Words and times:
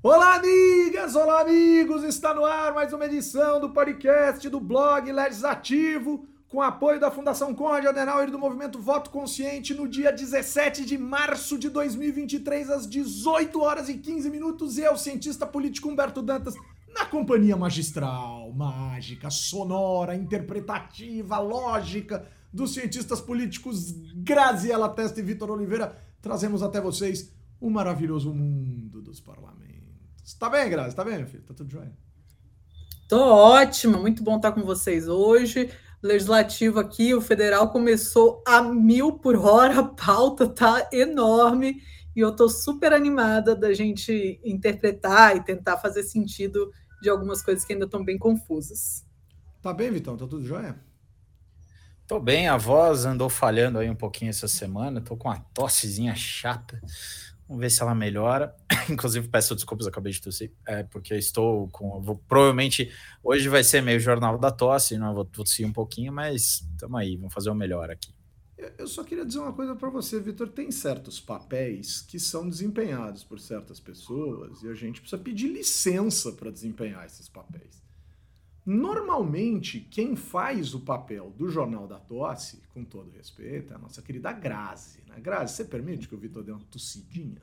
Olá, 0.00 0.36
amigas! 0.36 1.16
Olá, 1.16 1.40
amigos! 1.40 2.04
Está 2.04 2.32
no 2.32 2.44
ar 2.44 2.72
mais 2.72 2.92
uma 2.92 3.04
edição 3.04 3.60
do 3.60 3.70
podcast 3.70 4.48
do 4.48 4.60
blog 4.60 5.10
Legislativo, 5.10 6.24
com 6.46 6.62
apoio 6.62 7.00
da 7.00 7.10
Fundação 7.10 7.52
Conrad 7.52 7.84
Adenauer 7.84 8.28
e 8.28 8.30
do 8.30 8.38
Movimento 8.38 8.80
Voto 8.80 9.10
Consciente, 9.10 9.74
no 9.74 9.88
dia 9.88 10.12
17 10.12 10.84
de 10.84 10.96
março 10.96 11.58
de 11.58 11.68
2023, 11.68 12.70
às 12.70 12.88
18 12.88 13.60
horas 13.60 13.88
e 13.88 13.94
15 13.94 14.30
minutos. 14.30 14.78
Eu, 14.78 14.96
cientista 14.96 15.44
político 15.44 15.88
Humberto 15.88 16.22
Dantas, 16.22 16.54
na 16.94 17.04
companhia 17.04 17.56
magistral, 17.56 18.52
mágica, 18.52 19.30
sonora, 19.30 20.14
interpretativa, 20.14 21.40
lógica 21.40 22.24
dos 22.52 22.72
cientistas 22.72 23.20
políticos 23.20 23.90
Graziela 24.14 24.88
Testa 24.88 25.18
e 25.18 25.24
Vitor 25.24 25.50
Oliveira, 25.50 26.00
trazemos 26.22 26.62
até 26.62 26.80
vocês 26.80 27.32
o 27.60 27.68
maravilhoso 27.68 28.32
mundo 28.32 29.02
dos 29.02 29.18
parlamentos. 29.18 29.67
Tá 30.36 30.50
bem, 30.50 30.68
Grazi? 30.68 30.94
Tá 30.94 31.04
bem, 31.04 31.18
meu 31.18 31.26
filho? 31.26 31.42
Tá 31.42 31.54
tudo 31.54 31.70
jóia? 31.70 31.92
Tô 33.08 33.20
ótima, 33.20 33.98
muito 33.98 34.22
bom 34.22 34.36
estar 34.36 34.52
com 34.52 34.62
vocês 34.62 35.08
hoje. 35.08 35.70
Legislativo 36.02 36.78
aqui, 36.78 37.14
o 37.14 37.20
federal 37.20 37.70
começou 37.70 38.42
a 38.46 38.62
mil 38.62 39.12
por 39.12 39.36
hora, 39.36 39.80
a 39.80 39.84
pauta 39.84 40.46
tá 40.46 40.88
enorme 40.92 41.82
e 42.14 42.20
eu 42.20 42.34
tô 42.34 42.48
super 42.48 42.92
animada 42.92 43.56
da 43.56 43.72
gente 43.72 44.40
interpretar 44.44 45.36
e 45.36 45.42
tentar 45.42 45.78
fazer 45.78 46.02
sentido 46.02 46.70
de 47.00 47.08
algumas 47.08 47.42
coisas 47.42 47.64
que 47.64 47.72
ainda 47.72 47.84
estão 47.84 48.04
bem 48.04 48.18
confusas. 48.18 49.04
Tá 49.62 49.72
bem, 49.72 49.90
Vitão? 49.90 50.16
Tá 50.16 50.26
tudo 50.26 50.44
jóia? 50.44 50.78
Tô 52.06 52.18
bem, 52.18 52.48
a 52.48 52.56
voz 52.56 53.04
andou 53.04 53.28
falhando 53.28 53.78
aí 53.78 53.90
um 53.90 53.94
pouquinho 53.94 54.30
essa 54.30 54.48
semana, 54.48 55.00
tô 55.00 55.16
com 55.16 55.28
uma 55.28 55.40
tossezinha 55.52 56.14
chata. 56.14 56.80
Vamos 57.48 57.62
ver 57.62 57.70
se 57.70 57.82
ela 57.82 57.94
melhora. 57.94 58.54
Inclusive, 58.90 59.26
peço 59.28 59.54
desculpas, 59.54 59.86
acabei 59.86 60.12
de 60.12 60.20
tossir, 60.20 60.52
é, 60.66 60.82
porque 60.82 61.14
estou 61.14 61.68
com. 61.70 62.00
Vou, 62.02 62.16
provavelmente 62.28 62.92
hoje 63.24 63.48
vai 63.48 63.64
ser 63.64 63.82
meio 63.82 63.98
jornal 63.98 64.38
da 64.38 64.50
tosse, 64.50 64.98
não 64.98 65.14
vou 65.14 65.24
tossir 65.24 65.66
um 65.66 65.72
pouquinho, 65.72 66.12
mas 66.12 66.66
estamos 66.72 67.00
aí, 67.00 67.16
vamos 67.16 67.32
fazer 67.32 67.48
o 67.48 67.54
melhor 67.54 67.90
aqui. 67.90 68.14
Eu 68.76 68.88
só 68.88 69.04
queria 69.04 69.24
dizer 69.24 69.38
uma 69.38 69.52
coisa 69.52 69.74
para 69.76 69.88
você, 69.88 70.18
Vitor. 70.20 70.48
Tem 70.48 70.70
certos 70.70 71.20
papéis 71.20 72.00
que 72.02 72.18
são 72.18 72.48
desempenhados 72.48 73.22
por 73.22 73.38
certas 73.38 73.78
pessoas 73.78 74.62
e 74.62 74.68
a 74.68 74.74
gente 74.74 75.00
precisa 75.00 75.22
pedir 75.22 75.48
licença 75.48 76.32
para 76.32 76.50
desempenhar 76.50 77.06
esses 77.06 77.28
papéis. 77.28 77.87
Normalmente, 78.70 79.80
quem 79.80 80.14
faz 80.14 80.74
o 80.74 80.80
papel 80.80 81.32
do 81.38 81.48
Jornal 81.48 81.86
da 81.86 81.98
Tosse, 81.98 82.60
com 82.74 82.84
todo 82.84 83.10
respeito, 83.16 83.72
é 83.72 83.76
a 83.76 83.78
nossa 83.78 84.02
querida 84.02 84.30
Grazi. 84.30 84.98
Né? 85.08 85.14
Grazi, 85.22 85.54
você 85.54 85.64
permite 85.64 86.06
que 86.06 86.14
o 86.14 86.18
Vitor 86.18 86.42
dê 86.42 86.52
uma 86.52 86.60
tossidinha? 86.70 87.40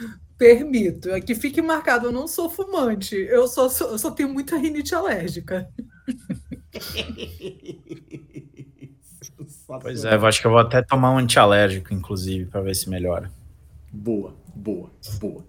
Não? 0.00 0.10
Permito. 0.36 1.10
É 1.10 1.20
que 1.20 1.36
fique 1.36 1.62
marcado, 1.62 2.08
eu 2.08 2.12
não 2.12 2.26
sou 2.26 2.50
fumante. 2.50 3.14
Eu 3.14 3.46
só, 3.46 3.66
eu 3.66 3.96
só 3.96 4.10
tenho 4.10 4.30
muita 4.30 4.56
rinite 4.56 4.96
alérgica. 4.96 5.72
pois 9.80 10.04
é, 10.04 10.16
eu 10.16 10.26
acho 10.26 10.40
que 10.40 10.46
eu 10.48 10.50
vou 10.50 10.58
até 10.58 10.82
tomar 10.82 11.12
um 11.12 11.18
antialérgico, 11.18 11.94
inclusive, 11.94 12.46
para 12.46 12.62
ver 12.62 12.74
se 12.74 12.90
melhora. 12.90 13.30
Boa, 13.92 14.34
boa, 14.56 14.90
boa. 15.20 15.44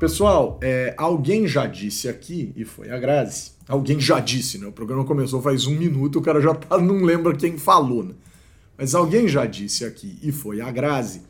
Pessoal, 0.00 0.58
é, 0.62 0.94
alguém 0.96 1.46
já 1.46 1.66
disse 1.66 2.08
aqui, 2.08 2.54
e 2.56 2.64
foi 2.64 2.90
a 2.90 2.98
Grazi, 2.98 3.55
alguém 3.68 4.00
já 4.00 4.20
disse, 4.20 4.58
né? 4.58 4.66
O 4.66 4.72
programa 4.72 5.04
começou 5.04 5.42
faz 5.42 5.66
um 5.66 5.74
minuto, 5.76 6.18
o 6.18 6.22
cara 6.22 6.40
já 6.40 6.54
tá, 6.54 6.78
não 6.78 7.02
lembra 7.02 7.34
quem 7.34 7.58
falou, 7.58 8.02
né? 8.04 8.14
Mas 8.78 8.94
alguém 8.94 9.26
já 9.26 9.46
disse 9.46 9.84
aqui, 9.84 10.18
e 10.22 10.30
foi 10.30 10.60
a 10.60 10.70
Grazi, 10.70 11.22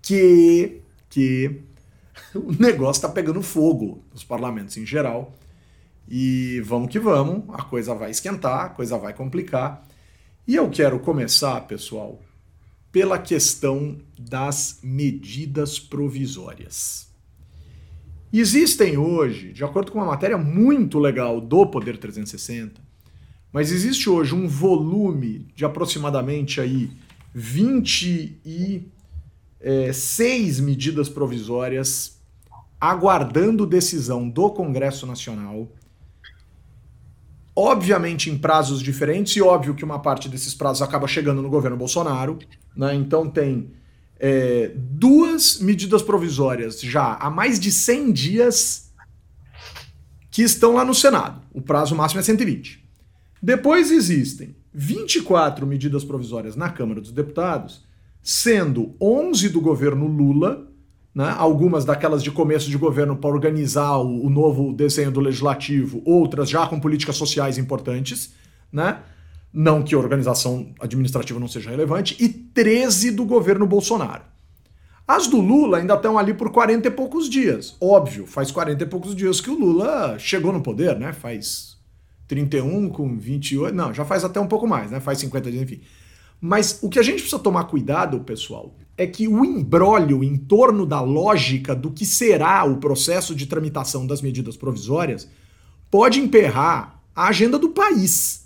que, 0.00 0.80
que 1.10 1.60
o 2.34 2.52
negócio 2.52 3.02
tá 3.02 3.08
pegando 3.08 3.42
fogo 3.42 4.02
nos 4.12 4.24
parlamentos 4.24 4.76
em 4.76 4.86
geral. 4.86 5.34
E 6.08 6.60
vamos 6.64 6.88
que 6.88 7.00
vamos, 7.00 7.42
a 7.52 7.62
coisa 7.62 7.92
vai 7.94 8.12
esquentar, 8.12 8.66
a 8.66 8.68
coisa 8.68 8.96
vai 8.96 9.12
complicar. 9.12 9.84
E 10.46 10.54
eu 10.54 10.70
quero 10.70 11.00
começar, 11.00 11.60
pessoal, 11.62 12.22
pela 12.92 13.18
questão 13.18 13.98
das 14.16 14.78
medidas 14.82 15.80
provisórias. 15.80 17.05
Existem 18.32 18.98
hoje, 18.98 19.52
de 19.52 19.64
acordo 19.64 19.92
com 19.92 19.98
uma 19.98 20.06
matéria 20.06 20.36
muito 20.36 20.98
legal 20.98 21.40
do 21.40 21.66
Poder 21.66 21.96
360, 21.96 22.80
mas 23.52 23.70
existe 23.72 24.10
hoje 24.10 24.34
um 24.34 24.48
volume 24.48 25.46
de 25.54 25.64
aproximadamente 25.64 26.60
aí 26.60 26.90
26 27.32 28.88
é, 29.60 30.62
medidas 30.62 31.08
provisórias 31.08 32.16
aguardando 32.80 33.66
decisão 33.66 34.28
do 34.28 34.50
Congresso 34.50 35.06
Nacional, 35.06 35.68
obviamente 37.54 38.28
em 38.28 38.36
prazos 38.36 38.82
diferentes, 38.82 39.34
e 39.36 39.42
óbvio 39.42 39.74
que 39.74 39.84
uma 39.84 39.98
parte 39.98 40.28
desses 40.28 40.52
prazos 40.54 40.82
acaba 40.82 41.08
chegando 41.08 41.40
no 41.40 41.48
governo 41.48 41.76
Bolsonaro, 41.76 42.38
né? 42.76 42.94
Então 42.94 43.30
tem 43.30 43.70
é, 44.18 44.72
duas 44.74 45.60
medidas 45.60 46.02
provisórias 46.02 46.80
já 46.80 47.14
há 47.14 47.30
mais 47.30 47.60
de 47.60 47.70
100 47.70 48.12
dias 48.12 48.92
que 50.30 50.42
estão 50.42 50.74
lá 50.74 50.84
no 50.84 50.94
Senado. 50.94 51.40
O 51.52 51.60
prazo 51.60 51.94
máximo 51.94 52.20
é 52.20 52.22
120. 52.22 52.84
Depois 53.42 53.90
existem 53.90 54.56
24 54.72 55.66
medidas 55.66 56.04
provisórias 56.04 56.56
na 56.56 56.68
Câmara 56.68 57.00
dos 57.00 57.12
Deputados, 57.12 57.84
sendo 58.22 58.94
11 59.00 59.48
do 59.50 59.60
governo 59.60 60.06
Lula, 60.06 60.66
né, 61.14 61.34
algumas 61.38 61.84
daquelas 61.84 62.22
de 62.22 62.30
começo 62.30 62.68
de 62.68 62.76
governo 62.76 63.16
para 63.16 63.30
organizar 63.30 63.96
o, 63.98 64.26
o 64.26 64.28
novo 64.28 64.72
desenho 64.74 65.10
do 65.10 65.20
legislativo, 65.20 66.02
outras 66.04 66.50
já 66.50 66.66
com 66.66 66.78
políticas 66.78 67.16
sociais 67.16 67.56
importantes, 67.56 68.34
né? 68.70 69.00
Não 69.58 69.82
que 69.82 69.94
a 69.94 69.98
organização 69.98 70.74
administrativa 70.78 71.40
não 71.40 71.48
seja 71.48 71.70
relevante, 71.70 72.14
e 72.22 72.28
13 72.28 73.10
do 73.10 73.24
governo 73.24 73.66
Bolsonaro. 73.66 74.22
As 75.08 75.26
do 75.26 75.40
Lula 75.40 75.78
ainda 75.78 75.94
estão 75.94 76.18
ali 76.18 76.34
por 76.34 76.50
40 76.50 76.86
e 76.86 76.90
poucos 76.90 77.26
dias. 77.26 77.74
Óbvio, 77.80 78.26
faz 78.26 78.50
40 78.50 78.84
e 78.84 78.86
poucos 78.86 79.16
dias 79.16 79.40
que 79.40 79.48
o 79.48 79.58
Lula 79.58 80.18
chegou 80.18 80.52
no 80.52 80.60
poder, 80.60 80.98
né? 80.98 81.14
Faz 81.14 81.78
31 82.28 82.90
com 82.90 83.16
28, 83.16 83.74
não, 83.74 83.94
já 83.94 84.04
faz 84.04 84.24
até 84.24 84.38
um 84.38 84.46
pouco 84.46 84.66
mais, 84.66 84.90
né? 84.90 85.00
Faz 85.00 85.20
50 85.20 85.50
dias, 85.50 85.62
enfim. 85.62 85.80
Mas 86.38 86.78
o 86.82 86.90
que 86.90 86.98
a 86.98 87.02
gente 87.02 87.22
precisa 87.22 87.38
tomar 87.38 87.64
cuidado, 87.64 88.20
pessoal, 88.20 88.76
é 88.94 89.06
que 89.06 89.26
o 89.26 89.42
embrólio 89.42 90.22
em 90.22 90.36
torno 90.36 90.84
da 90.84 91.00
lógica 91.00 91.74
do 91.74 91.90
que 91.90 92.04
será 92.04 92.62
o 92.64 92.76
processo 92.76 93.34
de 93.34 93.46
tramitação 93.46 94.06
das 94.06 94.20
medidas 94.20 94.54
provisórias 94.54 95.26
pode 95.90 96.20
emperrar 96.20 97.00
a 97.14 97.28
agenda 97.28 97.58
do 97.58 97.70
país 97.70 98.45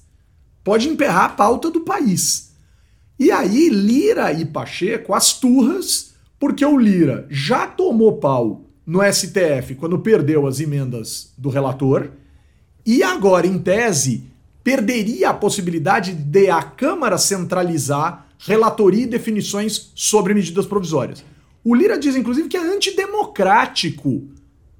pode 0.62 0.88
emperrar 0.88 1.24
a 1.24 1.28
pauta 1.30 1.70
do 1.70 1.80
país. 1.80 2.52
E 3.18 3.30
aí, 3.30 3.68
Lira 3.68 4.32
e 4.32 4.44
Pacheco, 4.44 5.14
as 5.14 5.32
turras, 5.38 6.14
porque 6.38 6.64
o 6.64 6.78
Lira 6.78 7.26
já 7.28 7.66
tomou 7.66 8.18
pau 8.18 8.64
no 8.86 9.00
STF 9.02 9.74
quando 9.74 9.98
perdeu 9.98 10.46
as 10.46 10.58
emendas 10.58 11.32
do 11.36 11.48
relator, 11.48 12.10
e 12.84 13.02
agora, 13.02 13.46
em 13.46 13.58
tese, 13.58 14.24
perderia 14.64 15.30
a 15.30 15.34
possibilidade 15.34 16.12
de 16.14 16.48
a 16.48 16.62
Câmara 16.62 17.18
centralizar 17.18 18.26
relatoria 18.38 19.04
e 19.04 19.06
definições 19.06 19.92
sobre 19.94 20.32
medidas 20.32 20.64
provisórias. 20.64 21.22
O 21.62 21.74
Lira 21.74 21.98
diz, 21.98 22.16
inclusive, 22.16 22.48
que 22.48 22.56
é 22.56 22.60
antidemocrático 22.60 24.28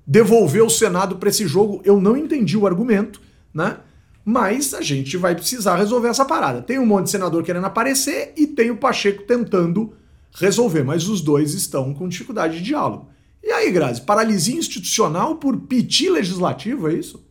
devolver 0.07 0.62
o 0.62 0.71
Senado 0.71 1.17
para 1.17 1.29
esse 1.29 1.47
jogo. 1.47 1.81
Eu 1.85 2.01
não 2.01 2.17
entendi 2.17 2.57
o 2.57 2.67
argumento, 2.67 3.21
né? 3.53 3.77
Mas 4.25 4.75
a 4.75 4.82
gente 4.82 5.16
vai 5.16 5.34
precisar 5.34 5.76
resolver 5.76 6.08
essa 6.08 6.25
parada. 6.25 6.62
Tem 6.62 6.78
um 6.78 6.86
monte 6.86 7.04
de 7.04 7.10
senador 7.10 7.42
querendo 7.42 7.66
aparecer 7.66 8.32
e 8.36 8.47
tem 8.47 8.70
o 8.70 8.76
Pacheco 8.76 9.22
tentando 9.22 9.94
resolver, 10.34 10.84
mas 10.84 11.08
os 11.08 11.20
dois 11.20 11.54
estão 11.54 11.92
com 11.92 12.08
dificuldade 12.08 12.58
de 12.58 12.64
diálogo. 12.64 13.08
E 13.42 13.50
aí, 13.50 13.70
Grazi, 13.70 14.03
paralisia 14.03 14.58
institucional 14.58 15.37
por 15.37 15.56
piti 15.56 16.08
legislativo, 16.08 16.88
é 16.88 16.94
isso? 16.94 17.25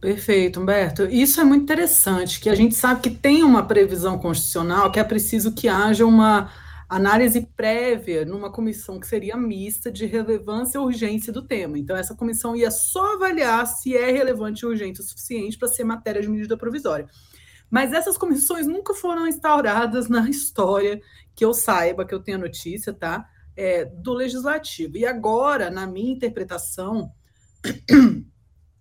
Perfeito, 0.00 0.60
Humberto. 0.60 1.04
Isso 1.04 1.40
é 1.40 1.44
muito 1.44 1.62
interessante, 1.62 2.40
que 2.40 2.50
a 2.50 2.56
gente 2.56 2.74
sabe 2.74 3.00
que 3.00 3.10
tem 3.10 3.44
uma 3.44 3.62
previsão 3.62 4.18
constitucional 4.18 4.90
que 4.90 4.98
é 4.98 5.04
preciso 5.04 5.52
que 5.52 5.68
haja 5.68 6.04
uma 6.04 6.50
análise 6.96 7.40
prévia 7.56 8.22
numa 8.22 8.52
comissão 8.52 9.00
que 9.00 9.06
seria 9.06 9.34
mista 9.34 9.90
de 9.90 10.04
relevância 10.04 10.76
e 10.76 10.80
urgência 10.80 11.32
do 11.32 11.40
tema. 11.40 11.78
Então, 11.78 11.96
essa 11.96 12.14
comissão 12.14 12.54
ia 12.54 12.70
só 12.70 13.14
avaliar 13.14 13.66
se 13.66 13.96
é 13.96 14.10
relevante 14.10 14.62
e 14.62 14.66
urgente 14.66 15.00
o 15.00 15.02
suficiente 15.02 15.56
para 15.56 15.68
ser 15.68 15.84
matéria 15.84 16.20
de 16.20 16.28
medida 16.28 16.54
provisória. 16.54 17.08
Mas 17.70 17.94
essas 17.94 18.18
comissões 18.18 18.66
nunca 18.66 18.92
foram 18.92 19.26
instauradas 19.26 20.10
na 20.10 20.28
história 20.28 21.00
que 21.34 21.42
eu 21.42 21.54
saiba, 21.54 22.04
que 22.04 22.14
eu 22.14 22.22
tenha 22.22 22.36
notícia, 22.36 22.92
tá? 22.92 23.26
É, 23.56 23.86
do 23.86 24.12
legislativo. 24.12 24.98
E 24.98 25.06
agora, 25.06 25.70
na 25.70 25.86
minha 25.86 26.12
interpretação, 26.12 27.10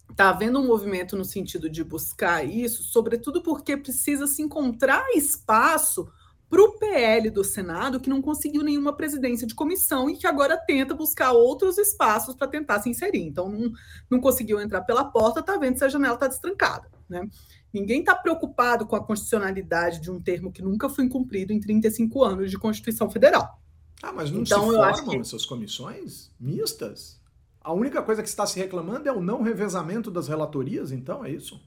está 0.09 0.27
havendo 0.35 0.59
um 0.59 0.67
movimento 0.67 1.15
no 1.15 1.23
sentido 1.23 1.69
de 1.69 1.81
buscar 1.81 2.43
isso, 2.43 2.83
sobretudo 2.83 3.41
porque 3.41 3.77
precisa 3.77 4.27
se 4.27 4.41
encontrar 4.41 5.05
espaço 5.15 6.11
para 6.51 6.61
o 6.61 6.73
PL 6.73 7.29
do 7.29 7.45
Senado, 7.45 7.97
que 7.97 8.09
não 8.09 8.21
conseguiu 8.21 8.61
nenhuma 8.61 8.91
presidência 8.91 9.47
de 9.47 9.55
comissão 9.55 10.09
e 10.09 10.17
que 10.17 10.27
agora 10.27 10.57
tenta 10.57 10.93
buscar 10.93 11.31
outros 11.31 11.77
espaços 11.77 12.35
para 12.35 12.45
tentar 12.45 12.81
se 12.81 12.89
inserir. 12.89 13.21
Então, 13.21 13.47
não, 13.47 13.71
não 14.09 14.19
conseguiu 14.19 14.59
entrar 14.59 14.81
pela 14.81 15.05
porta, 15.05 15.39
está 15.39 15.57
vendo 15.57 15.77
se 15.77 15.85
a 15.85 15.87
janela 15.87 16.15
está 16.15 16.27
destrancada. 16.27 16.91
Né? 17.07 17.25
Ninguém 17.73 18.01
está 18.01 18.13
preocupado 18.13 18.85
com 18.85 18.97
a 18.97 19.03
constitucionalidade 19.03 20.01
de 20.01 20.11
um 20.11 20.21
termo 20.21 20.51
que 20.51 20.61
nunca 20.61 20.89
foi 20.89 21.07
cumprido 21.07 21.53
em 21.53 21.59
35 21.61 22.21
anos 22.21 22.51
de 22.51 22.59
Constituição 22.59 23.09
Federal. 23.09 23.57
Ah, 24.03 24.11
mas 24.11 24.29
não 24.29 24.41
então, 24.41 24.69
se 24.69 24.75
formam 24.75 25.09
que... 25.09 25.17
essas 25.19 25.45
comissões 25.45 26.31
mistas? 26.37 27.17
A 27.61 27.71
única 27.71 28.03
coisa 28.03 28.21
que 28.21 28.27
está 28.27 28.45
se 28.45 28.59
reclamando 28.59 29.07
é 29.07 29.11
o 29.13 29.21
não 29.21 29.41
revezamento 29.41 30.11
das 30.11 30.27
relatorias, 30.27 30.91
então, 30.91 31.23
é 31.23 31.31
isso? 31.31 31.61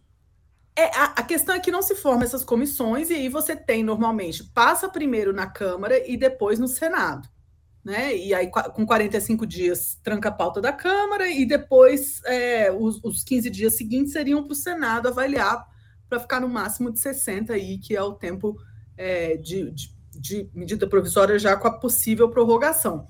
É, 0.77 0.87
a, 0.87 1.05
a, 1.05 1.23
questão 1.23 1.55
é 1.55 1.61
que 1.61 1.71
não 1.71 1.83
se 1.83 1.95
formam 1.95 2.25
essas 2.25 2.45
comissões 2.45 3.09
e 3.09 3.15
aí 3.15 3.29
você 3.29 3.55
tem 3.55 3.85
normalmente, 3.85 4.43
passa 4.43 4.89
primeiro 4.89 5.33
na 5.33 5.47
Câmara 5.47 6.03
e 6.09 6.17
depois 6.17 6.59
no 6.59 6.67
Senado. 6.67 7.29
Né? 7.85 8.17
E 8.17 8.35
aí, 8.35 8.51
com 8.51 8.85
45 8.85 9.47
dias, 9.47 9.99
tranca 10.03 10.31
a 10.31 10.33
pauta 10.33 10.61
da 10.61 10.73
Câmara 10.73 11.29
e 11.29 11.47
depois 11.47 12.21
é, 12.25 12.73
os, 12.73 12.99
os 13.05 13.23
15 13.23 13.51
dias 13.51 13.77
seguintes 13.77 14.13
seriam 14.13 14.43
para 14.43 14.53
o 14.53 14.57
Senado 14.57 15.09
avaliar 15.09 15.65
para 16.09 16.19
ficar 16.19 16.41
no 16.41 16.49
máximo 16.49 16.91
de 16.91 16.99
60 16.99 17.53
aí, 17.53 17.79
que 17.79 17.95
é 17.95 18.03
o 18.03 18.15
tempo 18.15 18.57
é, 18.97 19.37
de, 19.37 19.71
de, 19.71 19.95
de 20.19 20.51
medida 20.55 20.89
provisória 20.89 21.39
já 21.39 21.57
com 21.57 21.69
a 21.69 21.79
possível 21.79 22.31
prorrogação. 22.31 23.07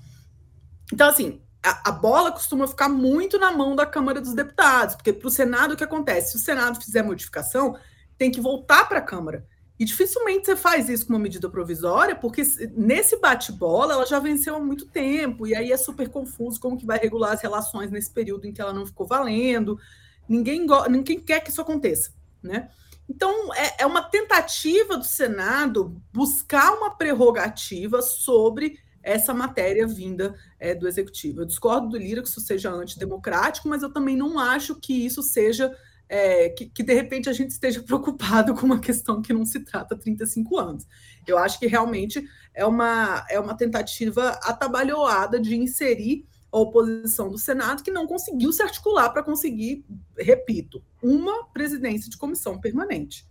Então, 0.91 1.07
assim, 1.09 1.41
a, 1.65 1.91
bola 1.91 2.31
costuma 2.31 2.67
ficar 2.67 2.89
muito 2.89 3.39
na 3.39 3.51
mão 3.51 3.75
da 3.75 3.85
Câmara 3.85 4.21
dos 4.21 4.33
Deputados, 4.33 4.95
porque 4.95 5.11
para 5.11 5.27
o 5.27 5.31
Senado 5.31 5.73
o 5.73 5.77
que 5.77 5.83
acontece? 5.83 6.31
Se 6.31 6.37
o 6.37 6.39
Senado 6.39 6.81
fizer 6.81 7.01
modificação, 7.01 7.77
tem 8.17 8.31
que 8.31 8.39
voltar 8.39 8.87
para 8.87 8.99
a 8.99 9.01
Câmara. 9.01 9.45
E 9.77 9.83
dificilmente 9.83 10.45
você 10.45 10.55
faz 10.55 10.87
isso 10.87 11.05
com 11.05 11.13
uma 11.13 11.19
medida 11.19 11.49
provisória, 11.49 12.15
porque 12.15 12.43
nesse 12.75 13.19
bate-bola 13.19 13.93
ela 13.93 14.05
já 14.05 14.19
venceu 14.19 14.55
há 14.55 14.59
muito 14.59 14.85
tempo, 14.85 15.45
e 15.45 15.53
aí 15.53 15.71
é 15.71 15.77
super 15.77 16.07
confuso 16.07 16.59
como 16.59 16.77
que 16.77 16.85
vai 16.85 16.97
regular 16.97 17.33
as 17.33 17.41
relações 17.41 17.91
nesse 17.91 18.11
período 18.11 18.45
em 18.45 18.53
que 18.53 18.61
ela 18.61 18.71
não 18.71 18.85
ficou 18.85 19.05
valendo. 19.05 19.77
Ninguém, 20.29 20.65
ninguém 20.89 21.19
quer 21.19 21.41
que 21.41 21.49
isso 21.49 21.61
aconteça, 21.61 22.13
né? 22.41 22.69
Então, 23.07 23.53
é, 23.53 23.83
é 23.83 23.85
uma 23.85 24.01
tentativa 24.01 24.97
do 24.97 25.03
Senado 25.03 26.01
buscar 26.11 26.73
uma 26.73 26.91
prerrogativa 26.91 28.01
sobre 28.01 28.79
essa 29.05 29.33
matéria 29.33 29.85
vinda 29.85 30.35
é, 30.59 30.73
do 30.73 30.87
executivo. 30.87 31.41
Eu 31.41 31.45
discordo 31.45 31.89
do 31.89 31.97
Lira 31.97 32.21
que 32.21 32.27
isso 32.27 32.41
seja 32.41 32.71
antidemocrático, 32.71 33.69
mas 33.69 33.83
eu 33.83 33.93
também 33.93 34.17
não 34.17 34.39
acho 34.39 34.75
que 34.75 35.05
isso 35.05 35.21
seja. 35.21 35.73
É, 36.07 36.49
que, 36.49 36.67
que, 36.67 36.83
de 36.83 36.93
repente 36.93 37.29
a 37.29 37.33
gente 37.33 37.49
esteja 37.49 37.81
preocupado 37.83 38.53
com 38.53 38.65
uma 38.65 38.79
questão 38.79 39.21
que 39.21 39.33
não 39.33 39.45
se 39.45 39.59
trata 39.61 39.95
há 39.95 39.97
35 39.97 40.57
anos. 40.57 40.87
Eu 41.25 41.37
acho 41.37 41.59
que 41.59 41.67
realmente 41.67 42.23
é 42.53 42.65
uma, 42.65 43.25
é 43.29 43.39
uma 43.39 43.55
tentativa 43.55 44.29
atabalhoada 44.43 45.39
de 45.39 45.55
inserir 45.55 46.25
a 46.51 46.57
oposição 46.57 47.29
do 47.29 47.37
Senado, 47.37 47.83
que 47.83 47.91
não 47.91 48.07
conseguiu 48.07 48.51
se 48.53 48.61
articular 48.61 49.09
para 49.09 49.23
conseguir, 49.23 49.83
repito, 50.17 50.81
uma 51.01 51.45
presidência 51.47 52.09
de 52.09 52.17
comissão 52.17 52.59
permanente. 52.59 53.27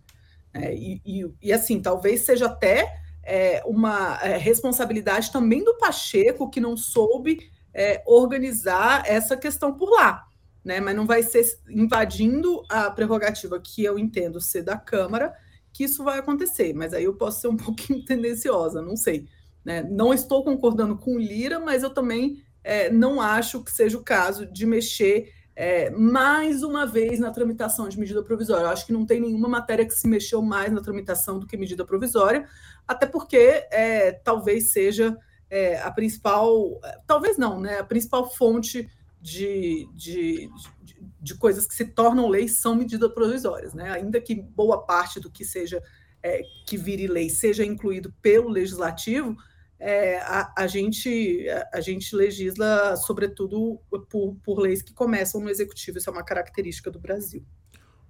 É, 0.53 0.73
e, 0.73 1.01
e, 1.05 1.25
e, 1.41 1.53
assim, 1.53 1.81
talvez 1.81 2.21
seja 2.21 2.45
até 2.45 3.04
é, 3.25 3.61
uma 3.65 4.19
é, 4.21 4.37
responsabilidade 4.37 5.31
também 5.31 5.63
do 5.63 5.77
Pacheco, 5.77 6.49
que 6.49 6.61
não 6.61 6.77
soube 6.77 7.39
é, 7.73 8.03
organizar 8.05 9.03
essa 9.05 9.35
questão 9.35 9.73
por 9.73 9.89
lá. 9.89 10.25
Né? 10.63 10.79
Mas 10.79 10.95
não 10.95 11.05
vai 11.05 11.23
ser 11.23 11.43
invadindo 11.69 12.63
a 12.69 12.89
prerrogativa 12.89 13.59
que 13.59 13.83
eu 13.83 13.99
entendo 13.99 14.39
ser 14.39 14.63
da 14.63 14.77
Câmara 14.77 15.33
que 15.73 15.83
isso 15.83 16.05
vai 16.05 16.19
acontecer. 16.19 16.73
Mas 16.73 16.93
aí 16.93 17.03
eu 17.03 17.15
posso 17.15 17.41
ser 17.41 17.47
um 17.49 17.57
pouquinho 17.57 18.05
tendenciosa, 18.05 18.81
não 18.81 18.95
sei. 18.95 19.27
Né? 19.63 19.83
Não 19.83 20.13
estou 20.13 20.43
concordando 20.43 20.95
com 20.95 21.17
Lira, 21.17 21.59
mas 21.59 21.83
eu 21.83 21.89
também 21.89 22.41
é, 22.63 22.89
não 22.89 23.19
acho 23.19 23.63
que 23.63 23.71
seja 23.71 23.97
o 23.97 24.03
caso 24.03 24.45
de 24.45 24.65
mexer 24.65 25.33
é, 25.55 25.89
mais 25.89 26.63
uma 26.63 26.85
vez 26.85 27.19
na 27.19 27.31
tramitação 27.31 27.87
de 27.87 27.97
medida 27.97 28.21
provisória. 28.21 28.65
Eu 28.65 28.69
acho 28.69 28.85
que 28.85 28.91
não 28.91 29.05
tem 29.05 29.21
nenhuma 29.21 29.47
matéria 29.47 29.85
que 29.85 29.93
se 29.93 30.07
mexeu 30.07 30.41
mais 30.41 30.71
na 30.71 30.81
tramitação 30.81 31.39
do 31.39 31.47
que 31.47 31.55
medida 31.55 31.85
provisória, 31.85 32.47
até 32.85 33.05
porque 33.05 33.65
é, 33.71 34.11
talvez 34.11 34.71
seja 34.71 35.17
é, 35.49 35.79
a 35.79 35.89
principal, 35.91 36.81
talvez 37.07 37.37
não, 37.37 37.59
né? 37.59 37.79
A 37.79 37.83
principal 37.83 38.29
fonte 38.29 38.89
de, 39.21 39.87
de, 39.93 40.49
de, 40.83 41.03
de, 41.21 41.35
coisas 41.35 41.65
que 41.65 41.73
se 41.73 41.85
tornam 41.85 42.27
leis 42.27 42.59
são 42.59 42.75
medidas 42.75 43.11
provisórias, 43.13 43.73
né? 43.73 43.91
Ainda 43.91 44.19
que 44.19 44.35
boa 44.35 44.85
parte 44.85 45.19
do 45.19 45.31
que 45.31 45.45
seja 45.45 45.81
é, 46.21 46.41
que 46.65 46.75
vire 46.75 47.07
lei 47.07 47.29
seja 47.29 47.63
incluído 47.63 48.13
pelo 48.21 48.49
legislativo, 48.49 49.37
é, 49.79 50.19
a, 50.19 50.53
a, 50.57 50.67
gente, 50.67 51.47
a, 51.49 51.77
a, 51.77 51.81
gente 51.81 52.15
legisla, 52.15 52.95
sobretudo, 52.95 53.79
por, 54.09 54.35
por 54.35 54.59
leis 54.59 54.81
que 54.81 54.93
começam 54.93 55.41
no 55.41 55.49
executivo. 55.49 55.97
Isso 55.97 56.09
é 56.09 56.13
uma 56.13 56.23
característica 56.23 56.89
do 56.89 56.99
Brasil. 56.99 57.45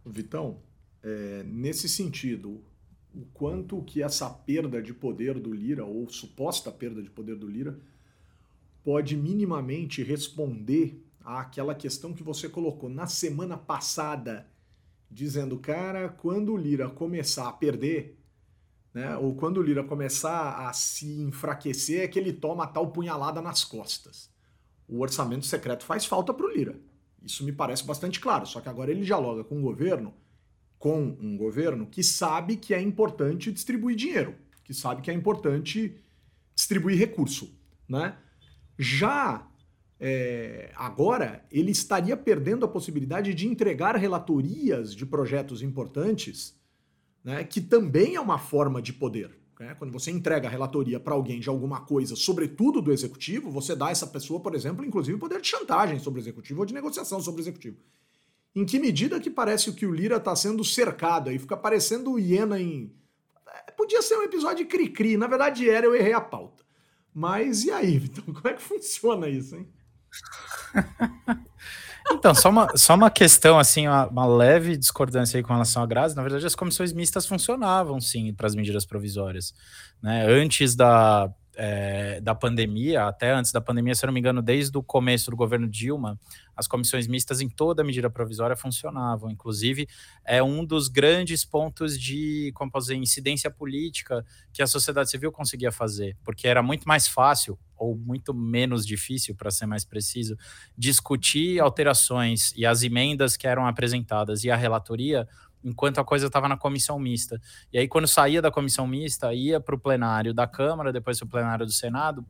Vitão, 0.05 0.61
é, 1.03 1.43
nesse 1.43 1.89
sentido, 1.89 2.63
o 3.13 3.25
quanto 3.33 3.81
que 3.83 4.03
essa 4.03 4.29
perda 4.29 4.81
de 4.81 4.93
poder 4.93 5.39
do 5.39 5.53
Lira, 5.53 5.85
ou 5.85 6.07
suposta 6.09 6.71
perda 6.71 7.01
de 7.01 7.09
poder 7.09 7.35
do 7.35 7.47
Lira, 7.47 7.79
pode 8.83 9.17
minimamente 9.17 10.03
responder 10.03 11.03
àquela 11.23 11.73
questão 11.73 12.13
que 12.13 12.21
você 12.21 12.47
colocou 12.47 12.89
na 12.89 13.07
semana 13.07 13.57
passada, 13.57 14.47
dizendo, 15.09 15.57
cara, 15.57 16.09
quando 16.09 16.53
o 16.53 16.57
Lira 16.57 16.89
começar 16.89 17.47
a 17.47 17.53
perder, 17.53 18.14
né, 18.95 19.17
ou 19.17 19.35
quando 19.35 19.57
o 19.57 19.61
Lira 19.61 19.83
começar 19.83 20.67
a 20.67 20.71
se 20.71 21.21
enfraquecer, 21.21 22.01
é 22.01 22.07
que 22.07 22.17
ele 22.17 22.31
toma 22.31 22.65
tal 22.65 22.91
punhalada 22.91 23.41
nas 23.41 23.63
costas. 23.65 24.31
O 24.87 25.01
orçamento 25.01 25.45
secreto 25.45 25.83
faz 25.83 26.05
falta 26.05 26.33
para 26.33 26.45
o 26.45 26.49
Lira. 26.49 26.79
Isso 27.21 27.43
me 27.43 27.51
parece 27.51 27.83
bastante 27.83 28.21
claro, 28.21 28.45
só 28.45 28.61
que 28.61 28.69
agora 28.69 28.91
ele 28.91 29.03
dialoga 29.03 29.43
com 29.43 29.59
o 29.59 29.61
governo 29.61 30.13
com 30.77 31.17
um 31.19 31.35
governo 31.35 31.87
que 31.87 32.03
sabe 32.03 32.57
que 32.57 32.73
é 32.73 32.81
importante 32.81 33.51
distribuir 33.51 33.95
dinheiro, 33.95 34.35
que 34.63 34.73
sabe 34.73 35.01
que 35.01 35.09
é 35.09 35.13
importante 35.13 35.99
distribuir 36.53 36.97
recurso, 36.97 37.57
né? 37.89 38.17
Já 38.77 39.47
é, 39.99 40.71
agora 40.75 41.43
ele 41.51 41.71
estaria 41.71 42.15
perdendo 42.15 42.65
a 42.65 42.67
possibilidade 42.67 43.33
de 43.33 43.47
entregar 43.47 43.95
relatorias 43.95 44.93
de 44.93 45.05
projetos 45.05 45.61
importantes, 45.61 46.55
né? 47.25 47.43
Que 47.43 47.59
também 47.59 48.15
é 48.15 48.21
uma 48.21 48.37
forma 48.37 48.79
de 48.79 48.93
poder. 48.93 49.35
Né? 49.59 49.75
Quando 49.79 49.91
você 49.91 50.11
entrega 50.11 50.47
a 50.47 50.51
relatoria 50.51 50.99
para 50.99 51.15
alguém 51.15 51.39
de 51.39 51.49
alguma 51.49 51.81
coisa, 51.81 52.15
sobretudo 52.15 52.81
do 52.81 52.93
executivo, 52.93 53.49
você 53.49 53.75
dá 53.75 53.87
a 53.87 53.91
essa 53.91 54.05
pessoa, 54.05 54.39
por 54.39 54.53
exemplo, 54.53 54.85
inclusive 54.85 55.17
poder 55.17 55.41
de 55.41 55.47
chantagem 55.47 55.97
sobre 55.99 56.19
o 56.19 56.21
executivo 56.21 56.59
ou 56.59 56.65
de 56.65 56.73
negociação 56.73 57.19
sobre 57.19 57.41
o 57.41 57.43
executivo. 57.43 57.77
Em 58.55 58.63
que 58.63 58.79
medida 58.79 59.19
que 59.19 59.29
parece 59.29 59.73
que 59.73 59.85
o 59.85 59.93
Lira 59.93 60.17
está 60.17 60.35
sendo 60.35 60.63
cercado 60.63 61.29
aí? 61.29 61.39
Fica 61.39 61.57
parecendo 61.57 62.17
hiena 62.19 62.61
em. 62.61 62.93
É, 63.67 63.71
podia 63.71 64.01
ser 64.01 64.17
um 64.17 64.23
episódio 64.23 64.65
cri-cri, 64.67 65.17
na 65.17 65.27
verdade 65.27 65.69
era, 65.69 65.85
eu 65.85 65.95
errei 65.95 66.13
a 66.13 66.21
pauta. 66.21 66.63
Mas 67.13 67.63
e 67.63 67.71
aí, 67.71 67.97
Vitor? 67.97 68.23
Como 68.31 68.47
é 68.47 68.53
que 68.53 68.61
funciona 68.61 69.27
isso, 69.27 69.55
hein? 69.55 69.67
Então, 72.11 72.35
só 72.35 72.49
uma, 72.49 72.77
só 72.77 72.95
uma 72.95 73.09
questão, 73.09 73.57
assim, 73.57 73.87
uma, 73.87 74.07
uma, 74.07 74.25
leve 74.25 74.77
discordância 74.77 75.37
aí 75.37 75.43
com 75.43 75.53
relação 75.53 75.81
à 75.81 75.85
Grazi. 75.85 76.15
Na 76.15 76.21
verdade, 76.21 76.45
as 76.45 76.55
comissões 76.55 76.93
mistas 76.93 77.25
funcionavam, 77.25 77.99
sim, 77.99 78.33
para 78.33 78.47
as 78.47 78.55
medidas 78.55 78.85
provisórias. 78.85 79.53
Né? 80.01 80.25
Antes 80.27 80.75
da, 80.75 81.31
é, 81.55 82.19
da 82.21 82.35
pandemia, 82.35 83.05
até 83.05 83.31
antes 83.31 83.51
da 83.51 83.61
pandemia, 83.61 83.95
se 83.95 84.05
eu 84.05 84.07
não 84.07 84.13
me 84.13 84.19
engano, 84.19 84.41
desde 84.41 84.77
o 84.77 84.83
começo 84.83 85.31
do 85.31 85.37
governo 85.37 85.67
Dilma, 85.67 86.19
as 86.55 86.67
comissões 86.67 87.07
mistas 87.07 87.41
em 87.41 87.49
toda 87.49 87.81
a 87.81 87.85
medida 87.85 88.09
provisória 88.09 88.55
funcionavam. 88.55 89.29
Inclusive, 89.29 89.87
é 90.23 90.43
um 90.43 90.63
dos 90.63 90.87
grandes 90.87 91.43
pontos 91.43 91.99
de, 91.99 92.51
como 92.55 92.71
posso 92.71 92.87
dizer, 92.87 92.95
incidência 92.99 93.49
política 93.49 94.25
que 94.53 94.61
a 94.61 94.67
sociedade 94.67 95.09
civil 95.09 95.31
conseguia 95.31 95.71
fazer, 95.71 96.15
porque 96.23 96.47
era 96.47 96.61
muito 96.61 96.87
mais 96.87 97.07
fácil, 97.07 97.57
ou 97.77 97.95
muito 97.95 98.33
menos 98.33 98.85
difícil, 98.85 99.35
para 99.35 99.51
ser 99.51 99.65
mais 99.65 99.83
preciso, 99.85 100.37
discutir 100.77 101.59
alterações 101.59 102.53
e 102.55 102.65
as 102.65 102.83
emendas 102.83 103.35
que 103.35 103.47
eram 103.47 103.65
apresentadas 103.67 104.43
e 104.43 104.51
a 104.51 104.55
relatoria 104.55 105.27
enquanto 105.65 105.97
a 105.97 106.05
coisa 106.05 106.27
estava 106.27 106.47
na 106.47 106.55
comissão 106.55 106.99
mista. 106.99 107.41
E 107.73 107.79
aí, 107.79 107.87
quando 107.87 108.07
saía 108.07 108.39
da 108.39 108.51
comissão 108.51 108.85
mista, 108.85 109.33
ia 109.33 109.59
para 109.59 109.73
o 109.73 109.79
plenário 109.79 110.31
da 110.31 110.45
Câmara, 110.45 110.93
depois 110.93 111.17
para 111.17 111.25
o 111.25 111.29
plenário 111.29 111.65
do 111.65 111.71
Senado, 111.71 112.23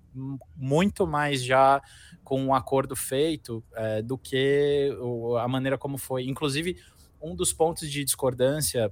muito 0.55 1.05
mais 1.05 1.43
já 1.43 1.81
com 2.23 2.41
um 2.41 2.55
acordo 2.55 2.95
feito 2.95 3.61
é, 3.73 4.01
do 4.01 4.17
que 4.17 4.89
a 5.41 5.47
maneira 5.49 5.77
como 5.77 5.97
foi. 5.97 6.25
Inclusive, 6.25 6.77
um 7.21 7.35
dos 7.35 7.51
pontos 7.51 7.91
de 7.91 8.05
discordância 8.05 8.91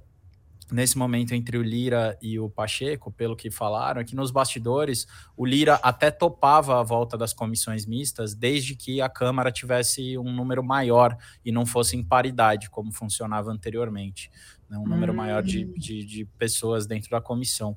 nesse 0.70 0.96
momento 0.96 1.34
entre 1.34 1.58
o 1.58 1.62
Lira 1.62 2.18
e 2.20 2.38
o 2.38 2.48
Pacheco, 2.48 3.10
pelo 3.10 3.36
que 3.36 3.50
falaram, 3.50 4.00
é 4.00 4.04
que 4.04 4.16
nos 4.16 4.30
bastidores 4.30 5.06
o 5.36 5.44
Lira 5.44 5.74
até 5.82 6.10
topava 6.10 6.80
a 6.80 6.82
volta 6.82 7.16
das 7.16 7.32
comissões 7.32 7.86
mistas, 7.86 8.34
desde 8.34 8.74
que 8.74 9.00
a 9.00 9.08
Câmara 9.08 9.52
tivesse 9.52 10.16
um 10.18 10.32
número 10.32 10.62
maior 10.62 11.16
e 11.44 11.52
não 11.52 11.66
fosse 11.66 11.96
em 11.96 12.02
paridade, 12.02 12.70
como 12.70 12.92
funcionava 12.92 13.50
anteriormente, 13.50 14.30
né? 14.68 14.78
um 14.78 14.86
número 14.86 15.12
hum. 15.12 15.16
maior 15.16 15.42
de, 15.42 15.64
hum. 15.64 15.74
de, 15.76 16.04
de 16.04 16.24
pessoas 16.38 16.86
dentro 16.86 17.10
da 17.10 17.20
comissão. 17.20 17.76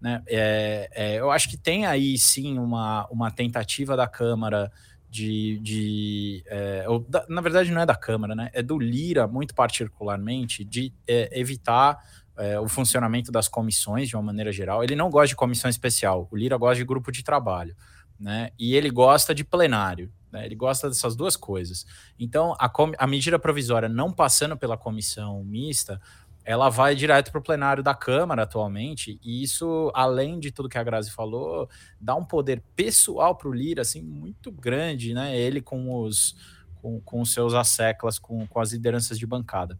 Né? 0.00 0.22
É, 0.26 0.90
é, 0.92 1.20
eu 1.20 1.30
acho 1.30 1.48
que 1.48 1.56
tem 1.56 1.86
aí 1.86 2.16
sim 2.16 2.58
uma, 2.58 3.06
uma 3.10 3.30
tentativa 3.30 3.96
da 3.96 4.06
Câmara 4.06 4.70
de. 5.10 5.58
de 5.60 6.44
é, 6.46 6.84
ou 6.88 7.00
da, 7.00 7.24
na 7.28 7.40
verdade, 7.40 7.70
não 7.72 7.80
é 7.80 7.86
da 7.86 7.96
Câmara, 7.96 8.34
né? 8.34 8.50
É 8.52 8.62
do 8.62 8.78
Lira, 8.78 9.26
muito 9.26 9.54
particularmente, 9.54 10.64
de 10.64 10.92
é, 11.06 11.38
evitar 11.38 11.98
é, 12.38 12.58
o 12.58 12.68
funcionamento 12.68 13.32
das 13.32 13.48
comissões 13.48 14.08
de 14.08 14.16
uma 14.16 14.22
maneira 14.22 14.52
geral. 14.52 14.82
Ele 14.82 14.96
não 14.96 15.10
gosta 15.10 15.28
de 15.28 15.36
comissão 15.36 15.68
especial, 15.68 16.28
o 16.30 16.36
Lira 16.36 16.56
gosta 16.56 16.76
de 16.76 16.84
grupo 16.84 17.10
de 17.12 17.22
trabalho. 17.22 17.76
Né? 18.18 18.50
E 18.58 18.74
ele 18.74 18.90
gosta 18.90 19.34
de 19.34 19.44
plenário. 19.44 20.10
Né? 20.32 20.44
Ele 20.44 20.54
gosta 20.54 20.88
dessas 20.88 21.14
duas 21.14 21.36
coisas. 21.36 21.86
Então, 22.18 22.54
a, 22.58 22.70
a 22.98 23.06
medida 23.06 23.38
provisória 23.38 23.88
não 23.88 24.12
passando 24.12 24.56
pela 24.56 24.76
comissão 24.76 25.44
mista, 25.44 26.00
ela 26.44 26.70
vai 26.70 26.94
direto 26.94 27.30
para 27.30 27.38
o 27.38 27.42
plenário 27.42 27.82
da 27.82 27.94
Câmara 27.94 28.44
atualmente, 28.44 29.20
e 29.22 29.42
isso, 29.42 29.92
além 29.94 30.40
de 30.40 30.50
tudo 30.50 30.68
que 30.68 30.78
a 30.78 30.82
Grazi 30.82 31.10
falou, 31.10 31.68
dá 32.00 32.14
um 32.14 32.24
poder 32.24 32.62
pessoal 32.74 33.36
para 33.36 33.48
o 33.48 33.52
Lira 33.52 33.82
assim, 33.82 34.00
muito 34.00 34.50
grande, 34.50 35.12
né? 35.12 35.38
Ele 35.38 35.60
com 35.60 36.02
os, 36.02 36.34
com, 36.76 37.02
com 37.02 37.22
seus 37.22 37.52
asseclas, 37.52 38.18
com, 38.18 38.46
com 38.46 38.60
as 38.60 38.72
lideranças 38.72 39.18
de 39.18 39.26
bancada. 39.26 39.78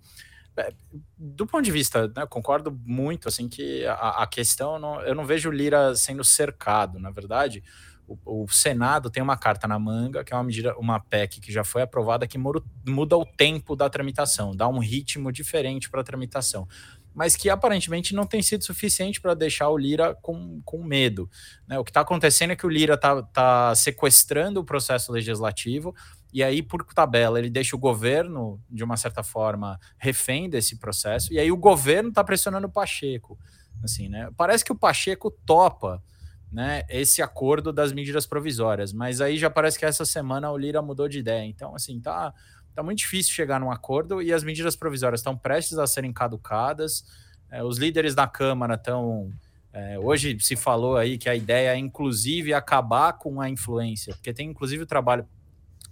É, 0.58 0.72
do 1.16 1.46
ponto 1.46 1.64
de 1.64 1.70
vista, 1.70 2.08
né, 2.08 2.26
concordo 2.26 2.76
muito 2.84 3.28
assim 3.28 3.48
que 3.48 3.86
a, 3.86 4.22
a 4.22 4.26
questão 4.26 4.78
não, 4.78 5.00
eu 5.02 5.14
não 5.14 5.24
vejo 5.24 5.50
Lira 5.50 5.94
sendo 5.94 6.24
cercado, 6.24 6.98
na 6.98 7.10
verdade 7.10 7.62
o, 8.08 8.44
o, 8.44 8.48
Senado 8.48 9.10
tem 9.10 9.22
uma 9.22 9.36
carta 9.36 9.68
na 9.68 9.78
manga, 9.78 10.24
que 10.24 10.32
é 10.32 10.36
uma 10.36 10.42
medida, 10.42 10.76
uma 10.78 10.98
PEC 10.98 11.40
que 11.40 11.52
já 11.52 11.62
foi 11.62 11.82
aprovada, 11.82 12.26
que 12.26 12.38
muda 12.38 13.16
o 13.16 13.26
tempo 13.26 13.76
da 13.76 13.90
tramitação, 13.90 14.56
dá 14.56 14.66
um 14.66 14.78
ritmo 14.78 15.30
diferente 15.30 15.90
para 15.90 16.00
a 16.00 16.04
tramitação. 16.04 16.66
Mas 17.14 17.36
que 17.36 17.50
aparentemente 17.50 18.14
não 18.14 18.26
tem 18.26 18.40
sido 18.40 18.64
suficiente 18.64 19.20
para 19.20 19.34
deixar 19.34 19.68
o 19.68 19.76
Lira 19.76 20.14
com, 20.22 20.62
com 20.64 20.82
medo. 20.82 21.28
Né? 21.66 21.78
O 21.78 21.84
que 21.84 21.90
está 21.90 22.00
acontecendo 22.00 22.52
é 22.52 22.56
que 22.56 22.64
o 22.64 22.68
Lira 22.68 22.94
está 22.94 23.22
tá 23.22 23.74
sequestrando 23.74 24.60
o 24.60 24.64
processo 24.64 25.10
legislativo, 25.12 25.94
e 26.32 26.42
aí, 26.42 26.62
por 26.62 26.84
tabela, 26.84 27.38
ele 27.38 27.50
deixa 27.50 27.74
o 27.74 27.78
governo, 27.78 28.60
de 28.70 28.84
uma 28.84 28.96
certa 28.96 29.22
forma, 29.22 29.78
refém 29.96 30.48
desse 30.48 30.78
processo, 30.78 31.32
e 31.32 31.38
aí 31.38 31.50
o 31.50 31.56
governo 31.56 32.10
está 32.10 32.22
pressionando 32.22 32.66
o 32.66 32.70
Pacheco. 32.70 33.38
Assim, 33.82 34.08
né? 34.08 34.28
Parece 34.36 34.64
que 34.64 34.72
o 34.72 34.76
Pacheco 34.76 35.30
topa 35.30 36.02
né, 36.50 36.82
esse 36.88 37.22
acordo 37.22 37.72
das 37.72 37.92
medidas 37.92 38.26
provisórias. 38.26 38.92
Mas 38.92 39.20
aí 39.20 39.38
já 39.38 39.50
parece 39.50 39.78
que 39.78 39.84
essa 39.84 40.04
semana 40.04 40.50
o 40.50 40.56
Lira 40.56 40.82
mudou 40.82 41.08
de 41.08 41.18
ideia. 41.18 41.44
Então, 41.44 41.74
assim, 41.74 42.00
tá, 42.00 42.32
tá 42.74 42.82
muito 42.82 42.98
difícil 42.98 43.32
chegar 43.32 43.60
num 43.60 43.70
acordo 43.70 44.22
e 44.22 44.32
as 44.32 44.42
medidas 44.42 44.74
provisórias 44.74 45.20
estão 45.20 45.36
prestes 45.36 45.78
a 45.78 45.86
serem 45.86 46.12
caducadas. 46.12 47.04
É, 47.50 47.62
os 47.62 47.78
líderes 47.78 48.14
da 48.14 48.26
Câmara 48.26 48.74
estão. 48.74 49.30
É, 49.72 49.98
hoje 49.98 50.36
se 50.40 50.56
falou 50.56 50.96
aí 50.96 51.18
que 51.18 51.28
a 51.28 51.34
ideia 51.34 51.74
é, 51.74 51.76
inclusive, 51.76 52.54
acabar 52.54 53.12
com 53.12 53.40
a 53.40 53.48
influência, 53.48 54.14
porque 54.14 54.32
tem 54.32 54.48
inclusive 54.48 54.82
o 54.82 54.86
trabalho, 54.86 55.26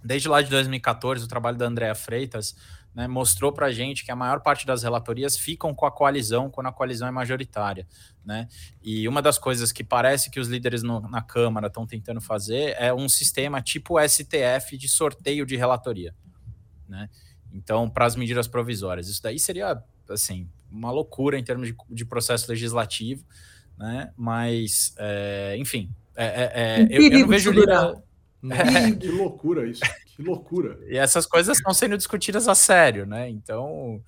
desde 0.03 0.27
lá 0.27 0.41
de 0.41 0.49
2014, 0.49 1.25
o 1.25 1.27
trabalho 1.27 1.57
da 1.57 1.65
Andrea 1.65 1.95
Freitas, 1.95 2.55
né, 2.97 3.07
mostrou 3.07 3.51
para 3.51 3.67
a 3.67 3.71
gente 3.71 4.03
que 4.03 4.11
a 4.11 4.15
maior 4.15 4.41
parte 4.41 4.65
das 4.65 4.81
relatorias 4.81 5.37
ficam 5.37 5.71
com 5.71 5.85
a 5.85 5.91
coalizão 5.91 6.49
quando 6.49 6.65
a 6.65 6.71
coalizão 6.71 7.07
é 7.07 7.11
majoritária. 7.11 7.87
Né? 8.25 8.47
E 8.81 9.07
uma 9.07 9.21
das 9.21 9.37
coisas 9.37 9.71
que 9.71 9.83
parece 9.83 10.31
que 10.31 10.39
os 10.39 10.47
líderes 10.47 10.81
no, 10.81 11.01
na 11.01 11.21
Câmara 11.21 11.67
estão 11.67 11.85
tentando 11.85 12.19
fazer 12.19 12.75
é 12.79 12.91
um 12.91 13.07
sistema 13.07 13.61
tipo 13.61 13.99
STF 14.01 14.75
de 14.77 14.89
sorteio 14.89 15.45
de 15.45 15.55
relatoria. 15.55 16.15
Né? 16.89 17.07
Então, 17.53 17.87
para 17.87 18.05
as 18.05 18.15
medidas 18.15 18.47
provisórias. 18.47 19.07
Isso 19.07 19.21
daí 19.21 19.37
seria 19.37 19.79
assim, 20.09 20.49
uma 20.71 20.89
loucura 20.89 21.37
em 21.37 21.43
termos 21.43 21.67
de, 21.67 21.75
de 21.89 22.03
processo 22.03 22.49
legislativo, 22.49 23.23
né? 23.77 24.11
mas, 24.17 24.95
é, 24.97 25.55
enfim, 25.59 25.93
é, 26.15 26.25
é, 26.25 26.51
é 26.55 26.87
eu, 26.89 27.03
eu, 27.03 27.19
não 27.19 27.27
vejo. 27.27 27.51
Líder... 27.51 27.95
É. 28.43 28.91
Que 28.99 29.09
loucura 29.09 29.67
isso. 29.67 29.81
Que 30.15 30.21
loucura. 30.21 30.79
E 30.87 30.97
essas 30.97 31.25
coisas 31.25 31.57
estão 31.57 31.73
sendo 31.73 31.97
discutidas 31.97 32.47
a 32.47 32.55
sério, 32.55 33.05
né? 33.05 33.29
Então, 33.29 34.01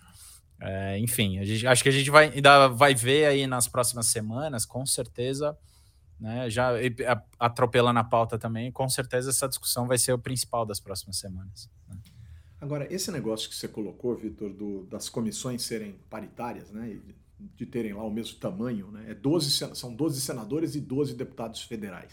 é, 0.61 0.97
enfim, 0.99 1.43
gente, 1.45 1.65
acho 1.65 1.83
que 1.83 1.89
a 1.89 1.91
gente 1.91 2.09
vai, 2.09 2.29
ainda 2.29 2.67
vai 2.67 2.93
ver 2.93 3.25
aí 3.25 3.47
nas 3.47 3.67
próximas 3.67 4.07
semanas, 4.07 4.65
com 4.65 4.85
certeza, 4.85 5.57
né? 6.19 6.49
Já 6.49 6.71
atropelando 7.39 7.99
a 7.99 8.03
pauta 8.03 8.37
também, 8.37 8.71
com 8.71 8.89
certeza 8.89 9.29
essa 9.29 9.47
discussão 9.47 9.87
vai 9.87 9.97
ser 9.97 10.13
o 10.13 10.19
principal 10.19 10.65
das 10.65 10.79
próximas 10.79 11.17
semanas. 11.17 11.69
Né? 11.87 11.95
Agora, 12.59 12.93
esse 12.93 13.09
negócio 13.09 13.49
que 13.49 13.55
você 13.55 13.69
colocou, 13.69 14.15
Vitor, 14.17 14.51
das 14.89 15.07
comissões 15.07 15.61
serem 15.61 15.95
paritárias, 16.09 16.69
né? 16.71 16.99
De 17.55 17.65
terem 17.65 17.93
lá 17.93 18.03
o 18.03 18.11
mesmo 18.11 18.37
tamanho, 18.37 18.91
né? 18.91 19.11
É 19.11 19.13
12, 19.13 19.75
são 19.75 19.93
12 19.93 20.19
senadores 20.19 20.75
e 20.75 20.81
12 20.81 21.15
deputados 21.15 21.61
federais. 21.61 22.11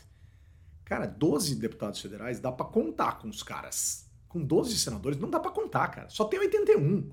Cara, 0.86 1.04
12 1.04 1.56
deputados 1.56 2.00
federais 2.00 2.38
dá 2.38 2.52
para 2.52 2.64
contar 2.64 3.18
com 3.18 3.28
os 3.28 3.42
caras. 3.42 4.08
Com 4.28 4.40
12 4.42 4.78
senadores 4.78 5.18
não 5.18 5.28
dá 5.28 5.40
para 5.40 5.50
contar, 5.50 5.88
cara. 5.88 6.08
Só 6.08 6.24
tem 6.24 6.38
81. 6.38 7.10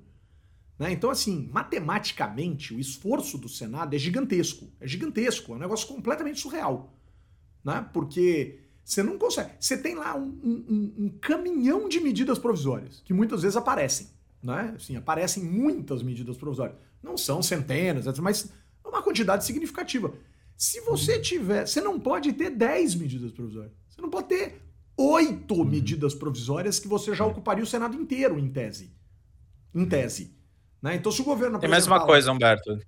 Né? 0.78 0.92
Então, 0.92 1.10
assim, 1.10 1.50
matematicamente, 1.52 2.72
o 2.72 2.80
esforço 2.80 3.36
do 3.36 3.50
Senado 3.50 3.96
é 3.96 3.98
gigantesco. 3.98 4.72
É 4.80 4.88
gigantesco. 4.88 5.54
É 5.54 5.56
um 5.56 5.60
negócio 5.60 5.88
completamente 5.88 6.40
surreal. 6.40 6.94
Né? 7.64 7.84
Porque 7.92 8.60
você 8.86 9.02
não 9.02 9.18
consegue. 9.18 9.50
Você 9.60 9.76
tem 9.76 9.96
lá 9.96 10.16
um, 10.16 10.30
um, 10.44 10.94
um 11.06 11.10
caminhão 11.20 11.90
de 11.90 12.00
medidas 12.00 12.38
provisórias, 12.38 13.02
que 13.04 13.12
muitas 13.12 13.42
vezes 13.42 13.58
aparecem. 13.58 14.08
Né? 14.42 14.74
Assim, 14.76 14.96
aparecem 14.96 15.44
muitas 15.44 16.04
medidas 16.04 16.38
provisórias. 16.38 16.78
Não 17.02 17.18
são 17.18 17.42
centenas, 17.42 18.20
mas 18.20 18.54
é 18.86 18.88
uma 18.88 19.02
quantidade 19.02 19.44
significativa. 19.46 20.14
Se 20.58 20.82
você 20.82 21.20
tiver. 21.20 21.66
Você 21.68 21.82
não 21.82 22.00
pode 22.00 22.34
ter 22.34 22.50
10 22.50 22.96
medidas 22.96 23.32
provisórias. 23.32 23.74
Você 23.90 24.02
não 24.02 24.10
pode 24.10 24.28
ter 24.28 24.62
oito 24.98 25.56
uhum. 25.56 25.66
medidas 25.66 26.14
provisórias 26.14 26.80
que 26.80 26.88
você 26.88 27.14
já 27.16 27.26
ocuparia 27.26 27.64
o 27.64 27.68
Senado 27.68 27.96
inteiro, 27.96 28.40
em 28.40 28.50
tese. 28.50 28.96
Em 29.74 29.86
tese. 29.86 30.36
Né? 30.82 30.96
Então, 30.96 31.12
se 31.12 31.22
o 31.22 31.26
governo. 31.26 31.60
Tem 31.60 31.70
mais 31.70 31.88
uma 31.88 32.06
coisa, 32.06 32.32
Humberto. 32.32 32.80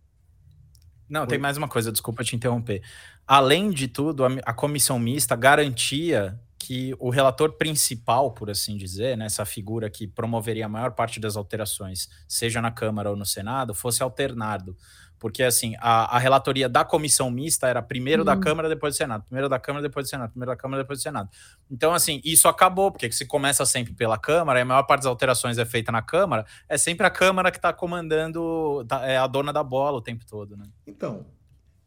Não, 1.07 1.21
Oi. 1.21 1.27
tem 1.27 1.37
mais 1.37 1.55
uma 1.55 1.67
coisa, 1.67 1.91
desculpa 1.91 2.23
te 2.23 2.35
interromper. 2.35 2.81
Além 3.27 3.69
de 3.69 3.87
tudo, 3.87 4.25
a, 4.25 4.29
a 4.43 4.53
comissão 4.53 4.97
mista 4.97 5.35
garantia 5.35 6.39
que 6.57 6.95
o 6.97 7.11
relator 7.11 7.53
principal, 7.53 8.31
por 8.31 8.49
assim 8.49 8.75
dizer, 8.75 9.15
né, 9.15 9.27
essa 9.27 9.45
figura 9.45 9.87
que 9.87 10.07
promoveria 10.07 10.65
a 10.65 10.69
maior 10.69 10.91
parte 10.91 11.19
das 11.19 11.37
alterações, 11.37 12.09
seja 12.27 12.59
na 12.59 12.71
Câmara 12.71 13.11
ou 13.11 13.15
no 13.15 13.25
Senado, 13.25 13.71
fosse 13.71 14.01
alternado 14.01 14.75
porque 15.19 15.43
assim, 15.43 15.75
a, 15.79 16.15
a 16.15 16.19
relatoria 16.19 16.67
da 16.67 16.83
comissão 16.83 17.31
mista 17.31 17.67
era 17.67 17.81
primeiro 17.81 18.21
uhum. 18.21 18.25
da 18.25 18.37
Câmara, 18.37 18.69
depois 18.69 18.93
do 18.93 18.97
Senado, 18.97 19.23
primeiro 19.23 19.49
da 19.49 19.59
Câmara, 19.59 19.81
depois 19.81 20.05
do 20.05 20.09
Senado, 20.09 20.29
primeiro 20.31 20.51
da 20.51 20.57
Câmara, 20.57 20.83
depois 20.83 20.99
do 20.99 21.01
Senado. 21.01 21.29
Então, 21.69 21.93
assim, 21.93 22.21
isso 22.23 22.47
acabou, 22.47 22.91
porque 22.91 23.11
se 23.11 23.25
começa 23.25 23.65
sempre 23.65 23.93
pela 23.93 24.17
Câmara, 24.17 24.59
e 24.59 24.61
a 24.61 24.65
maior 24.65 24.83
parte 24.83 25.01
das 25.01 25.07
alterações 25.07 25.57
é 25.57 25.65
feita 25.65 25.91
na 25.91 26.01
Câmara, 26.01 26.45
é 26.67 26.77
sempre 26.77 27.05
a 27.05 27.09
Câmara 27.09 27.51
que 27.51 27.57
está 27.57 27.71
comandando, 27.73 28.85
tá, 28.87 29.05
é 29.05 29.17
a 29.17 29.27
dona 29.27 29.51
da 29.51 29.63
bola 29.63 29.97
o 29.97 30.01
tempo 30.01 30.25
todo, 30.25 30.55
né? 30.55 30.65
Então, 30.85 31.25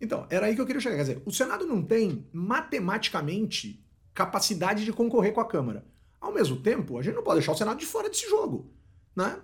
então, 0.00 0.26
era 0.30 0.46
aí 0.46 0.54
que 0.54 0.60
eu 0.60 0.66
queria 0.66 0.80
chegar. 0.80 0.96
Quer 0.96 1.02
dizer, 1.02 1.22
o 1.26 1.32
Senado 1.32 1.66
não 1.66 1.82
tem 1.82 2.26
matematicamente 2.32 3.84
capacidade 4.14 4.84
de 4.84 4.92
concorrer 4.92 5.32
com 5.32 5.40
a 5.40 5.48
Câmara. 5.48 5.84
Ao 6.20 6.32
mesmo 6.32 6.56
tempo, 6.60 6.98
a 6.98 7.02
gente 7.02 7.14
não 7.14 7.22
pode 7.22 7.38
deixar 7.38 7.52
o 7.52 7.56
Senado 7.56 7.78
de 7.78 7.86
fora 7.86 8.08
desse 8.08 8.28
jogo, 8.28 8.72
né? 9.14 9.40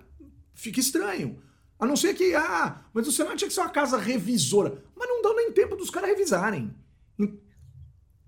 Fica 0.53 0.79
estranho. 0.79 1.41
A 1.79 1.85
não 1.85 1.95
ser 1.95 2.13
que, 2.13 2.33
ah, 2.35 2.81
mas 2.93 3.07
o 3.07 3.11
Senado 3.11 3.35
tinha 3.35 3.47
que 3.47 3.53
ser 3.53 3.61
uma 3.61 3.69
casa 3.69 3.97
revisora. 3.97 4.83
Mas 4.95 5.07
não 5.07 5.21
dá 5.21 5.33
nem 5.33 5.51
tempo 5.51 5.75
dos 5.75 5.89
caras 5.89 6.09
revisarem. 6.09 6.73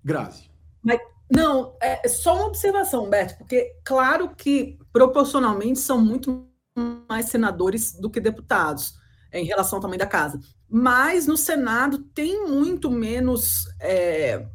Grazi. 0.03 0.49
Mas, 0.83 0.99
não, 1.29 1.75
é 1.81 2.07
só 2.07 2.35
uma 2.35 2.47
observação, 2.47 3.05
Humberto, 3.05 3.37
porque 3.37 3.75
claro 3.83 4.29
que 4.35 4.77
proporcionalmente 4.93 5.79
são 5.79 5.99
muito 5.99 6.47
mais 7.09 7.25
senadores 7.25 7.93
do 7.93 8.09
que 8.09 8.19
deputados 8.19 8.93
em 9.33 9.45
relação 9.45 9.77
ao 9.77 9.81
tamanho 9.81 9.99
da 9.99 10.05
casa. 10.05 10.39
Mas 10.69 11.27
no 11.27 11.37
Senado 11.37 11.99
tem 11.99 12.47
muito 12.47 12.89
menos. 12.89 13.65
É, 13.79 14.45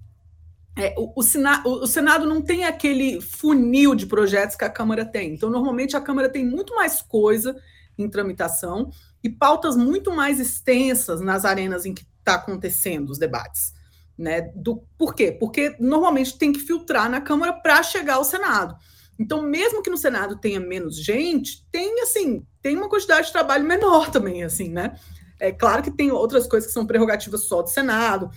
é, 0.76 0.94
o, 0.96 1.20
o, 1.20 1.22
Senado, 1.22 1.68
o, 1.68 1.86
Senado 1.86 2.26
não 2.26 2.40
tem 2.40 2.64
aquele 2.64 3.20
funil 3.20 3.94
de 3.94 4.06
projetos 4.06 4.56
que 4.56 4.64
a 4.64 4.70
Câmara 4.70 5.04
tem. 5.04 5.34
Então, 5.34 5.50
normalmente, 5.50 5.96
a 5.96 6.00
Câmara 6.00 6.28
tem 6.28 6.44
muito 6.44 6.74
mais 6.74 7.02
coisa 7.02 7.56
em 7.98 8.08
tramitação 8.08 8.90
e 9.22 9.28
pautas 9.28 9.76
muito 9.76 10.12
mais 10.12 10.40
extensas 10.40 11.20
nas 11.20 11.44
arenas 11.44 11.86
em 11.86 11.94
que 11.94 12.06
está 12.18 12.34
acontecendo 12.34 13.10
os 13.10 13.18
debates. 13.18 13.72
Né? 14.16 14.52
Do, 14.54 14.84
por 14.96 15.14
quê? 15.14 15.32
Porque 15.32 15.76
normalmente 15.80 16.38
tem 16.38 16.52
que 16.52 16.60
filtrar 16.60 17.10
na 17.10 17.20
Câmara 17.20 17.52
para 17.52 17.82
chegar 17.82 18.14
ao 18.14 18.24
Senado. 18.24 18.76
Então, 19.18 19.42
mesmo 19.42 19.82
que 19.82 19.90
no 19.90 19.96
Senado 19.96 20.36
tenha 20.36 20.58
menos 20.58 20.96
gente, 20.96 21.66
tem 21.70 22.00
assim, 22.02 22.46
tem 22.60 22.76
uma 22.76 22.88
quantidade 22.88 23.26
de 23.26 23.32
trabalho 23.32 23.64
menor 23.64 24.08
também, 24.10 24.42
assim, 24.42 24.68
né? 24.68 24.98
É 25.38 25.50
claro 25.50 25.82
que 25.82 25.90
tem 25.90 26.10
outras 26.10 26.46
coisas 26.46 26.68
que 26.68 26.72
são 26.72 26.86
prerrogativas 26.86 27.44
só 27.44 27.62
do 27.62 27.68
Senado, 27.68 28.30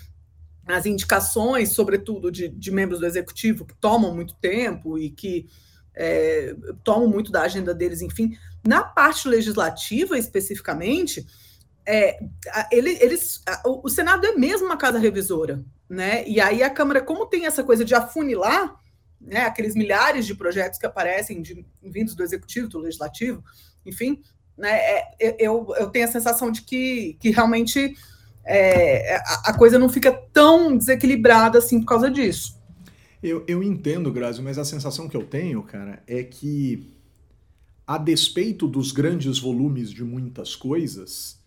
as 0.65 0.85
indicações, 0.85 1.69
sobretudo, 1.69 2.31
de, 2.31 2.47
de 2.47 2.71
membros 2.71 2.99
do 2.99 3.05
executivo, 3.05 3.65
que 3.65 3.75
tomam 3.75 4.13
muito 4.13 4.35
tempo 4.35 4.97
e 4.97 5.11
que 5.11 5.47
é, 5.95 6.55
tomam 6.83 7.07
muito 7.07 7.31
da 7.31 7.43
agenda 7.43 7.73
deles, 7.73 8.01
enfim. 8.01 8.37
Na 8.65 8.83
parte 8.83 9.27
legislativa, 9.27 10.17
especificamente, 10.17 11.25
é, 11.85 12.17
ele, 12.71 12.97
eles, 13.01 13.41
o 13.65 13.87
Senado 13.89 14.25
é 14.25 14.35
mesmo 14.35 14.65
uma 14.65 14.77
casa 14.77 14.97
revisora, 14.97 15.63
né? 15.87 16.27
E 16.27 16.41
aí 16.41 16.63
a 16.63 16.69
Câmara, 16.69 17.01
como 17.01 17.27
tem 17.27 17.45
essa 17.45 17.63
coisa 17.63 17.85
de 17.85 17.93
afunilar, 17.93 18.75
né, 19.21 19.41
aqueles 19.41 19.75
milhares 19.75 20.25
de 20.25 20.35
projetos 20.35 20.79
que 20.79 20.85
aparecem 20.85 21.41
de, 21.41 21.65
vindos 21.81 22.15
do 22.15 22.23
Executivo, 22.23 22.67
do 22.67 22.79
Legislativo, 22.79 23.43
enfim, 23.85 24.21
né, 24.57 24.71
é, 24.71 25.35
eu, 25.39 25.67
eu 25.77 25.89
tenho 25.89 26.05
a 26.05 26.11
sensação 26.11 26.51
de 26.51 26.61
que, 26.61 27.17
que 27.19 27.31
realmente 27.31 27.95
é, 28.45 29.15
a, 29.17 29.49
a, 29.49 29.57
coisa 29.57 29.79
não 29.79 29.89
fica 29.89 30.11
tão 30.31 30.77
desequilibrada 30.77 31.57
assim 31.57 31.79
por 31.79 31.87
causa 31.87 32.09
disso. 32.09 32.55
Eu, 33.25 33.43
eu 33.47 33.63
entendo, 33.63 34.11
Grazi, 34.11 34.39
mas 34.39 34.59
a 34.59 34.63
sensação 34.63 35.09
que 35.09 35.17
eu 35.17 35.25
tenho, 35.25 35.63
cara, 35.63 36.03
é 36.05 36.23
que 36.23 36.91
a 37.87 37.97
despeito 37.97 38.67
dos 38.67 38.91
grandes 38.91 39.39
volumes 39.39 39.89
de 39.89 40.03
muitas 40.03 40.55
coisas, 40.55 41.39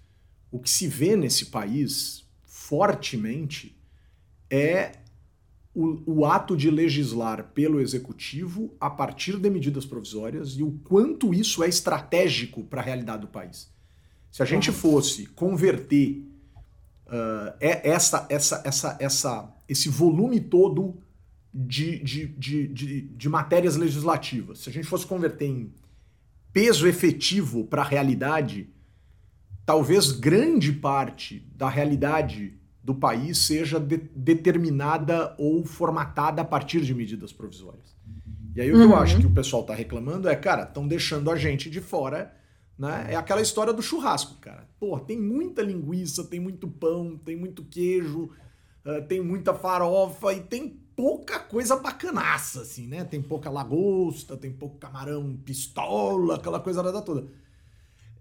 o 0.51 0.59
que 0.59 0.69
se 0.69 0.89
vê 0.89 1.15
nesse 1.15 1.47
país 1.47 2.25
fortemente 2.45 3.81
é 4.51 4.91
o, 5.73 6.03
o, 6.05 6.25
ato 6.25 6.57
de 6.57 6.69
legislar 6.69 7.53
pelo 7.55 7.81
executivo 7.81 8.75
a 8.81 8.91
partir 8.91 9.39
de 9.39 9.49
medidas 9.49 9.87
provisórias 9.87 10.55
e 10.55 10.65
o 10.65 10.73
quanto 10.83 11.33
isso 11.33 11.63
é 11.63 11.69
estratégico 11.69 12.65
para 12.65 12.81
a 12.81 12.85
realidade 12.85 13.21
do 13.21 13.29
país. 13.29 13.71
Se 14.33 14.43
a 14.43 14.47
gente 14.47 14.73
fosse 14.73 15.27
converter 15.27 16.25
uh, 17.07 17.55
essa, 17.61 18.27
essa, 18.29 18.63
essa, 18.65 18.97
essa, 18.99 19.57
esse 19.69 19.89
volume 19.89 20.41
todo 20.41 21.01
de, 21.61 21.99
de, 21.99 22.27
de, 22.27 22.69
de, 22.69 23.01
de 23.03 23.29
matérias 23.29 23.75
legislativas, 23.75 24.61
se 24.61 24.71
a 24.71 24.73
gente 24.73 24.87
fosse 24.87 25.05
converter 25.05 25.47
em 25.47 25.73
peso 26.53 26.87
efetivo 26.87 27.65
para 27.65 27.83
a 27.83 27.85
realidade, 27.85 28.69
talvez 29.67 30.13
grande 30.13 30.73
parte 30.73 31.45
da 31.57 31.69
realidade 31.69 32.55
do 32.83 32.95
país 32.95 33.39
seja 33.39 33.81
de, 33.81 33.97
determinada 33.97 35.35
ou 35.37 35.65
formatada 35.65 36.43
a 36.43 36.45
partir 36.45 36.81
de 36.83 36.95
medidas 36.95 37.33
provisórias. 37.33 37.97
E 38.55 38.61
aí 38.61 38.73
o 38.73 38.77
que 38.77 38.83
eu 38.83 38.97
acho 38.97 39.17
uhum. 39.17 39.21
que 39.23 39.27
o 39.27 39.35
pessoal 39.35 39.63
está 39.63 39.75
reclamando 39.75 40.29
é, 40.29 40.37
cara, 40.37 40.63
estão 40.63 40.87
deixando 40.87 41.29
a 41.29 41.37
gente 41.37 41.69
de 41.69 41.81
fora, 41.81 42.35
né? 42.79 43.09
É 43.11 43.17
aquela 43.17 43.41
história 43.41 43.73
do 43.73 43.83
churrasco, 43.83 44.37
cara. 44.41 44.69
Pô, 44.79 44.99
tem 45.01 45.21
muita 45.21 45.61
linguiça, 45.61 46.23
tem 46.23 46.39
muito 46.39 46.69
pão, 46.69 47.17
tem 47.17 47.37
muito 47.37 47.65
queijo, 47.65 48.31
uh, 48.89 49.07
tem 49.07 49.21
muita 49.21 49.53
farofa 49.53 50.33
e 50.33 50.41
tem 50.41 50.69
pouca 50.97 51.39
coisa 51.39 51.77
bacanaça, 51.77 52.63
assim, 52.63 52.87
né? 52.89 53.05
Tem 53.05 53.23
pouca 53.23 53.49
lagosta, 53.49 54.37
tem 54.37 54.53
pouco 54.53 54.79
camarão 54.79 55.37
pistola, 55.45 56.37
aquela 56.37 56.59
coisa 56.59 56.83
toda. 57.03 57.29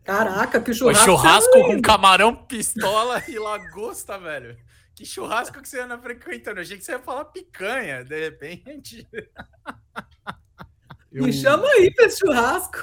Caraca, 0.03 0.61
que 0.61 0.73
churrasco. 0.73 1.03
O 1.03 1.05
churrasco 1.05 1.63
com 1.65 1.81
camarão, 1.81 2.35
pistola 2.35 3.21
e 3.27 3.39
lagosta, 3.39 4.19
velho. 4.19 4.55
Que 4.95 5.05
churrasco 5.05 5.61
que 5.61 5.67
você 5.67 5.81
anda 5.81 5.97
frequentando? 5.97 6.59
Eu 6.59 6.63
achei 6.63 6.77
que 6.77 6.83
você 6.83 6.93
ia 6.93 6.99
falar 6.99 7.25
picanha, 7.25 8.03
de 8.03 8.19
repente. 8.19 9.07
Eu... 11.11 11.23
Me 11.23 11.33
chama 11.33 11.67
aí 11.67 11.91
pra 11.93 12.05
esse 12.05 12.19
churrasco. 12.19 12.77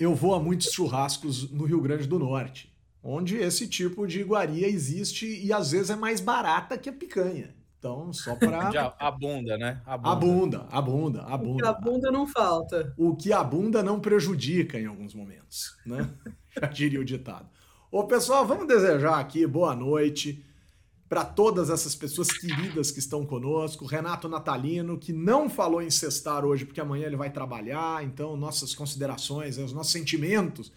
Eu 0.00 0.14
vou 0.14 0.34
a 0.34 0.40
muitos 0.40 0.72
churrascos 0.72 1.50
no 1.50 1.64
Rio 1.64 1.80
Grande 1.80 2.06
do 2.06 2.18
Norte, 2.18 2.73
onde 3.04 3.36
esse 3.36 3.68
tipo 3.68 4.06
de 4.06 4.20
iguaria 4.20 4.66
existe 4.66 5.26
e 5.26 5.52
às 5.52 5.72
vezes 5.72 5.90
é 5.90 5.96
mais 5.96 6.22
barata 6.22 6.78
que 6.78 6.88
a 6.88 6.92
picanha. 6.92 7.54
Então, 7.78 8.10
só 8.14 8.34
para. 8.34 8.70
Abunda, 8.98 9.58
né? 9.58 9.82
Abunda, 9.84 10.66
abunda, 10.70 11.22
abunda. 11.24 11.68
A 11.68 11.72
bunda 11.74 12.10
não 12.10 12.26
falta. 12.26 12.94
O 12.96 13.14
que 13.14 13.30
abunda 13.30 13.82
não 13.82 14.00
prejudica 14.00 14.80
em 14.80 14.86
alguns 14.86 15.14
momentos, 15.14 15.76
né? 15.84 16.08
Já 16.58 16.66
diria 16.66 16.98
o 16.98 17.04
ditado. 17.04 17.46
Ô, 17.90 18.04
pessoal, 18.04 18.46
vamos 18.46 18.66
desejar 18.66 19.20
aqui 19.20 19.46
boa 19.46 19.76
noite 19.76 20.42
para 21.06 21.26
todas 21.26 21.68
essas 21.68 21.94
pessoas 21.94 22.32
queridas 22.32 22.90
que 22.90 23.00
estão 23.00 23.26
conosco. 23.26 23.84
Renato 23.84 24.30
Natalino, 24.30 24.96
que 24.96 25.12
não 25.12 25.50
falou 25.50 25.82
em 25.82 25.90
cestar 25.90 26.42
hoje, 26.44 26.64
porque 26.64 26.80
amanhã 26.80 27.06
ele 27.06 27.16
vai 27.16 27.30
trabalhar. 27.30 28.02
Então, 28.02 28.34
nossas 28.34 28.74
considerações, 28.74 29.58
os 29.58 29.74
nossos 29.74 29.92
sentimentos. 29.92 30.72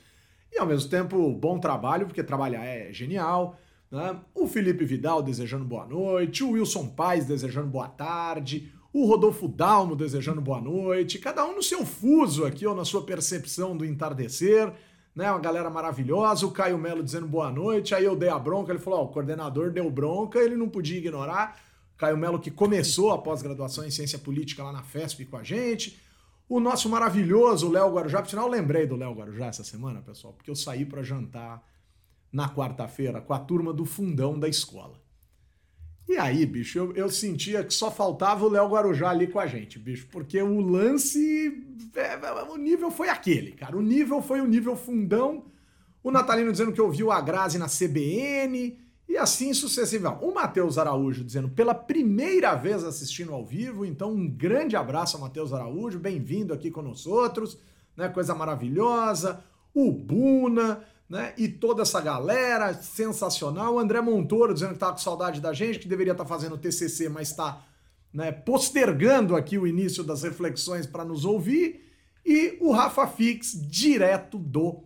E, 0.57 0.59
ao 0.59 0.65
mesmo 0.65 0.89
tempo, 0.89 1.31
bom 1.35 1.59
trabalho, 1.59 2.07
porque 2.07 2.23
trabalhar 2.23 2.65
é 2.65 2.91
genial. 2.91 3.59
Né? 3.91 4.19
O 4.33 4.47
Felipe 4.47 4.85
Vidal 4.85 5.21
desejando 5.21 5.63
boa 5.63 5.85
noite, 5.85 6.43
o 6.43 6.53
Wilson 6.53 6.87
Paz 6.87 7.27
desejando 7.27 7.67
boa 7.67 7.87
tarde, 7.87 8.71
o 8.91 9.05
Rodolfo 9.05 9.47
Dalmo 9.47 9.95
desejando 9.95 10.41
boa 10.41 10.59
noite, 10.59 11.19
cada 11.19 11.45
um 11.45 11.57
no 11.57 11.61
seu 11.61 11.85
fuso 11.85 12.43
aqui, 12.43 12.65
ou 12.65 12.73
na 12.73 12.83
sua 12.83 13.03
percepção 13.03 13.77
do 13.77 13.85
entardecer, 13.85 14.73
né? 15.15 15.29
Uma 15.29 15.39
galera 15.39 15.69
maravilhosa, 15.69 16.47
o 16.47 16.51
Caio 16.51 16.79
Melo 16.79 17.03
dizendo 17.03 17.27
boa 17.27 17.51
noite, 17.51 17.93
aí 17.93 18.05
eu 18.05 18.15
dei 18.15 18.29
a 18.29 18.39
bronca, 18.39 18.71
ele 18.71 18.79
falou, 18.79 19.01
ó, 19.01 19.03
o 19.03 19.09
coordenador 19.09 19.69
deu 19.69 19.87
bronca, 19.91 20.39
ele 20.39 20.55
não 20.55 20.67
podia 20.67 20.97
ignorar. 20.97 21.61
Caio 21.97 22.17
Melo 22.17 22.39
que 22.39 22.49
começou 22.49 23.11
a 23.11 23.19
pós-graduação 23.19 23.85
em 23.85 23.91
ciência 23.91 24.17
política 24.17 24.63
lá 24.63 24.71
na 24.71 24.81
FESP 24.81 25.25
com 25.25 25.37
a 25.37 25.43
gente. 25.43 26.01
O 26.49 26.59
nosso 26.59 26.87
maravilhoso 26.87 27.69
Léo 27.69 27.91
Guarujá, 27.93 28.21
por 28.21 28.29
sinal, 28.29 28.45
eu 28.45 28.51
lembrei 28.51 28.87
do 28.87 28.95
Léo 28.95 29.13
Guarujá 29.13 29.47
essa 29.47 29.63
semana, 29.63 30.01
pessoal, 30.01 30.33
porque 30.33 30.49
eu 30.49 30.55
saí 30.55 30.85
para 30.85 31.03
jantar 31.03 31.61
na 32.31 32.47
quarta-feira 32.49 33.19
com 33.19 33.33
a 33.33 33.39
turma 33.39 33.73
do 33.73 33.85
fundão 33.85 34.39
da 34.39 34.47
escola. 34.47 35.01
E 36.07 36.15
aí, 36.17 36.45
bicho, 36.45 36.79
eu, 36.79 36.93
eu 36.93 37.09
sentia 37.09 37.65
que 37.65 37.73
só 37.73 37.91
faltava 37.91 38.45
o 38.45 38.49
Léo 38.49 38.69
Guarujá 38.69 39.09
ali 39.09 39.27
com 39.27 39.39
a 39.39 39.45
gente, 39.45 39.77
bicho, 39.77 40.07
porque 40.09 40.41
o 40.41 40.61
lance. 40.61 41.65
É, 41.93 42.17
o 42.49 42.55
nível 42.55 42.89
foi 42.89 43.09
aquele, 43.09 43.51
cara. 43.51 43.75
O 43.75 43.81
nível 43.81 44.21
foi 44.21 44.39
o 44.39 44.45
nível 44.47 44.75
fundão. 44.77 45.45
O 46.01 46.09
Natalino 46.09 46.51
dizendo 46.51 46.71
que 46.71 46.79
ouviu 46.79 47.11
a 47.11 47.19
Grazi 47.19 47.57
na 47.57 47.67
CBN 47.67 48.86
e 49.07 49.17
assim 49.17 49.53
sucessivamente. 49.53 50.25
O 50.25 50.33
Matheus 50.33 50.77
Araújo 50.77 51.23
dizendo 51.23 51.47
pela 51.49 51.73
primeira 51.73 52.55
vez 52.55 52.83
assistindo 52.83 53.33
ao 53.33 53.45
vivo, 53.45 53.85
então 53.85 54.11
um 54.11 54.27
grande 54.27 54.75
abraço 54.75 55.17
a 55.17 55.19
Matheus 55.19 55.53
Araújo, 55.53 55.97
bem-vindo 55.97 56.53
aqui 56.53 56.71
outros, 57.05 57.57
né? 57.95 58.09
Coisa 58.09 58.35
maravilhosa. 58.35 59.43
O 59.73 59.91
Buna, 59.91 60.83
né? 61.09 61.33
E 61.37 61.47
toda 61.47 61.83
essa 61.83 62.01
galera 62.01 62.73
sensacional. 62.73 63.75
O 63.75 63.79
André 63.79 64.01
Montoro 64.01 64.53
dizendo 64.53 64.73
que 64.73 64.79
tá 64.79 64.91
com 64.91 64.97
saudade 64.97 65.39
da 65.39 65.53
gente, 65.53 65.79
que 65.79 65.87
deveria 65.87 66.11
estar 66.11 66.25
tá 66.25 66.29
fazendo 66.29 66.57
TCC, 66.57 67.07
mas 67.07 67.29
está 67.29 67.63
né, 68.13 68.31
postergando 68.31 69.35
aqui 69.35 69.57
o 69.57 69.67
início 69.67 70.03
das 70.03 70.23
reflexões 70.23 70.85
para 70.85 71.05
nos 71.05 71.23
ouvir. 71.23 71.85
E 72.25 72.57
o 72.59 72.71
Rafa 72.71 73.07
Fix, 73.07 73.53
direto 73.53 74.37
do 74.37 74.83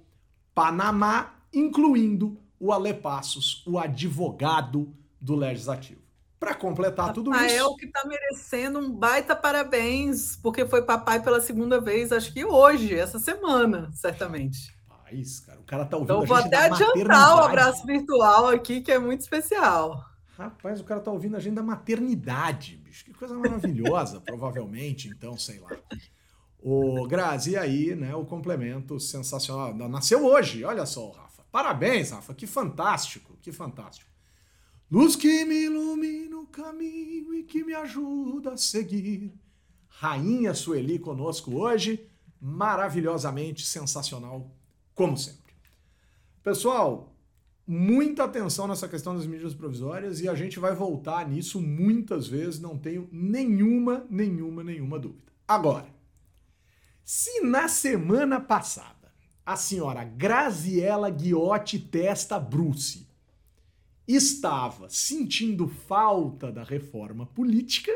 Panamá, 0.54 1.34
incluindo 1.52 2.38
o 2.62 2.72
Ale 2.72 2.94
Passos, 2.94 3.64
o 3.66 3.78
advogado 3.80 4.94
do 5.20 5.36
Legislativo. 5.36 6.02
Para 6.40 6.56
completar 6.56 7.08
Rafael, 7.08 7.14
tudo 7.14 7.32
isso. 7.32 7.42
Rafael 7.42 7.76
que 7.76 7.86
está 7.86 8.08
merecendo 8.08 8.80
um 8.80 8.92
baita 8.92 9.36
parabéns, 9.36 10.38
porque 10.38 10.66
foi 10.66 10.82
papai 10.82 11.22
pela 11.22 11.42
segunda 11.42 11.80
vez, 11.80 12.12
acho 12.12 12.32
que 12.34 12.46
hoje, 12.46 12.96
essa 12.96 13.20
semana, 13.20 13.92
certamente 13.94 14.80
país, 15.12 15.42
cara. 15.42 15.60
O 15.60 15.64
cara 15.64 15.86
tá 15.86 15.98
ouvindo 15.98 16.24
então, 16.24 16.38
a 16.38 16.42
gente 16.42 16.50
vou 16.50 16.60
até 16.60 16.66
adiantar 16.68 17.36
o 17.36 17.40
abraço 17.42 17.86
virtual 17.86 18.48
aqui, 18.48 18.82
que 18.82 18.92
é 18.92 18.98
muito 18.98 19.22
especial. 19.22 20.06
Rapaz, 20.38 20.80
o 20.80 20.84
cara 20.84 21.02
tá 21.02 21.12
ouvindo 21.12 21.36
a 21.36 21.40
gente 21.40 21.56
da 21.56 21.64
maternidade, 21.64 22.78
bicho. 22.78 23.06
Que 23.06 23.14
coisa 23.14 23.38
maravilhosa, 23.38 24.20
provavelmente, 24.26 25.10
então, 25.10 25.38
sei 25.38 25.60
lá. 25.60 25.70
O 26.64 27.06
Grazi, 27.08 27.58
aí, 27.58 27.96
né, 27.96 28.16
o 28.16 28.26
complemento 28.26 29.00
sensacional. 29.00 29.74
Nasceu 29.90 30.26
hoje, 30.26 30.64
olha 30.64 30.86
só, 30.86 31.10
Rafa. 31.10 31.31
Parabéns, 31.52 32.12
Rafa, 32.12 32.34
que 32.34 32.48
fantástico, 32.48 33.38
que 33.42 33.52
fantástico. 33.52 34.10
Luz 34.90 35.16
que 35.16 35.46
me 35.46 35.66
ilumina 35.66 36.38
o 36.38 36.48
caminho 36.48 37.34
e 37.34 37.44
que 37.44 37.64
me 37.64 37.74
ajuda 37.74 38.54
a 38.54 38.58
seguir. 38.58 39.34
Rainha 39.88 40.54
Sueli 40.54 40.98
conosco 40.98 41.56
hoje, 41.56 42.10
maravilhosamente 42.40 43.66
sensacional 43.66 44.50
como 44.96 45.18
sempre. 45.18 45.54
Pessoal, 46.44 47.16
muita 47.68 48.24
atenção 48.24 48.68
nessa 48.68 48.88
questão 48.88 49.16
das 49.16 49.28
medidas 49.28 49.54
provisórias 49.54 50.20
e 50.22 50.28
a 50.28 50.36
gente 50.36 50.60
vai 50.60 50.74
voltar 50.74 51.28
nisso 51.28 51.62
muitas 51.62 52.28
vezes, 52.28 52.60
não 52.60 52.78
tenho 52.78 53.08
nenhuma, 53.12 54.06
nenhuma, 54.10 54.64
nenhuma 54.64 55.00
dúvida. 55.00 55.32
Agora, 55.48 55.88
se 57.04 57.42
na 57.42 57.68
semana 57.68 58.40
passada 58.40 59.01
a 59.46 59.56
senhora 59.56 60.04
Graziella 60.04 61.10
Guiotti 61.10 61.80
Testa 61.80 62.40
Bruce 62.40 63.08
estava 64.08 64.90
sentindo 64.90 65.68
falta 65.68 66.52
da 66.52 66.64
reforma 66.64 67.26
política, 67.26 67.92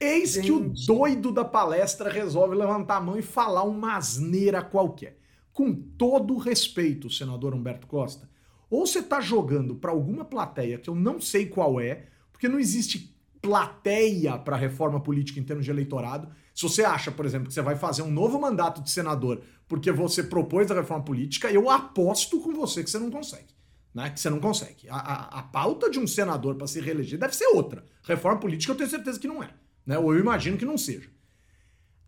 eis 0.00 0.32
Gente. 0.32 0.46
que 0.46 0.52
o 0.52 0.72
doido 0.86 1.32
da 1.32 1.44
palestra 1.44 2.10
resolve 2.10 2.54
levantar 2.54 2.96
a 2.96 3.00
mão 3.00 3.18
e 3.18 3.22
falar 3.22 3.62
uma 3.62 3.96
asneira 3.96 4.62
qualquer 4.62 5.18
com 5.52 5.74
todo 5.74 6.34
o 6.34 6.38
respeito, 6.38 7.10
senador 7.10 7.52
Humberto 7.52 7.86
Costa, 7.86 8.30
ou 8.70 8.86
você 8.86 9.00
está 9.00 9.20
jogando 9.20 9.74
para 9.74 9.90
alguma 9.90 10.24
plateia 10.24 10.78
que 10.78 10.88
eu 10.88 10.94
não 10.94 11.20
sei 11.20 11.46
qual 11.46 11.80
é, 11.80 12.06
porque 12.30 12.48
não 12.48 12.60
existe 12.60 13.17
plateia 13.40 14.36
para 14.38 14.56
reforma 14.56 15.00
política 15.00 15.38
em 15.38 15.44
termos 15.44 15.64
de 15.64 15.70
eleitorado. 15.70 16.28
Se 16.54 16.62
você 16.62 16.84
acha, 16.84 17.10
por 17.10 17.24
exemplo, 17.24 17.48
que 17.48 17.54
você 17.54 17.62
vai 17.62 17.76
fazer 17.76 18.02
um 18.02 18.10
novo 18.10 18.40
mandato 18.40 18.82
de 18.82 18.90
senador 18.90 19.40
porque 19.68 19.92
você 19.92 20.22
propôs 20.22 20.70
a 20.70 20.74
reforma 20.74 21.04
política, 21.04 21.50
eu 21.50 21.70
aposto 21.70 22.40
com 22.40 22.52
você 22.52 22.82
que 22.82 22.90
você 22.90 22.98
não 22.98 23.10
consegue. 23.10 23.54
né? 23.94 24.10
Que 24.10 24.20
você 24.20 24.30
não 24.30 24.40
consegue. 24.40 24.88
A, 24.88 24.96
a, 24.96 25.38
a 25.40 25.42
pauta 25.42 25.90
de 25.90 25.98
um 25.98 26.06
senador 26.06 26.56
para 26.56 26.66
se 26.66 26.80
reeleger 26.80 27.18
deve 27.18 27.34
ser 27.36 27.46
outra. 27.48 27.84
Reforma 28.02 28.40
política 28.40 28.72
eu 28.72 28.76
tenho 28.76 28.90
certeza 28.90 29.18
que 29.18 29.28
não 29.28 29.42
é. 29.42 29.50
Né? 29.86 29.98
Ou 29.98 30.14
eu 30.14 30.20
imagino 30.20 30.56
que 30.56 30.64
não 30.64 30.78
seja. 30.78 31.10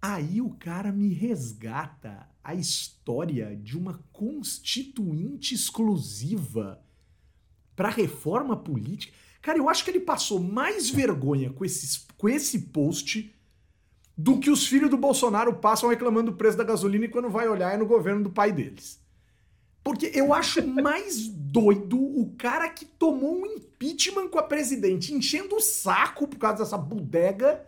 Aí 0.01 0.41
o 0.41 0.51
cara 0.51 0.91
me 0.91 1.13
resgata 1.13 2.27
a 2.43 2.55
história 2.55 3.55
de 3.55 3.77
uma 3.77 4.01
constituinte 4.13 5.55
exclusiva 5.55 6.83
para 7.77 7.91
reforma 7.91 8.57
política. 8.57 9.13
Cara, 9.43 9.59
eu 9.59 9.69
acho 9.69 9.85
que 9.85 9.91
ele 9.91 10.01
passou 10.01 10.39
mais 10.39 10.91
vergonha 10.91 11.51
com, 11.51 11.65
esses, 11.65 12.07
com 12.17 12.29
esse 12.29 12.59
post 12.59 13.35
do 14.17 14.39
que 14.39 14.51
os 14.51 14.67
filhos 14.67 14.91
do 14.91 14.99
Bolsonaro 14.99 15.55
passam 15.55 15.89
reclamando 15.89 16.31
do 16.31 16.37
preço 16.37 16.59
da 16.59 16.65
gasolina 16.65 17.07
e 17.07 17.09
quando 17.09 17.31
vai 17.31 17.49
olhar 17.49 17.73
é 17.73 17.77
no 17.77 17.87
governo 17.87 18.23
do 18.23 18.31
pai 18.31 18.53
deles. 18.53 19.01
Porque 19.83 20.11
eu 20.15 20.35
acho 20.35 20.65
mais 20.69 21.27
doido 21.27 21.99
o 21.99 22.35
cara 22.37 22.69
que 22.69 22.85
tomou 22.85 23.41
um 23.41 23.47
impeachment 23.47 24.29
com 24.29 24.39
a 24.39 24.43
presidente, 24.43 25.15
enchendo 25.15 25.57
o 25.57 25.61
saco 25.61 26.29
por 26.29 26.39
causa 26.39 26.65
dessa 26.65 26.77
bodega. 26.77 27.67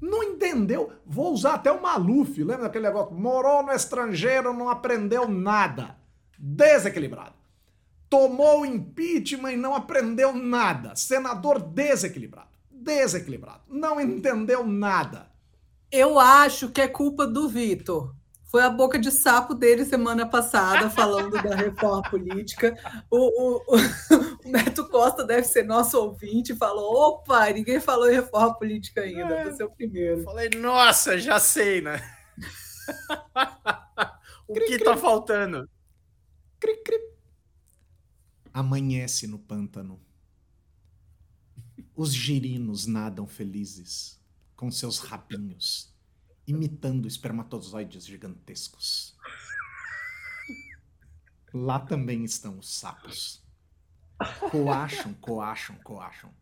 Não 0.00 0.22
entendeu? 0.22 0.92
Vou 1.06 1.32
usar 1.32 1.54
até 1.54 1.72
o 1.72 1.80
Maluf, 1.80 2.36
lembra 2.38 2.64
daquele 2.64 2.88
negócio? 2.88 3.14
Morou 3.14 3.62
no 3.62 3.72
estrangeiro, 3.72 4.52
não 4.52 4.68
aprendeu 4.68 5.26
nada. 5.26 5.96
Desequilibrado. 6.38 7.45
Tomou 8.08 8.60
o 8.60 8.66
impeachment 8.66 9.52
e 9.52 9.56
não 9.56 9.74
aprendeu 9.74 10.32
nada. 10.32 10.94
Senador 10.94 11.60
desequilibrado. 11.60 12.48
Desequilibrado. 12.70 13.62
Não 13.68 14.00
entendeu 14.00 14.66
nada. 14.66 15.28
Eu 15.90 16.18
acho 16.18 16.70
que 16.70 16.80
é 16.80 16.88
culpa 16.88 17.26
do 17.26 17.48
Vitor. 17.48 18.14
Foi 18.44 18.62
a 18.62 18.70
boca 18.70 18.98
de 18.98 19.10
sapo 19.10 19.54
dele 19.54 19.84
semana 19.84 20.24
passada, 20.24 20.88
falando 20.88 21.42
da 21.42 21.54
reforma 21.54 22.02
política. 22.08 22.76
O, 23.10 23.18
o, 23.18 23.62
o, 24.46 24.50
Beto 24.50 24.88
Costa 24.88 25.24
deve 25.24 25.44
ser 25.44 25.64
nosso 25.64 25.98
ouvinte 25.98 26.54
falou: 26.54 26.94
opa, 26.94 27.50
ninguém 27.50 27.80
falou 27.80 28.08
em 28.08 28.14
reforma 28.14 28.54
política 28.54 29.00
ainda, 29.00 29.34
é, 29.34 29.44
vou 29.44 29.52
ser 29.52 29.64
o 29.64 29.70
primeiro. 29.70 30.22
Falei, 30.22 30.48
nossa, 30.50 31.18
já 31.18 31.40
sei, 31.40 31.80
né? 31.80 32.00
o 34.46 34.54
cri, 34.54 34.66
que 34.66 34.74
cri. 34.76 34.84
tá 34.84 34.96
faltando? 34.96 35.68
Cri, 36.60 36.76
cri. 36.84 37.15
Amanhece 38.56 39.26
no 39.26 39.38
pântano. 39.38 40.00
Os 41.94 42.14
girinos 42.14 42.86
nadam 42.86 43.26
felizes 43.26 44.18
com 44.56 44.70
seus 44.70 44.98
rabinhos 44.98 45.94
imitando 46.46 47.06
espermatozoides 47.06 48.06
gigantescos. 48.06 49.14
Lá 51.52 51.78
também 51.78 52.24
estão 52.24 52.58
os 52.58 52.78
sapos. 52.78 53.44
Coacham, 54.50 55.12
coacham, 55.12 55.76
coacham. 55.84 56.34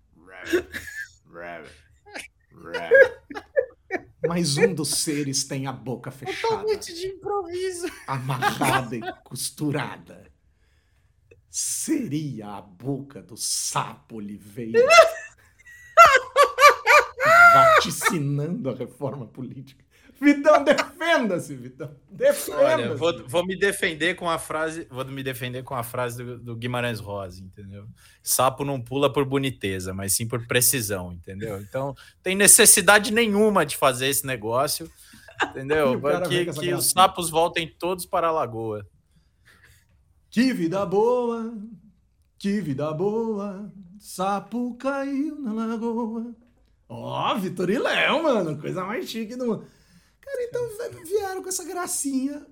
Mas 4.25 4.57
um 4.57 4.73
dos 4.73 5.03
seres 5.03 5.43
tem 5.43 5.67
a 5.67 5.73
boca 5.73 6.13
fechada. 6.13 6.59
Totalmente 6.59 6.95
de 6.95 7.09
improviso. 7.09 7.89
Amarrada 8.07 8.95
e 8.95 9.01
costurada. 9.25 10.33
Seria 11.57 12.49
a 12.49 12.61
boca 12.61 13.23
do 13.23 13.37
sapo 13.37 14.17
Oliveira. 14.17 14.85
vaticinando 17.55 18.71
a 18.71 18.75
reforma 18.75 19.25
política. 19.25 19.85
Vitão, 20.21 20.65
defenda-se, 20.65 21.55
Vitão. 21.55 21.95
Defenda-se. 22.11 22.97
Vou, 22.97 23.29
vou, 23.29 23.47
me 23.47 23.57
defender 23.57 24.17
com 24.17 24.29
a 24.29 24.37
frase, 24.37 24.89
vou 24.91 25.05
me 25.05 25.23
defender 25.23 25.63
com 25.63 25.77
a 25.77 25.85
frase 25.85 26.25
do, 26.25 26.39
do, 26.41 26.57
Guimarães 26.57 26.99
Rosa, 26.99 27.45
entendeu? 27.45 27.87
Sapo 28.21 28.65
não 28.65 28.81
pula 28.81 29.13
por 29.13 29.25
boniteza, 29.25 29.95
mas 29.95 30.13
sim 30.13 30.27
por 30.27 30.45
precisão, 30.49 31.13
entendeu? 31.13 31.61
Então, 31.61 31.95
tem 32.21 32.35
necessidade 32.35 33.13
nenhuma 33.13 33.65
de 33.65 33.77
fazer 33.77 34.09
esse 34.09 34.27
negócio, 34.27 34.91
entendeu? 35.51 36.03
que, 36.29 36.47
que 36.47 36.75
os 36.75 36.91
sapos 36.91 37.31
voltem 37.31 37.73
todos 37.79 38.05
para 38.05 38.27
a 38.27 38.33
lagoa. 38.33 38.85
Que 40.35 40.53
vida 40.53 40.85
boa, 40.85 41.57
que 42.37 42.61
vida 42.61 42.93
boa, 42.93 43.73
sapo 44.01 44.75
caiu 44.75 45.39
na 45.39 45.53
lagoa. 45.53 46.35
Ó, 46.89 47.33
oh, 47.33 47.39
Vitor 47.39 47.71
e 47.71 47.79
Léo, 47.79 48.21
mano, 48.21 48.61
coisa 48.61 48.83
mais 48.83 49.09
chique 49.09 49.37
do 49.37 49.47
mundo. 49.47 49.65
Cara, 50.21 50.43
então 50.43 50.61
vieram 51.05 51.41
com 51.41 51.49
essa 51.49 51.65
gracinha. 51.65 52.45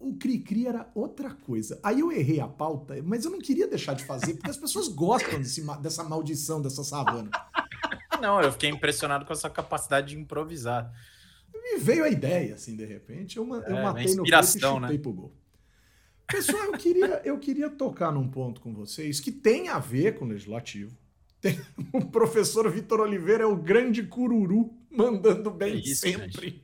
O 0.00 0.16
Cri-Cri 0.16 0.66
era 0.66 0.90
outra 0.96 1.32
coisa. 1.32 1.78
Aí 1.84 2.00
eu 2.00 2.10
errei 2.10 2.40
a 2.40 2.48
pauta, 2.48 3.00
mas 3.04 3.24
eu 3.24 3.30
não 3.30 3.38
queria 3.38 3.68
deixar 3.68 3.94
de 3.94 4.04
fazer, 4.04 4.34
porque 4.34 4.50
as 4.50 4.56
pessoas 4.56 4.88
gostam 4.88 5.38
desse, 5.38 5.64
dessa 5.80 6.02
maldição 6.02 6.60
dessa 6.60 6.82
savana. 6.82 7.30
Não, 8.20 8.40
eu 8.40 8.50
fiquei 8.50 8.68
impressionado 8.68 9.24
com 9.24 9.32
essa 9.32 9.48
capacidade 9.48 10.08
de 10.08 10.18
improvisar. 10.18 10.92
Me 11.54 11.78
veio 11.78 12.02
a 12.02 12.08
ideia, 12.08 12.56
assim, 12.56 12.74
de 12.74 12.84
repente. 12.84 13.36
Eu, 13.36 13.46
eu 13.48 13.76
é, 13.76 13.80
matei 13.84 14.12
no 14.16 14.24
peito 14.24 14.40
e 14.40 14.44
chutei 14.44 14.80
né? 14.80 14.98
pro 14.98 15.12
gol. 15.12 15.32
Pessoal, 16.28 16.64
eu 16.64 16.72
queria, 16.72 17.22
eu 17.24 17.38
queria 17.38 17.70
tocar 17.70 18.12
num 18.12 18.28
ponto 18.28 18.60
com 18.60 18.74
vocês 18.74 19.18
que 19.18 19.32
tem 19.32 19.70
a 19.70 19.78
ver 19.78 20.18
com 20.18 20.26
o 20.26 20.28
legislativo. 20.28 20.94
Tem, 21.40 21.58
o 21.92 22.04
professor 22.04 22.70
Vitor 22.70 23.00
Oliveira 23.00 23.44
é 23.44 23.46
o 23.46 23.56
grande 23.56 24.02
cururu, 24.02 24.70
mandando 24.90 25.50
bem 25.50 25.72
é 25.72 25.76
isso, 25.76 26.02
sempre. 26.02 26.30
Gente. 26.30 26.62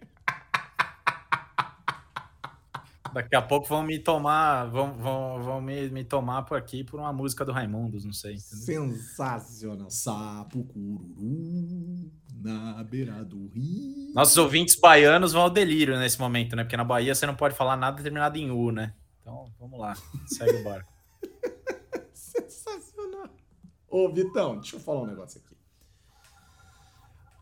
Daqui 3.14 3.37
a 3.37 3.40
pouco 3.40 3.66
vão 3.68 3.85
me 3.85 3.98
tomar, 3.98 4.64
vão, 4.66 4.98
vão, 4.98 5.42
vão 5.42 5.61
me, 5.62 5.88
me 5.88 6.05
tomar 6.05 6.42
por 6.42 6.59
aqui 6.59 6.83
por 6.83 6.98
uma 6.98 7.12
música 7.12 7.44
do 7.44 7.53
Raimundos, 7.53 8.05
não 8.05 8.12
sei. 8.12 8.35
Entendeu? 8.35 8.92
Sensacional. 8.92 9.88
Sapo 9.88 10.64
cururu 10.64 12.11
na 12.35 12.83
beira 12.83 13.24
do 13.24 13.46
rio. 13.46 14.12
Nossos 14.12 14.37
ouvintes 14.37 14.74
baianos 14.74 15.33
vão 15.33 15.42
ao 15.42 15.50
delírio 15.50 15.96
nesse 15.98 16.18
momento, 16.18 16.57
né? 16.57 16.64
Porque 16.64 16.77
na 16.77 16.85
Bahia 16.85 17.14
você 17.14 17.24
não 17.24 17.37
pode 17.37 17.55
falar 17.55 17.77
nada 17.77 18.03
terminado 18.03 18.37
em 18.37 18.50
U, 18.50 18.72
né? 18.72 18.92
Então, 19.25 19.51
vamos 19.59 19.81
lá. 19.81 19.97
Segue 20.29 20.59
o 20.59 20.63
barco. 20.63 20.93
Sensacional. 22.13 23.31
Ô, 23.89 24.11
Vitão, 24.11 24.57
deixa 24.57 24.77
eu 24.77 24.81
falar 24.81 25.01
um 25.01 25.07
negócio 25.07 25.41
aqui. 25.43 25.55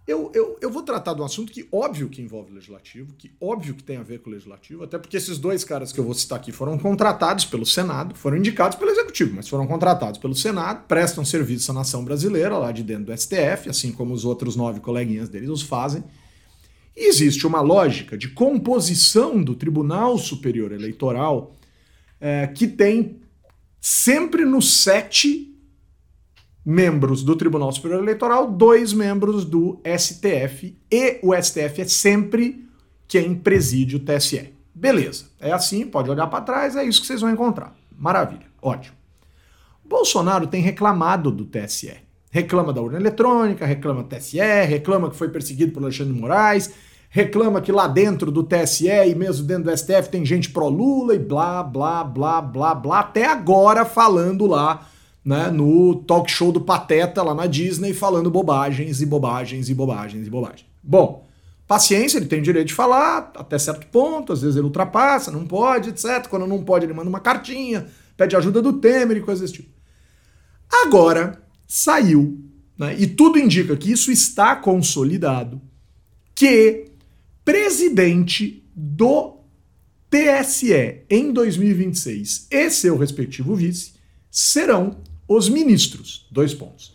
Eu, 0.07 0.31
eu, 0.35 0.57
eu 0.61 0.71
vou 0.71 0.83
tratar 0.83 1.15
de 1.15 1.23
um 1.23 1.25
assunto 1.25 1.53
que 1.53 1.67
óbvio 1.71 2.09
que 2.09 2.21
envolve 2.21 2.51
o 2.51 2.55
legislativo, 2.55 3.15
que 3.15 3.33
óbvio 3.41 3.75
que 3.75 3.83
tem 3.83 3.97
a 3.97 4.03
ver 4.03 4.21
com 4.21 4.31
o 4.31 4.33
legislativo, 4.33 4.83
até 4.83 4.99
porque 4.99 5.17
esses 5.17 5.39
dois 5.39 5.63
caras 5.63 5.93
que 5.93 5.99
eu 5.99 6.05
vou 6.05 6.13
citar 6.13 6.39
aqui 6.39 6.51
foram 6.51 6.77
contratados 6.77 7.45
pelo 7.45 7.65
Senado, 7.65 8.15
foram 8.15 8.37
indicados 8.37 8.77
pelo 8.77 8.91
Executivo, 8.91 9.35
mas 9.37 9.49
foram 9.49 9.67
contratados 9.67 10.19
pelo 10.19 10.35
Senado, 10.35 10.87
prestam 10.87 11.25
serviço 11.25 11.71
à 11.71 11.75
nação 11.75 12.05
brasileira 12.05 12.59
lá 12.59 12.73
de 12.73 12.83
dentro 12.83 13.07
do 13.07 13.17
STF, 13.17 13.69
assim 13.71 13.93
como 13.93 14.13
os 14.13 14.25
outros 14.25 14.57
nove 14.57 14.81
coleguinhas 14.81 15.29
deles 15.29 15.49
os 15.49 15.63
fazem. 15.63 16.03
E 16.97 17.09
existe 17.09 17.47
uma 17.47 17.61
lógica 17.61 18.19
de 18.19 18.29
composição 18.29 19.43
do 19.43 19.55
Tribunal 19.55 20.19
Superior 20.19 20.73
Eleitoral 20.73 21.55
é, 22.23 22.47
que 22.47 22.69
tem 22.69 23.21
sempre 23.81 24.45
no 24.45 24.63
sete 24.63 25.53
membros 26.65 27.25
do 27.25 27.35
Tribunal 27.35 27.73
Superior 27.73 28.01
Eleitoral, 28.01 28.49
dois 28.49 28.93
membros 28.93 29.45
do 29.45 29.81
STF, 29.85 30.79
e 30.89 31.19
o 31.21 31.35
STF 31.35 31.83
é 31.83 31.85
sempre 31.89 32.65
quem 33.09 33.35
preside 33.35 33.97
o 33.97 34.01
TSE. 34.01 34.55
Beleza, 34.73 35.27
é 35.41 35.51
assim, 35.53 35.85
pode 35.85 36.09
olhar 36.09 36.29
para 36.29 36.45
trás, 36.45 36.77
é 36.77 36.85
isso 36.85 37.01
que 37.01 37.09
vocês 37.09 37.21
vão 37.21 37.31
encontrar. 37.31 37.75
Maravilha, 37.99 38.47
ótimo. 38.63 38.97
Bolsonaro 39.85 40.47
tem 40.47 40.63
reclamado 40.63 41.33
do 41.33 41.45
TSE. 41.45 41.95
Reclama 42.31 42.73
da 42.73 42.81
urna 42.81 42.99
eletrônica, 42.99 43.67
reclama 43.67 44.05
do 44.05 44.09
TSE, 44.09 44.39
reclama 44.39 45.11
que 45.11 45.17
foi 45.17 45.29
perseguido 45.29 45.73
por 45.73 45.83
Alexandre 45.83 46.15
Moraes, 46.15 46.73
reclama 47.15 47.61
que 47.61 47.71
lá 47.71 47.87
dentro 47.87 48.33
do 48.33 48.43
TSE 48.43 48.89
e 48.89 49.15
mesmo 49.15 49.47
dentro 49.47 49.65
do 49.65 49.77
STF 49.77 50.09
tem 50.11 50.25
gente 50.25 50.49
pró-Lula 50.49 51.15
e 51.15 51.19
blá, 51.19 51.63
blá, 51.63 52.03
blá, 52.03 52.41
blá, 52.41 52.75
blá, 52.75 53.01
até 53.01 53.27
agora 53.27 53.85
falando 53.85 54.47
lá 54.47 54.89
né, 55.23 55.51
no 55.51 55.97
talk 56.07 56.31
show 56.31 56.51
do 56.51 56.63
Pateta 56.63 57.23
lá 57.23 57.35
na 57.35 57.47
Disney, 57.47 57.93
falando 57.93 58.31
bobagens 58.31 59.03
e 59.03 59.07
bobagens 59.07 59.69
e 59.69 59.75
bobagens 59.75 60.27
e 60.27 60.31
bobagens. 60.31 60.65
Bom, 60.83 61.29
paciência, 61.69 62.17
ele 62.17 62.25
tem 62.25 62.41
direito 62.41 62.69
de 62.69 62.75
falar 62.75 63.31
até 63.37 63.59
certo 63.59 63.87
ponto, 63.89 64.33
às 64.33 64.41
vezes 64.41 64.57
ele 64.57 64.65
ultrapassa, 64.65 65.31
não 65.31 65.45
pode, 65.45 65.91
etc. 65.91 66.27
Quando 66.31 66.47
não 66.47 66.65
pode, 66.65 66.87
ele 66.87 66.95
manda 66.95 67.11
uma 67.11 67.21
cartinha, 67.21 67.89
pede 68.17 68.35
ajuda 68.35 68.63
do 68.63 68.73
Temer 68.73 69.19
e 69.19 69.21
coisas 69.21 69.43
desse 69.43 69.63
tipo. 69.63 69.69
Agora, 70.83 71.43
saiu, 71.69 72.41
né, 72.79 72.97
e 72.99 73.07
tudo 73.07 73.39
indica 73.39 73.77
que 73.77 73.93
isso 73.93 74.11
está 74.11 74.57
consolidado, 74.57 75.61
que 76.35 76.91
presidente 77.45 78.65
do 78.75 79.39
TSE 80.09 81.05
em 81.09 81.33
2026 81.33 82.47
e 82.51 82.71
seu 82.71 82.97
respectivo 82.97 83.55
vice 83.55 83.95
serão 84.31 84.99
os 85.27 85.49
ministros, 85.49 86.27
dois 86.31 86.55
pontos. 86.55 86.95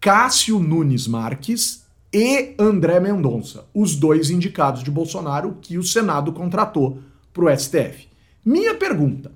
Cássio 0.00 0.58
Nunes 0.58 1.06
Marques 1.06 1.84
e 2.12 2.54
André 2.58 3.00
Mendonça, 3.00 3.66
os 3.74 3.94
dois 3.94 4.30
indicados 4.30 4.82
de 4.82 4.90
Bolsonaro 4.90 5.58
que 5.60 5.78
o 5.78 5.82
Senado 5.82 6.32
contratou 6.32 6.98
para 7.32 7.44
o 7.44 7.58
STF. 7.58 8.08
Minha 8.44 8.74
pergunta: 8.74 9.32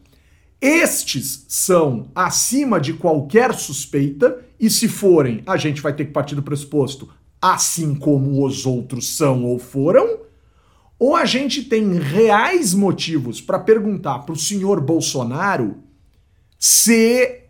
Estes 0.60 1.44
são 1.48 2.08
acima 2.14 2.80
de 2.80 2.94
qualquer 2.94 3.54
suspeita, 3.54 4.44
e 4.58 4.70
se 4.70 4.88
forem, 4.88 5.42
a 5.46 5.56
gente 5.56 5.80
vai 5.80 5.94
ter 5.94 6.06
que 6.06 6.12
partir 6.12 6.34
do 6.34 6.42
pressuposto, 6.42 7.08
assim 7.40 7.94
como 7.94 8.44
os 8.44 8.66
outros 8.66 9.16
são 9.16 9.44
ou 9.44 9.58
foram, 9.58 10.25
ou 10.98 11.14
a 11.14 11.24
gente 11.24 11.62
tem 11.64 11.98
reais 11.98 12.72
motivos 12.72 13.40
para 13.40 13.58
perguntar 13.58 14.20
para 14.20 14.32
o 14.32 14.38
senhor 14.38 14.80
Bolsonaro 14.80 15.76
se, 16.58 17.42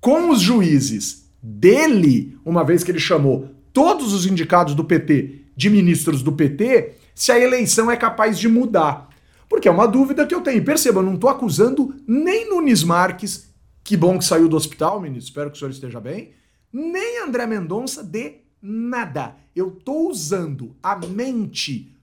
com 0.00 0.30
os 0.30 0.40
juízes 0.40 1.30
dele, 1.42 2.38
uma 2.44 2.64
vez 2.64 2.82
que 2.82 2.90
ele 2.90 2.98
chamou 2.98 3.48
todos 3.72 4.12
os 4.12 4.24
indicados 4.24 4.74
do 4.74 4.84
PT 4.84 5.42
de 5.56 5.70
ministros 5.70 6.22
do 6.22 6.32
PT, 6.32 6.94
se 7.14 7.30
a 7.30 7.38
eleição 7.38 7.90
é 7.90 7.96
capaz 7.96 8.38
de 8.38 8.48
mudar. 8.48 9.08
Porque 9.48 9.68
é 9.68 9.70
uma 9.70 9.86
dúvida 9.86 10.26
que 10.26 10.34
eu 10.34 10.40
tenho. 10.40 10.64
Perceba, 10.64 11.00
eu 11.00 11.04
não 11.04 11.14
estou 11.14 11.30
acusando 11.30 11.94
nem 12.06 12.48
Nunes 12.48 12.82
Marques, 12.82 13.52
que 13.84 13.96
bom 13.96 14.18
que 14.18 14.24
saiu 14.24 14.48
do 14.48 14.56
hospital, 14.56 15.00
ministro, 15.00 15.28
espero 15.28 15.50
que 15.50 15.56
o 15.56 15.58
senhor 15.58 15.70
esteja 15.70 16.00
bem, 16.00 16.32
nem 16.72 17.22
André 17.22 17.46
Mendonça 17.46 18.02
de 18.02 18.38
nada. 18.60 19.36
Eu 19.54 19.68
estou 19.68 20.10
usando 20.10 20.74
a 20.82 20.96
mente 20.96 21.93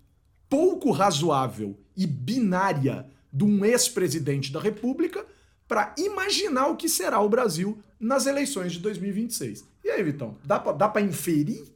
pouco 0.52 0.92
razoável 0.92 1.80
e 1.96 2.06
binária 2.06 3.08
de 3.32 3.46
um 3.46 3.64
ex-presidente 3.64 4.52
da 4.52 4.60
República 4.60 5.26
para 5.66 5.96
imaginar 5.98 6.68
o 6.68 6.76
que 6.76 6.90
será 6.90 7.22
o 7.22 7.30
Brasil 7.30 7.82
nas 7.98 8.26
eleições 8.26 8.74
de 8.74 8.80
2026. 8.80 9.66
E 9.86 9.90
aí, 9.90 10.04
Vitão, 10.04 10.38
dá 10.44 10.60
para 10.60 11.00
inferir 11.00 11.72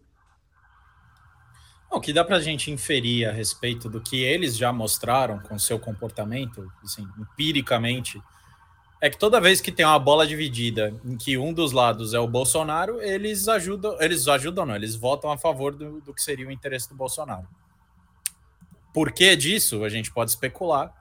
o 1.90 2.02
que 2.02 2.12
dá 2.12 2.26
para 2.26 2.36
a 2.36 2.42
gente 2.42 2.70
inferir 2.70 3.26
a 3.26 3.32
respeito 3.32 3.90
do 3.90 4.02
que 4.02 4.22
eles 4.22 4.58
já 4.58 4.74
mostraram 4.74 5.40
com 5.40 5.58
seu 5.58 5.80
comportamento, 5.80 6.70
assim, 6.84 7.08
empiricamente, 7.18 8.22
é 9.00 9.10
que 9.10 9.18
toda 9.18 9.40
vez 9.40 9.62
que 9.62 9.72
tem 9.72 9.86
uma 9.86 9.98
bola 9.98 10.28
dividida 10.28 10.94
em 11.06 11.16
que 11.16 11.38
um 11.38 11.54
dos 11.54 11.72
lados 11.72 12.14
é 12.14 12.20
o 12.20 12.28
Bolsonaro, 12.28 13.02
eles 13.02 13.48
ajudam, 13.48 13.96
eles 14.02 14.28
ajudam, 14.28 14.66
não, 14.66 14.76
eles 14.76 14.96
votam 14.96 15.32
a 15.32 15.38
favor 15.38 15.74
do, 15.74 16.02
do 16.02 16.14
que 16.14 16.22
seria 16.22 16.46
o 16.46 16.52
interesse 16.52 16.90
do 16.90 16.96
Bolsonaro. 16.96 17.48
Por 18.96 19.12
que 19.12 19.36
disso? 19.36 19.84
A 19.84 19.90
gente 19.90 20.10
pode 20.10 20.32
especular. 20.32 20.96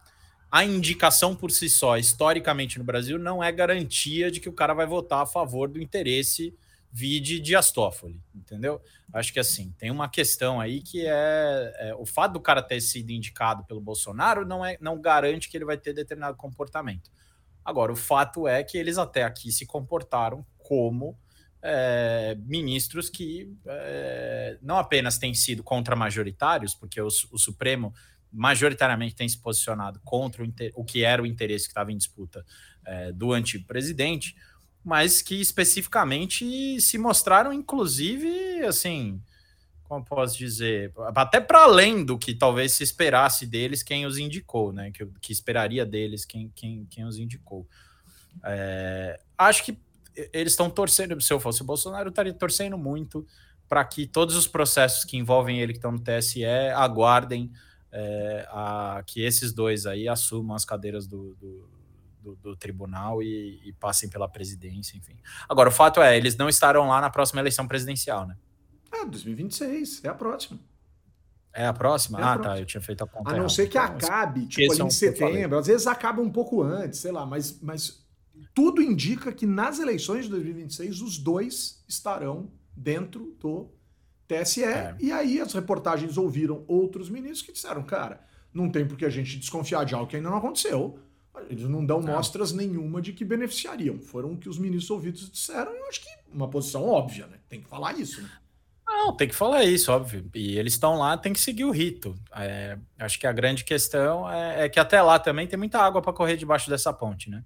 A 0.50 0.64
indicação 0.64 1.36
por 1.36 1.52
si 1.52 1.68
só, 1.68 1.96
historicamente 1.96 2.76
no 2.76 2.84
Brasil, 2.84 3.20
não 3.20 3.40
é 3.40 3.52
garantia 3.52 4.32
de 4.32 4.40
que 4.40 4.48
o 4.48 4.52
cara 4.52 4.74
vai 4.74 4.84
votar 4.84 5.22
a 5.22 5.26
favor 5.26 5.68
do 5.68 5.80
interesse 5.80 6.52
vide 6.90 7.38
Dias 7.38 7.70
Toffoli, 7.70 8.20
entendeu? 8.34 8.82
Acho 9.12 9.32
que 9.32 9.38
assim, 9.38 9.72
tem 9.78 9.92
uma 9.92 10.08
questão 10.08 10.60
aí 10.60 10.82
que 10.82 11.06
é, 11.06 11.74
é, 11.78 11.94
o 11.96 12.04
fato 12.04 12.32
do 12.32 12.40
cara 12.40 12.60
ter 12.62 12.80
sido 12.80 13.10
indicado 13.10 13.64
pelo 13.64 13.80
Bolsonaro 13.80 14.44
não, 14.44 14.64
é, 14.64 14.76
não 14.80 15.00
garante 15.00 15.48
que 15.48 15.56
ele 15.56 15.64
vai 15.64 15.76
ter 15.76 15.92
determinado 15.92 16.36
comportamento. 16.36 17.12
Agora, 17.64 17.92
o 17.92 17.96
fato 17.96 18.48
é 18.48 18.64
que 18.64 18.76
eles 18.76 18.98
até 18.98 19.22
aqui 19.22 19.52
se 19.52 19.66
comportaram 19.66 20.44
como 20.58 21.16
é, 21.66 22.36
ministros 22.44 23.08
que 23.08 23.50
é, 23.66 24.58
não 24.60 24.76
apenas 24.76 25.16
têm 25.16 25.32
sido 25.32 25.62
contra-majoritários, 25.62 26.74
porque 26.74 27.00
o, 27.00 27.06
o, 27.06 27.38
Supremo 27.38 27.94
majoritariamente 28.30 29.14
tem 29.14 29.26
se 29.26 29.38
posicionado 29.38 29.98
contra 30.04 30.44
o, 30.44 30.52
o 30.74 30.84
que 30.84 31.02
era 31.04 31.22
o 31.22 31.26
interesse 31.26 31.64
que 31.64 31.70
estava 31.70 31.90
em 31.90 31.96
disputa 31.96 32.44
é, 32.84 33.12
do 33.12 33.32
antigo 33.32 33.66
presidente, 33.66 34.36
mas 34.84 35.22
que 35.22 35.40
especificamente 35.40 36.78
se 36.82 36.98
mostraram, 36.98 37.50
inclusive, 37.50 38.62
assim, 38.66 39.18
como 39.84 40.04
posso 40.04 40.36
dizer, 40.36 40.92
até 41.16 41.40
para 41.40 41.62
além 41.62 42.04
do 42.04 42.18
que 42.18 42.34
talvez 42.34 42.74
se 42.74 42.84
esperasse 42.84 43.46
deles 43.46 43.82
quem 43.82 44.04
os 44.04 44.18
indicou, 44.18 44.70
né? 44.70 44.90
Que, 44.90 45.06
que 45.18 45.32
esperaria 45.32 45.86
deles 45.86 46.26
quem, 46.26 46.52
quem, 46.54 46.84
quem 46.90 47.06
os 47.06 47.18
indicou. 47.18 47.66
É, 48.44 49.18
acho 49.38 49.64
que 49.64 49.78
eles 50.32 50.52
estão 50.52 50.70
torcendo, 50.70 51.20
se 51.20 51.32
eu 51.32 51.40
fosse 51.40 51.62
o 51.62 51.64
Bolsonaro, 51.64 52.06
eu 52.06 52.10
estaria 52.10 52.32
torcendo 52.32 52.78
muito 52.78 53.26
para 53.68 53.84
que 53.84 54.06
todos 54.06 54.36
os 54.36 54.46
processos 54.46 55.04
que 55.04 55.16
envolvem 55.16 55.60
ele 55.60 55.72
que 55.72 55.78
estão 55.78 55.92
no 55.92 55.98
TSE 55.98 56.44
aguardem 56.74 57.50
é, 57.90 58.46
a, 58.50 59.02
que 59.06 59.22
esses 59.22 59.52
dois 59.52 59.86
aí 59.86 60.08
assumam 60.08 60.54
as 60.54 60.64
cadeiras 60.64 61.06
do, 61.06 61.34
do 61.36 61.68
do, 62.24 62.34
do 62.36 62.56
tribunal 62.56 63.22
e, 63.22 63.60
e, 63.64 63.72
passem 63.74 64.08
pela 64.08 64.26
presidência, 64.26 64.96
enfim. 64.96 65.14
Agora, 65.46 65.68
o 65.68 65.72
fato 65.72 66.00
é, 66.00 66.16
eles 66.16 66.36
não 66.36 66.48
estarão 66.48 66.88
lá 66.88 67.00
na 67.00 67.10
próxima 67.10 67.40
eleição 67.40 67.68
presidencial, 67.68 68.26
né? 68.26 68.36
É, 68.90 69.04
2026, 69.04 70.02
é 70.04 70.08
a 70.08 70.14
próxima. 70.14 70.58
É 71.52 71.66
a 71.66 71.72
próxima? 71.72 72.18
É 72.18 72.22
a 72.22 72.24
ah, 72.24 72.28
tá, 72.28 72.34
próxima. 72.34 72.54
tá, 72.54 72.60
eu 72.60 72.66
tinha 72.66 72.80
feito 72.80 73.04
a 73.04 73.06
conta. 73.06 73.30
A 73.30 73.36
não 73.36 73.48
ser 73.48 73.68
que 73.68 73.78
então, 73.78 73.94
acabe, 73.94 74.46
tipo, 74.46 74.72
ali 74.72 74.82
em 74.82 74.90
setembro, 74.90 75.58
às 75.58 75.66
vezes 75.66 75.86
acaba 75.86 76.20
um 76.20 76.30
pouco 76.30 76.62
antes, 76.62 76.98
sei 76.98 77.12
lá, 77.12 77.26
mas, 77.26 77.60
mas 77.60 78.03
tudo 78.54 78.82
indica 78.82 79.32
que 79.32 79.46
nas 79.46 79.78
eleições 79.78 80.24
de 80.24 80.30
2026 80.30 81.00
os 81.00 81.18
dois 81.18 81.84
estarão 81.88 82.50
dentro 82.76 83.36
do 83.40 83.68
TSE. 84.26 84.64
É. 84.64 84.96
E 85.00 85.12
aí 85.12 85.40
as 85.40 85.52
reportagens 85.52 86.16
ouviram 86.16 86.64
outros 86.66 87.08
ministros 87.08 87.42
que 87.42 87.52
disseram, 87.52 87.82
cara, 87.82 88.24
não 88.52 88.70
tem 88.70 88.86
por 88.86 88.96
que 88.96 89.04
a 89.04 89.10
gente 89.10 89.38
desconfiar 89.38 89.84
de 89.84 89.94
algo 89.94 90.08
que 90.08 90.16
ainda 90.16 90.30
não 90.30 90.38
aconteceu. 90.38 90.98
Eles 91.50 91.68
não 91.68 91.84
dão 91.84 92.00
mostras 92.00 92.52
nenhuma 92.52 93.02
de 93.02 93.12
que 93.12 93.24
beneficiariam. 93.24 93.98
Foram 93.98 94.32
o 94.32 94.38
que 94.38 94.48
os 94.48 94.58
ministros 94.58 94.90
ouvidos 94.90 95.30
disseram, 95.30 95.72
eu 95.72 95.88
acho 95.88 96.00
que 96.00 96.08
uma 96.32 96.48
posição 96.48 96.86
óbvia, 96.86 97.26
né? 97.26 97.38
Tem 97.48 97.60
que 97.60 97.68
falar 97.68 97.98
isso, 97.98 98.22
né? 98.22 98.30
Não, 98.86 99.16
tem 99.16 99.26
que 99.26 99.34
falar 99.34 99.64
isso, 99.64 99.90
óbvio. 99.90 100.30
E 100.34 100.56
eles 100.56 100.74
estão 100.74 100.96
lá, 100.96 101.16
tem 101.16 101.32
que 101.32 101.40
seguir 101.40 101.64
o 101.64 101.70
rito. 101.70 102.14
É, 102.36 102.78
acho 102.98 103.18
que 103.18 103.26
a 103.26 103.32
grande 103.32 103.64
questão 103.64 104.30
é, 104.30 104.64
é, 104.64 104.68
que 104.68 104.78
até 104.78 105.02
lá 105.02 105.18
também 105.18 105.46
tem 105.46 105.58
muita 105.58 105.80
água 105.80 106.00
para 106.00 106.12
correr 106.12 106.36
debaixo 106.36 106.70
dessa 106.70 106.92
ponte, 106.92 107.28
né? 107.28 107.44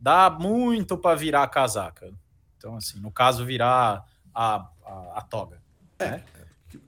Dá 0.00 0.30
muito 0.30 0.96
para 0.96 1.14
virar 1.14 1.42
a 1.42 1.48
casaca. 1.48 2.12
Então, 2.56 2.76
assim, 2.76 2.98
no 3.00 3.10
caso, 3.10 3.44
virar 3.44 4.04
a, 4.34 4.68
a, 4.84 5.18
a 5.18 5.22
toga. 5.22 5.60
É. 5.98 6.10
Né? 6.10 6.24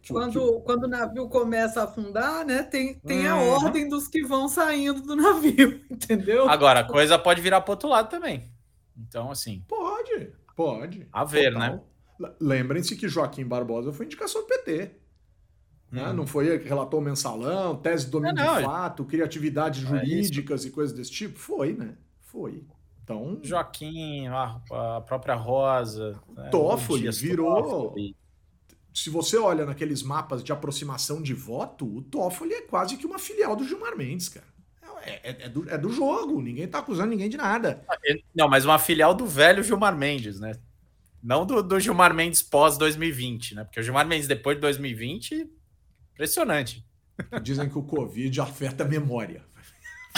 Quando, 0.08 0.60
quando 0.60 0.84
o 0.84 0.88
navio 0.88 1.28
começa 1.28 1.80
a 1.80 1.84
afundar, 1.84 2.46
né, 2.46 2.62
tem, 2.62 2.94
tem 3.00 3.26
a 3.26 3.36
uhum. 3.36 3.48
ordem 3.48 3.88
dos 3.88 4.06
que 4.06 4.22
vão 4.22 4.48
saindo 4.48 5.02
do 5.02 5.16
navio, 5.16 5.80
entendeu? 5.90 6.48
Agora, 6.48 6.80
a 6.80 6.84
coisa 6.84 7.18
pode 7.18 7.40
virar 7.40 7.60
para 7.60 7.72
outro 7.72 7.88
lado 7.88 8.08
também. 8.08 8.52
Então, 8.96 9.30
assim. 9.30 9.64
Pode, 9.66 10.32
pode. 10.54 11.08
A 11.12 11.24
ver, 11.24 11.52
né? 11.52 11.70
Total. 11.70 11.86
né? 12.20 12.36
Lembrem-se 12.40 12.94
que 12.94 13.08
Joaquim 13.08 13.44
Barbosa 13.44 13.92
foi 13.92 14.06
indicação 14.06 14.42
do 14.42 14.46
PT. 14.46 14.92
Né? 15.90 16.08
Hum. 16.08 16.12
Não 16.12 16.26
foi 16.26 16.56
relatou 16.58 17.00
mensalão, 17.00 17.76
tese 17.76 18.06
de 18.06 18.12
domínio 18.12 18.36
não, 18.36 18.46
não. 18.46 18.58
de 18.58 18.64
fato, 18.64 19.04
criatividades 19.04 19.84
é 19.84 19.86
jurídicas 19.86 20.64
é 20.64 20.68
e 20.68 20.70
coisas 20.70 20.96
desse 20.96 21.10
tipo? 21.10 21.38
Foi, 21.38 21.72
né? 21.72 21.96
Foi. 22.20 22.64
Então. 23.02 23.40
Joaquim, 23.42 24.26
a, 24.28 24.60
a 24.70 25.00
própria 25.00 25.34
Rosa. 25.34 26.20
Né? 26.36 26.48
Toffoli 26.50 27.10
virou. 27.10 27.62
Toffoli 27.62 28.16
se 28.94 29.08
você 29.08 29.38
olha 29.38 29.64
naqueles 29.64 30.02
mapas 30.02 30.44
de 30.44 30.52
aproximação 30.52 31.22
de 31.22 31.32
voto, 31.32 31.86
o 31.86 32.02
Toffoli 32.02 32.52
é 32.52 32.62
quase 32.62 32.96
que 32.96 33.06
uma 33.06 33.18
filial 33.18 33.56
do 33.56 33.66
Gilmar 33.66 33.96
Mendes, 33.96 34.28
cara. 34.28 34.52
É, 35.04 35.30
é, 35.30 35.36
é, 35.44 35.48
do, 35.48 35.68
é 35.68 35.76
do 35.76 35.90
jogo, 35.90 36.40
ninguém 36.40 36.68
tá 36.68 36.78
acusando 36.78 37.10
ninguém 37.10 37.28
de 37.28 37.36
nada. 37.36 37.84
Não, 38.32 38.48
mas 38.48 38.64
uma 38.64 38.78
filial 38.78 39.14
do 39.14 39.26
velho 39.26 39.62
Gilmar 39.62 39.96
Mendes, 39.96 40.38
né? 40.38 40.52
Não 41.20 41.44
do, 41.44 41.60
do 41.60 41.80
Gilmar 41.80 42.14
Mendes 42.14 42.40
pós 42.40 42.78
2020, 42.78 43.56
né? 43.56 43.64
Porque 43.64 43.80
o 43.80 43.82
Gilmar 43.82 44.06
Mendes 44.06 44.28
depois 44.28 44.56
de 44.56 44.60
2020, 44.60 45.50
impressionante. 46.12 46.86
Dizem 47.42 47.68
que 47.68 47.78
o 47.78 47.82
Covid 47.82 48.40
afeta 48.40 48.84
a 48.84 48.88
memória. 48.88 49.44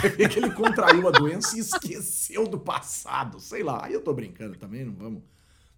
Ver 0.02 0.28
que 0.28 0.38
ele 0.38 0.50
contraiu 0.50 1.06
a 1.08 1.10
doença 1.10 1.56
e 1.56 1.60
esqueceu 1.60 2.46
do 2.46 2.58
passado. 2.58 3.40
Sei 3.40 3.62
lá. 3.62 3.84
Aí 3.84 3.92
eu 3.92 4.02
tô 4.02 4.12
brincando 4.12 4.56
também, 4.56 4.84
não 4.84 4.94
vamos 4.94 5.22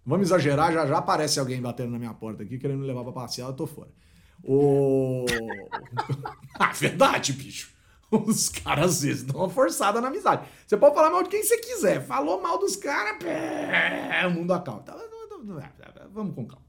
Vamos 0.07 0.27
exagerar, 0.27 0.71
já 0.71 0.87
já 0.87 0.99
aparece 0.99 1.37
alguém 1.37 1.61
batendo 1.61 1.91
na 1.91 1.99
minha 1.99 2.13
porta 2.13 2.41
aqui 2.41 2.57
querendo 2.57 2.79
me 2.79 2.87
levar 2.87 3.03
pra 3.03 3.11
passear, 3.11 3.49
eu 3.49 3.53
tô 3.53 3.67
fora. 3.67 3.89
O... 4.41 5.25
ah, 6.57 6.71
verdade, 6.71 7.33
bicho. 7.33 7.75
Os 8.09 8.47
caras 8.47 8.85
às 8.85 9.01
vezes 9.01 9.23
dão 9.23 9.41
uma 9.41 9.49
forçada 9.49 9.99
na 9.99 10.07
amizade. 10.07 10.47
Você 10.65 10.77
pode 10.77 10.95
falar 10.95 11.09
mal 11.09 11.23
de 11.23 11.29
quem 11.29 11.43
você 11.43 11.57
quiser. 11.57 12.01
Falou 12.05 12.41
mal 12.41 12.57
dos 12.57 12.77
caras, 12.77 13.21
o 14.27 14.29
mundo 14.29 14.53
acalma. 14.53 14.81
Tá, 14.83 14.97
vamos 16.13 16.33
com 16.33 16.47
calma. 16.47 16.65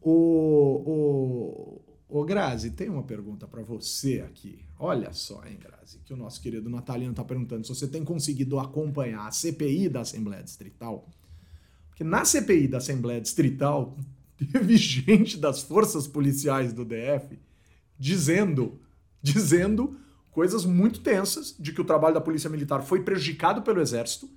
O, 0.00 0.82
o, 0.84 1.80
o 2.08 2.24
Grazi, 2.24 2.70
tem 2.70 2.88
uma 2.88 3.02
pergunta 3.02 3.46
para 3.46 3.62
você 3.62 4.20
aqui. 4.20 4.64
Olha 4.78 5.12
só, 5.12 5.44
hein, 5.44 5.58
Grazi, 5.60 5.98
que 6.04 6.12
o 6.12 6.16
nosso 6.16 6.40
querido 6.40 6.70
Natalino 6.70 7.12
tá 7.12 7.24
perguntando 7.24 7.66
se 7.66 7.74
você 7.74 7.86
tem 7.86 8.04
conseguido 8.04 8.58
acompanhar 8.58 9.26
a 9.26 9.30
CPI 9.30 9.88
da 9.88 10.00
Assembleia 10.00 10.42
Distrital 10.42 11.06
que 11.98 12.04
na 12.04 12.24
CPI 12.24 12.68
da 12.68 12.78
Assembleia 12.78 13.20
Distrital 13.20 13.96
teve 14.52 14.76
gente 14.76 15.36
das 15.36 15.60
forças 15.60 16.06
policiais 16.06 16.72
do 16.72 16.84
DF 16.84 17.36
dizendo, 17.98 18.80
dizendo 19.20 19.98
coisas 20.30 20.64
muito 20.64 21.00
tensas 21.00 21.56
de 21.58 21.72
que 21.72 21.80
o 21.80 21.84
trabalho 21.84 22.14
da 22.14 22.20
Polícia 22.20 22.48
Militar 22.48 22.82
foi 22.82 23.02
prejudicado 23.02 23.62
pelo 23.62 23.80
Exército. 23.80 24.30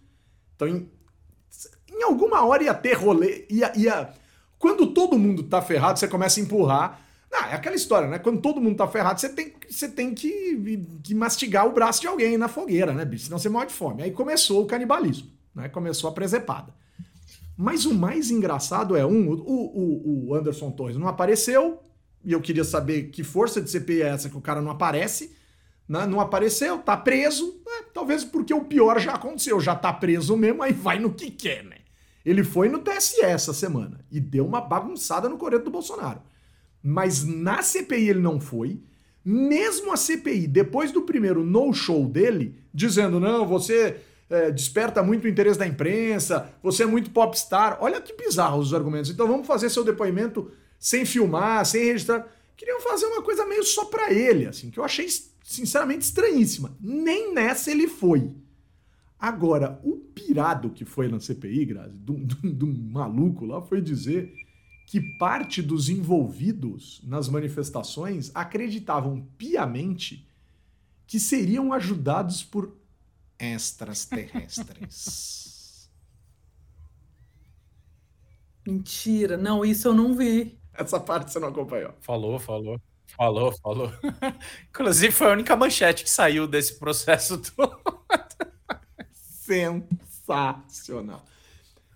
Então, 0.56 0.68
em, 0.68 0.90
em 1.88 2.02
alguma 2.02 2.44
hora 2.44 2.64
ia 2.64 2.74
ter 2.74 2.94
rolê, 2.94 3.46
ia, 3.48 3.72
ia... 3.78 4.12
Quando 4.58 4.88
todo 4.88 5.20
mundo 5.20 5.44
tá 5.44 5.62
ferrado, 5.62 6.00
você 6.00 6.08
começa 6.08 6.40
a 6.40 6.44
empurrar 6.44 7.01
Ah, 7.34 7.50
é 7.52 7.56
aquela 7.56 7.76
história, 7.76 8.08
né? 8.10 8.20
Quando 8.20 8.42
todo 8.42 8.60
mundo 8.60 8.76
tá 8.76 8.88
ferrado, 8.88 9.20
você 9.20 9.30
tem, 9.30 9.54
você 9.70 9.88
tem 9.88 10.14
que, 10.14 11.00
que 11.02 11.16
mastigar 11.16 11.66
o 11.66 11.72
braço 11.72 12.02
de 12.02 12.08
alguém 12.08 12.38
na 12.38 12.48
fogueira, 12.48 12.94
né, 12.94 13.06
bicho? 13.06 13.26
Senão 13.26 13.40
você 13.40 13.48
morre 13.48 13.68
de 13.68 13.74
fome. 13.74 14.04
Aí 14.04 14.12
começou 14.12 14.62
o 14.62 14.66
canibalismo, 14.66 15.30
né? 15.56 15.70
Começou 15.70 16.10
a 16.10 16.14
presepada. 16.14 16.74
Mas 17.58 17.86
o 17.86 17.94
mais 17.94 18.32
engraçado 18.32 18.96
é, 18.98 19.06
um, 19.06 19.30
o, 19.30 19.36
o, 19.36 20.30
o 20.30 20.36
Anderson 20.36 20.72
Torres 20.72 20.98
não 20.98 21.08
apareceu, 21.08 21.80
e 22.24 22.34
eu 22.34 22.42
queria 22.42 22.64
saber 22.64 23.10
que 23.10 23.24
força 23.24 23.62
de 23.62 23.70
CPI 23.70 24.02
é 24.02 24.08
essa 24.08 24.30
que 24.30 24.38
o 24.38 24.42
cara 24.42 24.62
não 24.62 24.72
aparece, 24.72 25.36
né? 25.88 26.06
não 26.06 26.20
apareceu, 26.20 26.80
tá 26.80 26.98
preso, 26.98 27.46
né? 27.66 27.86
talvez 27.94 28.24
porque 28.24 28.54
o 28.54 28.66
pior 28.66 29.00
já 29.00 29.14
aconteceu, 29.14 29.60
já 29.60 29.76
tá 29.76 29.92
preso 29.92 30.36
mesmo, 30.38 30.64
aí 30.64 30.74
vai 30.74 31.00
no 31.00 31.14
que 31.14 31.32
quer, 31.32 31.64
né? 31.64 31.78
Ele 32.24 32.44
foi 32.44 32.70
no 32.70 32.80
TSE 32.80 33.22
essa 33.22 33.52
semana 33.52 34.06
e 34.12 34.20
deu 34.20 34.46
uma 34.46 34.62
bagunçada 34.62 35.28
no 35.28 35.38
coreto 35.38 35.66
do 35.66 35.72
Bolsonaro. 35.72 36.22
Mas 36.84 37.24
na 37.24 37.62
CPI 37.62 38.10
ele 38.10 38.20
não 38.20 38.40
foi. 38.40 38.80
Mesmo 39.24 39.94
a 39.94 39.98
CPI, 39.98 40.48
depois 40.48 40.92
do 40.92 41.04
primeiro 41.04 41.44
no-show 41.44 42.08
dele, 42.08 42.56
dizendo: 42.74 43.20
não, 43.20 43.46
você 43.46 43.98
é, 44.30 44.50
desperta 44.50 45.04
muito 45.04 45.26
o 45.26 45.28
interesse 45.28 45.60
da 45.60 45.68
imprensa, 45.68 46.52
você 46.64 46.84
é 46.84 46.88
muito 46.88 47.12
popstar. 47.12 47.78
Olha 47.82 48.02
que 48.02 48.16
bizarros 48.16 48.68
os 48.68 48.74
argumentos. 48.74 49.12
Então 49.12 49.28
vamos 49.28 49.46
fazer 49.46 49.70
seu 49.70 49.84
depoimento 49.84 50.50
sem 50.80 51.06
filmar, 51.06 51.66
sem 51.66 51.86
registrar. 51.86 52.28
Queriam 52.58 52.80
fazer 52.82 53.06
uma 53.06 53.22
coisa 53.22 53.46
meio 53.46 53.64
só 53.64 53.86
para 53.86 54.12
ele, 54.12 54.48
assim, 54.48 54.72
que 54.72 54.80
eu 54.80 54.84
achei 54.84 55.08
sinceramente 55.44 56.06
estranhíssima. 56.06 56.76
Nem 56.80 57.34
nessa 57.34 57.70
ele 57.70 57.88
foi. 57.88 58.34
Agora, 59.20 59.80
o 59.84 59.98
pirado 59.98 60.72
que 60.72 60.84
foi 60.84 61.08
na 61.08 61.20
CPI, 61.20 61.66
Grazi, 61.66 62.00
de 62.02 62.66
um 62.66 62.74
maluco 62.92 63.46
lá, 63.46 63.62
foi 63.62 63.82
dizer 63.82 64.34
que 64.92 65.00
parte 65.00 65.62
dos 65.62 65.88
envolvidos 65.88 67.00
nas 67.06 67.30
manifestações 67.30 68.30
acreditavam 68.36 69.26
piamente 69.38 70.28
que 71.08 71.18
seriam 71.18 71.72
ajudados 71.72 72.44
por 72.44 72.76
extraterrestres. 73.40 75.90
Mentira, 78.68 79.38
não, 79.38 79.64
isso 79.64 79.88
eu 79.88 79.94
não 79.94 80.14
vi. 80.14 80.60
Essa 80.74 81.00
parte 81.00 81.32
você 81.32 81.40
não 81.40 81.48
acompanhou. 81.48 81.94
Falou, 82.02 82.38
falou. 82.38 82.78
Falou, 83.16 83.54
falou. 83.64 83.90
Inclusive, 84.68 85.14
foi 85.14 85.28
a 85.28 85.32
única 85.32 85.56
manchete 85.56 86.04
que 86.04 86.10
saiu 86.10 86.46
desse 86.46 86.78
processo 86.78 87.38
todo. 87.56 87.80
Sensacional. 89.14 91.24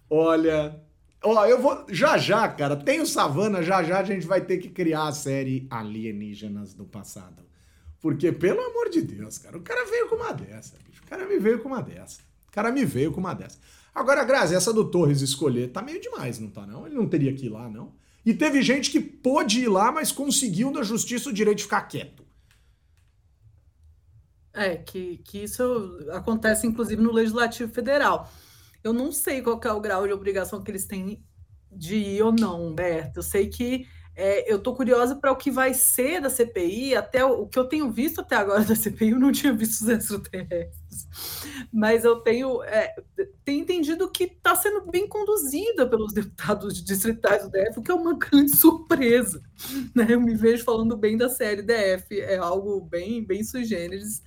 Olha, 0.09 0.81
Ó, 1.25 1.45
eu 1.45 1.59
vou. 1.59 1.85
Já 1.89 2.19
já, 2.19 2.47
cara, 2.47 2.75
tem 2.75 3.01
o 3.01 3.05
Savana, 3.05 3.63
já 3.63 3.83
já 3.83 3.99
a 3.99 4.03
gente 4.03 4.27
vai 4.27 4.41
ter 4.41 4.59
que 4.59 4.69
criar 4.69 5.07
a 5.07 5.11
série 5.11 5.65
Alienígenas 5.71 6.75
do 6.75 6.85
Passado. 6.85 7.43
Porque, 7.99 8.31
pelo 8.31 8.61
amor 8.61 8.89
de 8.89 9.01
Deus, 9.01 9.39
cara, 9.39 9.57
o 9.57 9.61
cara 9.61 9.83
veio 9.89 10.07
com 10.07 10.15
uma 10.15 10.31
dessa, 10.31 10.77
bicho. 10.87 11.01
O 11.03 11.07
cara 11.07 11.25
me 11.25 11.39
veio 11.39 11.59
com 11.59 11.67
uma 11.67 11.81
dessa. 11.81 12.19
O 12.47 12.51
cara 12.51 12.71
me 12.71 12.85
veio 12.85 13.11
com 13.11 13.19
uma 13.19 13.33
dessa. 13.33 13.57
Agora, 13.93 14.23
Grazi, 14.23 14.53
essa 14.53 14.71
do 14.71 14.85
Torres 14.85 15.21
escolher 15.21 15.71
tá 15.71 15.81
meio 15.81 15.99
demais, 15.99 16.37
não 16.37 16.49
tá, 16.51 16.67
não? 16.67 16.85
Ele 16.85 16.95
não 16.95 17.07
teria 17.07 17.33
que 17.33 17.47
ir 17.47 17.49
lá, 17.49 17.67
não. 17.67 17.93
E 18.23 18.31
teve 18.31 18.61
gente 18.61 18.91
que 18.91 18.99
pôde 18.99 19.61
ir 19.61 19.67
lá, 19.67 19.91
mas 19.91 20.11
conseguiu 20.11 20.71
da 20.71 20.83
justiça 20.83 21.29
o 21.29 21.33
direito 21.33 21.57
de 21.57 21.63
ficar 21.63 21.81
quieto. 21.81 22.23
É, 24.53 24.75
que, 24.75 25.17
que 25.17 25.39
isso 25.39 25.97
acontece, 26.11 26.67
inclusive, 26.67 27.01
no 27.01 27.11
Legislativo 27.11 27.73
Federal. 27.73 28.31
Eu 28.85 28.93
não 28.93 29.11
sei 29.11 29.41
qual 29.41 29.59
é 29.63 29.71
o 29.71 29.81
grau 29.81 30.05
de 30.05 30.13
obrigação 30.13 30.63
que 30.63 30.69
eles 30.69 30.85
têm 30.85 31.19
de 31.71 31.95
ir 31.95 32.21
ou 32.21 32.31
não, 32.31 32.67
Humberto. 32.67 33.17
Eu 33.17 33.23
sei 33.23 33.47
que 33.47 33.87
é, 34.15 34.49
eu 34.49 34.57
estou 34.57 34.75
curiosa 34.75 35.15
para 35.15 35.31
o 35.31 35.35
que 35.35 35.49
vai 35.49 35.73
ser 35.73 36.21
da 36.21 36.29
CPI, 36.29 36.95
até 36.95 37.25
o, 37.25 37.41
o, 37.41 37.47
que 37.47 37.57
eu 37.57 37.65
tenho 37.65 37.91
visto 37.91 38.21
até 38.21 38.35
agora 38.35 38.63
da 38.63 38.75
CPI, 38.75 39.09
eu 39.09 39.19
não 39.19 39.31
tinha 39.31 39.51
visto 39.51 39.81
os 39.81 39.89
extraterrestres, 39.89 41.07
mas 41.73 42.05
eu 42.05 42.17
tenho, 42.21 42.63
é, 42.63 42.95
tenho 43.43 43.61
entendido 43.61 44.09
que 44.09 44.25
está 44.25 44.55
sendo 44.55 44.89
bem 44.89 45.07
conduzida 45.07 45.89
pelos 45.89 46.13
deputados 46.13 46.81
distritais 46.81 47.43
do 47.43 47.49
DF, 47.49 47.79
o 47.79 47.81
que 47.81 47.91
é 47.91 47.95
uma 47.95 48.13
grande 48.17 48.55
surpresa. 48.55 49.41
Né? 49.95 50.05
Eu 50.09 50.21
me 50.21 50.35
vejo 50.35 50.63
falando 50.63 50.95
bem 50.95 51.17
da 51.17 51.27
série 51.27 51.63
DF, 51.63 52.21
é 52.21 52.37
algo 52.37 52.79
bem, 52.81 53.25
bem 53.25 53.43
sui 53.43 53.65
generis, 53.65 54.21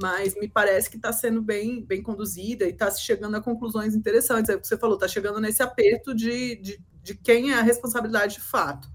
mas 0.00 0.34
me 0.34 0.48
parece 0.48 0.88
que 0.88 0.96
está 0.96 1.12
sendo 1.12 1.42
bem, 1.42 1.84
bem 1.84 2.02
conduzida 2.02 2.64
e 2.64 2.70
está 2.70 2.90
chegando 2.90 3.36
a 3.36 3.40
conclusões 3.40 3.94
interessantes. 3.94 4.48
É 4.48 4.56
o 4.56 4.60
que 4.60 4.66
você 4.66 4.78
falou, 4.78 4.96
está 4.96 5.06
chegando 5.06 5.40
nesse 5.40 5.62
aperto 5.62 6.14
de, 6.14 6.56
de, 6.56 6.80
de, 7.02 7.14
quem 7.14 7.52
é 7.52 7.58
a 7.58 7.62
responsabilidade 7.62 8.34
de 8.34 8.40
fato, 8.40 8.88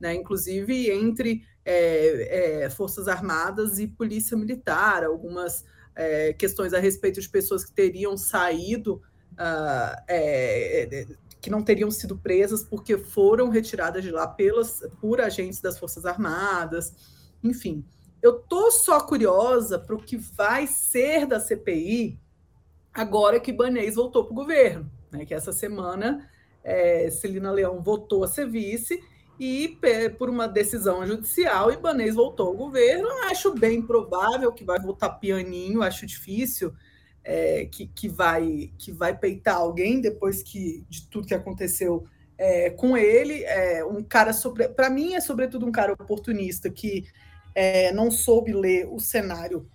né? 0.00 0.14
inclusive 0.14 0.90
entre 0.90 1.44
é, 1.64 2.64
é, 2.64 2.70
Forças 2.70 3.06
Armadas 3.06 3.78
e 3.78 3.86
Polícia 3.86 4.36
Militar, 4.36 5.04
algumas 5.04 5.64
é, 5.94 6.32
questões 6.32 6.74
a 6.74 6.80
respeito 6.80 7.20
de 7.20 7.28
pessoas 7.28 7.64
que 7.64 7.72
teriam 7.72 8.16
saído, 8.16 9.00
uh, 9.34 10.04
que 11.40 11.48
não 11.48 11.62
teriam 11.62 11.90
sido 11.90 12.18
presas 12.18 12.64
porque 12.64 12.98
foram 12.98 13.50
retiradas 13.50 14.02
de 14.02 14.10
lá 14.10 14.26
pelas, 14.26 14.82
por 15.00 15.20
agentes 15.20 15.60
das 15.60 15.78
Forças 15.78 16.04
Armadas, 16.04 16.92
enfim 17.42 17.84
eu 18.22 18.34
tô 18.34 18.70
só 18.70 19.00
curiosa 19.00 19.78
para 19.78 19.94
o 19.94 20.02
que 20.02 20.16
vai 20.16 20.66
ser 20.66 21.26
da 21.26 21.40
CPI 21.40 22.18
agora 22.92 23.40
que 23.40 23.52
Banês 23.52 23.94
voltou 23.94 24.24
para 24.24 24.32
o 24.32 24.36
governo, 24.36 24.90
né? 25.10 25.24
Que 25.24 25.34
essa 25.34 25.52
semana 25.52 26.28
é, 26.62 27.10
Celina 27.10 27.50
Leão 27.50 27.80
votou 27.80 28.24
a 28.24 28.28
ser 28.28 28.48
vice 28.48 29.02
e 29.38 29.78
por 30.18 30.28
uma 30.28 30.46
decisão 30.46 31.06
judicial 31.06 31.72
Ibanês 31.72 32.14
voltou 32.14 32.48
ao 32.48 32.56
governo. 32.56 33.08
Acho 33.30 33.54
bem 33.54 33.80
provável 33.80 34.52
que 34.52 34.64
vai 34.64 34.78
voltar 34.78 35.08
pianinho, 35.10 35.82
acho 35.82 36.04
difícil 36.04 36.74
é, 37.24 37.64
que, 37.64 37.86
que, 37.86 38.08
vai, 38.08 38.70
que 38.76 38.92
vai 38.92 39.16
peitar 39.16 39.56
alguém 39.56 40.00
depois 40.00 40.42
que 40.42 40.84
de 40.90 41.06
tudo 41.06 41.26
que 41.26 41.34
aconteceu 41.34 42.04
é, 42.36 42.70
com 42.70 42.96
ele. 42.96 43.44
É, 43.44 43.84
um 43.84 44.02
cara 44.02 44.32
para 44.76 44.90
mim 44.90 45.14
é 45.14 45.20
sobretudo 45.20 45.64
um 45.64 45.72
cara 45.72 45.94
oportunista 45.94 46.68
que 46.68 47.06
é, 47.54 47.92
não 47.92 48.10
soube 48.10 48.52
ler 48.52 48.88
o 48.90 48.98
cenário 48.98 49.68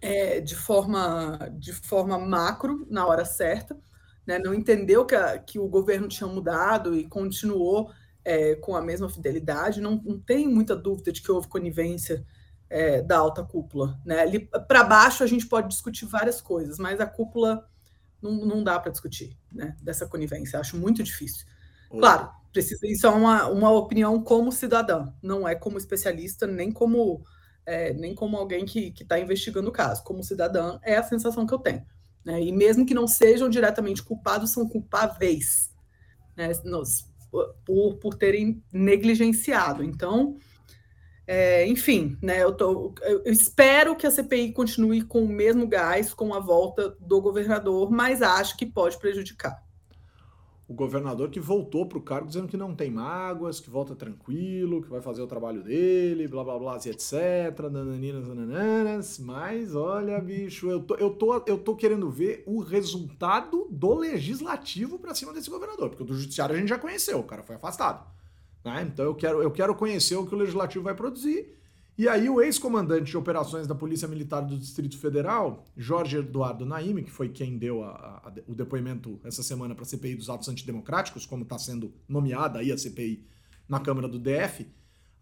é, 0.00 0.40
de, 0.40 0.54
forma, 0.54 1.50
de 1.58 1.72
forma 1.72 2.18
macro 2.18 2.86
na 2.90 3.06
hora 3.06 3.24
certa, 3.24 3.76
né? 4.26 4.38
não 4.38 4.54
entendeu 4.54 5.04
que, 5.04 5.14
a, 5.14 5.38
que 5.38 5.58
o 5.58 5.68
governo 5.68 6.08
tinha 6.08 6.28
mudado 6.28 6.94
e 6.94 7.06
continuou 7.08 7.90
é, 8.24 8.54
com 8.56 8.76
a 8.76 8.82
mesma 8.82 9.08
fidelidade. 9.08 9.80
Não, 9.80 10.00
não 10.04 10.18
tem 10.18 10.48
muita 10.48 10.74
dúvida 10.74 11.12
de 11.12 11.22
que 11.22 11.30
houve 11.30 11.48
conivência 11.48 12.24
é, 12.68 13.00
da 13.02 13.18
alta 13.18 13.42
cúpula. 13.44 14.00
Né? 14.04 14.16
Para 14.66 14.84
baixo 14.84 15.22
a 15.22 15.26
gente 15.26 15.46
pode 15.46 15.68
discutir 15.68 16.06
várias 16.06 16.40
coisas, 16.40 16.78
mas 16.78 17.00
a 17.00 17.06
cúpula 17.06 17.68
não, 18.20 18.44
não 18.44 18.64
dá 18.64 18.78
para 18.78 18.90
discutir 18.90 19.36
né, 19.52 19.76
dessa 19.80 20.06
conivência. 20.06 20.58
Acho 20.58 20.76
muito 20.76 21.02
difícil. 21.02 21.46
Claro, 21.88 22.30
precisa, 22.56 22.86
isso 22.86 23.06
é 23.06 23.10
uma, 23.10 23.46
uma 23.48 23.70
opinião 23.70 24.22
como 24.22 24.50
cidadã, 24.50 25.12
não 25.22 25.46
é 25.46 25.54
como 25.54 25.76
especialista, 25.76 26.46
nem 26.46 26.72
como, 26.72 27.22
é, 27.66 27.92
nem 27.92 28.14
como 28.14 28.36
alguém 28.36 28.64
que 28.64 28.94
está 28.98 29.20
investigando 29.20 29.68
o 29.68 29.72
caso. 29.72 30.02
Como 30.02 30.24
cidadã, 30.24 30.78
é 30.82 30.96
a 30.96 31.02
sensação 31.02 31.46
que 31.46 31.52
eu 31.52 31.58
tenho. 31.58 31.84
Né? 32.24 32.42
E 32.42 32.52
mesmo 32.52 32.86
que 32.86 32.94
não 32.94 33.06
sejam 33.06 33.50
diretamente 33.50 34.02
culpados, 34.02 34.52
são 34.52 34.66
culpáveis 34.66 35.70
né? 36.34 36.50
Nos, 36.64 37.06
por, 37.64 37.96
por 37.96 38.14
terem 38.14 38.62
negligenciado. 38.72 39.84
Então, 39.84 40.38
é, 41.26 41.66
enfim, 41.66 42.16
né, 42.22 42.42
eu, 42.42 42.52
tô, 42.52 42.94
eu, 43.02 43.22
espero 43.26 43.96
que 43.96 44.06
a 44.06 44.10
CPI 44.10 44.52
continue 44.52 45.02
com 45.02 45.24
o 45.24 45.28
mesmo 45.28 45.66
gás, 45.66 46.14
com 46.14 46.32
a 46.32 46.40
volta 46.40 46.96
do 47.00 47.20
governador, 47.20 47.90
mas 47.90 48.22
acho 48.22 48.56
que 48.56 48.64
pode 48.64 48.98
prejudicar 48.98 49.65
o 50.68 50.74
governador 50.74 51.30
que 51.30 51.38
voltou 51.38 51.86
para 51.86 51.98
o 51.98 52.02
cargo 52.02 52.26
dizendo 52.26 52.48
que 52.48 52.56
não 52.56 52.74
tem 52.74 52.90
mágoas, 52.90 53.60
que 53.60 53.70
volta 53.70 53.94
tranquilo, 53.94 54.82
que 54.82 54.90
vai 54.90 55.00
fazer 55.00 55.22
o 55.22 55.26
trabalho 55.26 55.62
dele, 55.62 56.26
blá 56.26 56.42
blá 56.42 56.58
blá, 56.58 56.76
etc. 56.76 57.12
Nananinas, 57.70 58.26
nanananas. 58.26 59.18
Mas 59.20 59.76
olha, 59.76 60.20
bicho, 60.20 60.68
eu 60.68 60.80
tô, 60.80 60.96
eu, 60.96 61.10
tô, 61.10 61.42
eu 61.46 61.58
tô 61.58 61.76
querendo 61.76 62.10
ver 62.10 62.42
o 62.46 62.58
resultado 62.58 63.68
do 63.70 63.94
legislativo 63.94 64.98
para 64.98 65.14
cima 65.14 65.32
desse 65.32 65.48
governador, 65.48 65.90
porque 65.90 66.02
o 66.02 66.06
do 66.06 66.14
judiciário 66.14 66.56
a 66.56 66.58
gente 66.58 66.68
já 66.68 66.78
conheceu, 66.78 67.20
o 67.20 67.24
cara 67.24 67.44
foi 67.44 67.54
afastado. 67.54 68.04
Né? 68.64 68.88
Então 68.92 69.04
eu 69.04 69.14
quero, 69.14 69.40
eu 69.40 69.50
quero 69.52 69.74
conhecer 69.76 70.16
o 70.16 70.26
que 70.26 70.34
o 70.34 70.38
legislativo 70.38 70.82
vai 70.82 70.94
produzir 70.94 71.55
e 71.98 72.08
aí 72.08 72.28
o 72.28 72.42
ex-comandante 72.42 73.10
de 73.10 73.16
operações 73.16 73.66
da 73.66 73.74
Polícia 73.74 74.06
Militar 74.06 74.42
do 74.42 74.56
Distrito 74.58 74.98
Federal, 74.98 75.64
Jorge 75.76 76.18
Eduardo 76.18 76.66
Naime, 76.66 77.02
que 77.02 77.10
foi 77.10 77.28
quem 77.30 77.56
deu 77.56 77.82
a, 77.82 77.88
a, 77.88 78.32
o 78.46 78.54
depoimento 78.54 79.18
essa 79.24 79.42
semana 79.42 79.74
para 79.74 79.84
a 79.84 79.86
CPI 79.86 80.16
dos 80.16 80.28
atos 80.28 80.48
antidemocráticos, 80.48 81.24
como 81.24 81.42
está 81.42 81.58
sendo 81.58 81.94
nomeada 82.08 82.58
aí 82.58 82.70
a 82.70 82.76
CPI 82.76 83.24
na 83.68 83.80
Câmara 83.80 84.08
do 84.08 84.18
DF, 84.18 84.66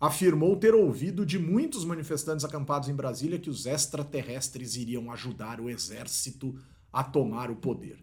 afirmou 0.00 0.56
ter 0.56 0.74
ouvido 0.74 1.24
de 1.24 1.38
muitos 1.38 1.84
manifestantes 1.84 2.44
acampados 2.44 2.88
em 2.88 2.94
Brasília 2.94 3.38
que 3.38 3.48
os 3.48 3.66
extraterrestres 3.66 4.76
iriam 4.76 5.10
ajudar 5.12 5.60
o 5.60 5.70
exército 5.70 6.54
a 6.92 7.02
tomar 7.02 7.50
o 7.50 7.56
poder. 7.56 7.98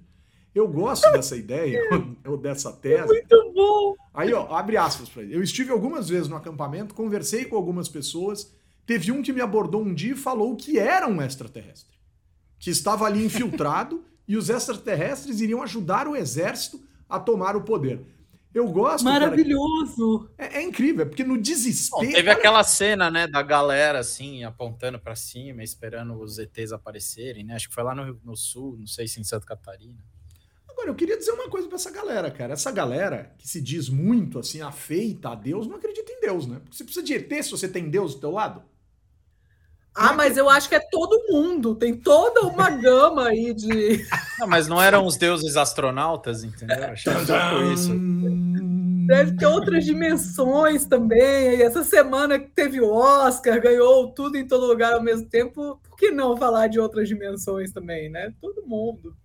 Eu 0.53 0.67
gosto 0.67 1.09
dessa 1.11 1.36
ideia, 1.38 1.82
ou 2.26 2.38
dessa 2.38 2.74
tese. 2.74 3.07
Muito 3.07 3.51
bom! 3.53 3.95
Aí, 4.13 4.34
ó, 4.34 4.53
abre 4.53 4.76
aspas 4.76 5.07
para 5.07 5.24
ele. 5.24 5.36
Eu 5.36 5.41
estive 5.41 5.72
algumas 5.72 6.09
vezes 6.09 6.28
no 6.28 6.36
acampamento, 6.36 6.93
conversei 6.93 7.45
com 7.45 7.55
algumas 7.55 7.88
pessoas. 7.88 8.53
Teve 8.86 9.11
um 9.11 9.21
que 9.21 9.34
me 9.34 9.41
abordou 9.41 9.82
um 9.82 9.93
dia 9.93 10.13
e 10.13 10.17
falou 10.17 10.55
que 10.55 10.77
era 10.77 11.07
um 11.07 11.21
extraterrestre. 11.21 11.97
Que 12.59 12.69
estava 12.69 13.05
ali 13.05 13.23
infiltrado 13.23 14.03
e 14.27 14.38
os 14.38 14.49
extraterrestres 14.49 15.41
iriam 15.41 15.61
ajudar 15.63 16.07
o 16.07 16.15
exército 16.15 16.82
a 17.09 17.19
tomar 17.19 17.55
o 17.55 17.63
poder. 17.63 18.01
Eu 18.53 18.67
gosto. 18.69 19.05
Maravilhoso! 19.05 20.29
Cara, 20.38 20.55
é, 20.55 20.57
é, 20.59 20.61
incrível, 20.61 21.05
porque 21.07 21.23
no 21.23 21.38
desespero. 21.41 22.05
Bom, 22.05 22.13
teve 22.13 22.29
aquela 22.29 22.63
cena, 22.63 23.09
né, 23.09 23.25
da 23.25 23.41
galera 23.41 23.99
assim, 23.99 24.43
apontando 24.43 24.99
para 24.99 25.15
cima, 25.15 25.63
esperando 25.63 26.19
os 26.19 26.38
ETs 26.38 26.73
aparecerem, 26.73 27.45
né? 27.45 27.55
Acho 27.55 27.69
que 27.69 27.73
foi 27.73 27.84
lá 27.84 27.95
no, 27.95 28.19
no 28.23 28.36
sul, 28.36 28.75
não 28.77 28.88
sei 28.88 29.07
se 29.07 29.21
em 29.21 29.23
Santa 29.23 29.45
Catarina. 29.45 30.03
Agora, 30.69 30.89
eu 30.89 30.95
queria 30.95 31.17
dizer 31.17 31.32
uma 31.32 31.47
coisa 31.47 31.67
para 31.67 31.77
essa 31.77 31.91
galera, 31.91 32.29
cara. 32.29 32.53
Essa 32.53 32.71
galera 32.71 33.34
que 33.38 33.47
se 33.47 33.61
diz 33.61 33.88
muito 33.88 34.39
assim, 34.39 34.61
afeita 34.61 35.29
a 35.29 35.36
Deus, 35.36 35.65
não 35.65 35.77
acredita 35.77 36.11
em 36.11 36.19
Deus, 36.19 36.45
né? 36.45 36.59
Porque 36.59 36.75
você 36.75 36.84
precisa 36.84 37.05
de 37.05 37.13
ET 37.13 37.43
se 37.43 37.51
você 37.51 37.69
tem 37.69 37.89
Deus 37.89 38.15
do 38.15 38.21
teu 38.21 38.32
lado. 38.32 38.63
Ah, 39.93 40.13
mas 40.13 40.37
eu 40.37 40.49
acho 40.49 40.69
que 40.69 40.75
é 40.75 40.79
todo 40.79 41.25
mundo, 41.27 41.75
tem 41.75 41.93
toda 41.93 42.41
uma 42.47 42.69
gama 42.69 43.27
aí 43.27 43.53
de. 43.53 44.05
Não, 44.39 44.47
mas 44.47 44.67
não 44.67 44.81
eram 44.81 45.05
os 45.05 45.17
deuses 45.17 45.57
astronautas, 45.57 46.43
entendeu? 46.43 46.85
Achei 46.85 47.13
um 47.13 47.73
isso. 47.73 47.91
Deve 49.05 49.35
ter 49.35 49.45
outras 49.45 49.83
dimensões 49.83 50.85
também. 50.85 51.57
E 51.57 51.61
essa 51.61 51.83
semana 51.83 52.39
que 52.39 52.47
teve 52.47 52.79
o 52.79 52.89
Oscar, 52.89 53.61
ganhou 53.61 54.11
tudo 54.13 54.37
em 54.37 54.47
todo 54.47 54.65
lugar 54.65 54.93
ao 54.93 55.03
mesmo 55.03 55.27
tempo. 55.27 55.79
Por 55.83 55.97
que 55.97 56.09
não 56.09 56.37
falar 56.37 56.67
de 56.67 56.79
outras 56.79 57.09
dimensões 57.09 57.71
também, 57.71 58.09
né? 58.09 58.33
Todo 58.39 58.65
mundo. 58.65 59.15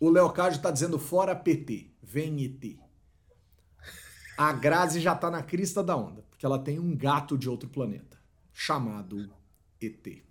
O 0.00 0.08
Leocádio 0.08 0.56
está 0.56 0.70
dizendo 0.70 0.98
fora 0.98 1.34
PT, 1.34 1.90
vem 2.02 2.44
ET. 2.44 2.78
A 4.38 4.52
Grazi 4.52 5.00
já 5.00 5.12
está 5.12 5.30
na 5.30 5.42
crista 5.42 5.82
da 5.82 5.96
onda, 5.96 6.22
porque 6.30 6.46
ela 6.46 6.58
tem 6.58 6.78
um 6.78 6.96
gato 6.96 7.36
de 7.36 7.48
outro 7.50 7.68
planeta, 7.68 8.16
chamado 8.52 9.28
ET. 9.80 10.22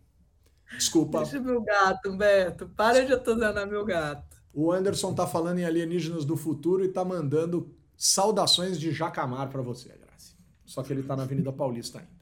Desculpa. 0.77 1.19
Deixa 1.19 1.39
meu 1.39 1.61
gato, 1.61 2.15
Beto. 2.15 2.69
Para 2.69 3.05
de 3.05 3.13
atosanar 3.13 3.67
meu 3.67 3.83
gato. 3.83 4.37
O 4.53 4.71
Anderson 4.71 5.13
tá 5.13 5.25
falando 5.27 5.59
em 5.59 5.65
alienígenas 5.65 6.25
do 6.25 6.35
futuro 6.35 6.83
e 6.83 6.89
tá 6.89 7.03
mandando 7.03 7.73
saudações 7.97 8.79
de 8.79 8.91
Jacamar 8.91 9.49
para 9.49 9.61
você, 9.61 9.89
Grazi. 9.89 10.35
Só 10.65 10.83
que 10.83 10.93
ele 10.93 11.03
tá 11.03 11.15
na 11.15 11.23
Avenida 11.23 11.51
Paulista 11.51 11.99
ainda. 11.99 12.19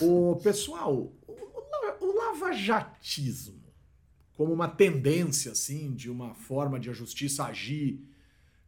O 0.00 0.36
pessoal, 0.42 1.12
o, 1.26 1.36
o 2.00 2.16
lavajatismo, 2.16 3.62
como 4.36 4.52
uma 4.52 4.68
tendência 4.68 5.52
assim 5.52 5.94
de 5.94 6.10
uma 6.10 6.34
forma 6.34 6.80
de 6.80 6.90
a 6.90 6.92
justiça 6.92 7.44
agir, 7.44 8.02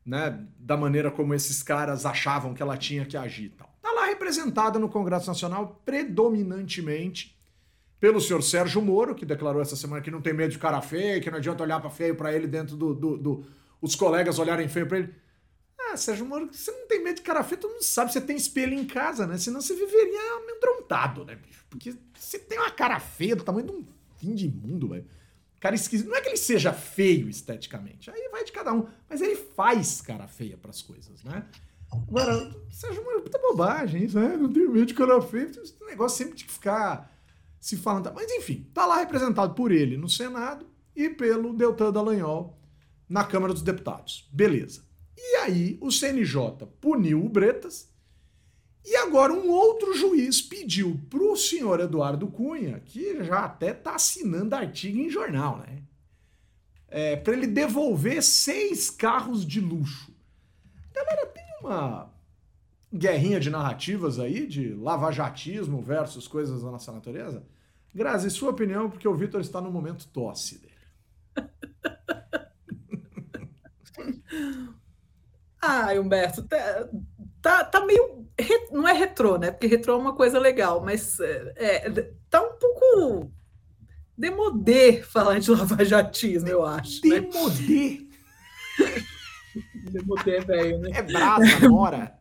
né, 0.04 0.46
da 0.58 0.76
maneira 0.76 1.10
como 1.10 1.34
esses 1.34 1.62
caras 1.62 2.06
achavam 2.06 2.54
que 2.54 2.62
ela 2.62 2.76
tinha 2.76 3.04
que 3.04 3.16
agir, 3.16 3.50
tal. 3.50 3.68
Tá 3.82 3.90
lá 3.92 4.06
representada 4.06 4.78
no 4.78 4.88
Congresso 4.88 5.26
Nacional 5.26 5.80
predominantemente 5.84 7.35
pelo 7.98 8.20
senhor 8.20 8.42
Sérgio 8.42 8.82
Moro, 8.82 9.14
que 9.14 9.24
declarou 9.24 9.62
essa 9.62 9.76
semana 9.76 10.02
que 10.02 10.10
não 10.10 10.20
tem 10.20 10.34
medo 10.34 10.50
de 10.52 10.58
cara 10.58 10.80
feio, 10.82 11.20
que 11.20 11.30
não 11.30 11.38
adianta 11.38 11.62
olhar 11.62 11.80
para 11.80 11.90
feio 11.90 12.14
para 12.14 12.32
ele 12.32 12.46
dentro 12.46 12.76
do, 12.76 12.94
do, 12.94 13.16
do, 13.16 13.46
os 13.80 13.94
colegas 13.94 14.38
olharem 14.38 14.68
feio 14.68 14.86
para 14.86 14.98
ele. 14.98 15.14
Ah, 15.78 15.96
Sérgio 15.96 16.26
Moro, 16.26 16.48
você 16.52 16.70
não 16.70 16.86
tem 16.86 17.02
medo 17.02 17.16
de 17.16 17.22
cara 17.22 17.42
feio, 17.42 17.60
tu 17.60 17.68
não 17.68 17.80
sabe, 17.80 18.12
você 18.12 18.20
tem 18.20 18.36
espelho 18.36 18.74
em 18.74 18.84
casa, 18.84 19.26
né? 19.26 19.38
Senão 19.38 19.60
você 19.60 19.74
viveria 19.74 20.36
amedrontado, 20.42 21.24
né, 21.24 21.36
bicho? 21.36 21.64
Porque 21.70 21.94
você 22.14 22.38
tem 22.38 22.58
uma 22.58 22.70
cara 22.70 22.98
feia 23.00 23.36
do 23.36 23.44
tamanho 23.44 23.66
de 23.66 23.72
um 23.72 23.84
fim 24.18 24.34
de 24.34 24.48
mundo, 24.48 24.88
velho. 24.88 25.06
Cara 25.60 25.74
esquisito. 25.74 26.08
Não 26.08 26.16
é 26.16 26.20
que 26.20 26.28
ele 26.28 26.36
seja 26.36 26.72
feio 26.72 27.28
esteticamente, 27.28 28.10
aí 28.10 28.28
vai 28.30 28.44
de 28.44 28.52
cada 28.52 28.72
um, 28.72 28.86
mas 29.08 29.22
ele 29.22 29.36
faz 29.36 30.02
cara 30.02 30.26
feia 30.26 30.56
para 30.56 30.70
as 30.70 30.82
coisas, 30.82 31.22
né? 31.24 31.46
Agora, 31.90 32.54
Sérgio 32.70 33.02
Moro, 33.02 33.22
puta 33.22 33.38
bobagem 33.38 34.04
isso, 34.04 34.18
né? 34.18 34.36
Não 34.36 34.52
tenho 34.52 34.70
medo 34.70 34.86
de 34.86 34.94
cara 34.94 35.20
feio. 35.22 35.50
Esse 35.50 35.82
negócio 35.84 36.18
sempre 36.18 36.36
de 36.36 36.44
ficar 36.44 37.15
se 37.60 37.76
falando. 37.76 38.12
Mas 38.14 38.30
enfim, 38.30 38.68
tá 38.72 38.86
lá 38.86 38.98
representado 38.98 39.54
por 39.54 39.72
ele 39.72 39.96
no 39.96 40.08
Senado 40.08 40.66
e 40.94 41.08
pelo 41.08 41.52
Deltan 41.52 41.92
Dallagnol 41.92 42.58
na 43.08 43.24
Câmara 43.24 43.52
dos 43.52 43.62
Deputados. 43.62 44.28
Beleza. 44.32 44.84
E 45.16 45.36
aí 45.36 45.78
o 45.80 45.90
CNJ 45.90 46.66
puniu 46.80 47.24
o 47.24 47.28
Bretas 47.28 47.88
e 48.84 48.94
agora 48.96 49.32
um 49.32 49.50
outro 49.50 49.94
juiz 49.96 50.40
pediu 50.40 51.00
pro 51.10 51.36
senhor 51.36 51.80
Eduardo 51.80 52.28
Cunha, 52.28 52.80
que 52.84 53.24
já 53.24 53.40
até 53.40 53.72
tá 53.72 53.96
assinando 53.96 54.54
artigo 54.54 54.98
em 54.98 55.10
jornal, 55.10 55.58
né? 55.58 55.82
É, 56.86 57.16
para 57.16 57.32
ele 57.32 57.48
devolver 57.48 58.22
seis 58.22 58.88
carros 58.88 59.44
de 59.44 59.60
luxo. 59.60 60.14
Galera, 60.94 61.26
tem 61.26 61.44
uma 61.60 62.14
guerrinha 62.96 63.38
de 63.38 63.50
narrativas 63.50 64.18
aí, 64.18 64.46
de 64.46 64.72
lavajatismo 64.74 65.82
versus 65.82 66.26
coisas 66.26 66.62
da 66.62 66.70
nossa 66.70 66.90
natureza? 66.92 67.42
Grazi, 67.94 68.30
sua 68.30 68.50
opinião, 68.50 68.88
porque 68.90 69.06
o 69.08 69.14
Vitor 69.14 69.40
está 69.40 69.60
no 69.60 69.70
momento 69.70 70.08
tosse 70.08 70.58
dele. 70.58 70.72
ah, 75.62 75.92
Humberto, 75.98 76.42
tá, 76.42 76.88
tá, 77.40 77.64
tá, 77.64 77.86
meio. 77.86 78.26
Não 78.70 78.86
é 78.86 78.92
retrô, 78.92 79.38
né? 79.38 79.50
Porque 79.50 79.66
retrô 79.66 79.94
é 79.94 79.96
uma 79.96 80.14
coisa 80.14 80.38
legal, 80.38 80.84
mas 80.84 81.18
é, 81.20 81.86
é 81.86 81.90
tá 82.28 82.42
um 82.42 82.52
pouco 82.58 83.30
demodê 84.16 85.02
falar 85.02 85.38
de 85.38 85.50
lavajatismo, 85.56 86.48
eu 86.48 86.64
acho. 86.64 87.00
Demodê? 87.00 88.06
Né? 88.78 89.04
demodê 89.90 90.36
é 90.36 90.40
velho, 90.40 90.78
né? 90.80 90.90
É 90.92 91.02
brasa, 91.02 91.68
mora. 91.68 92.14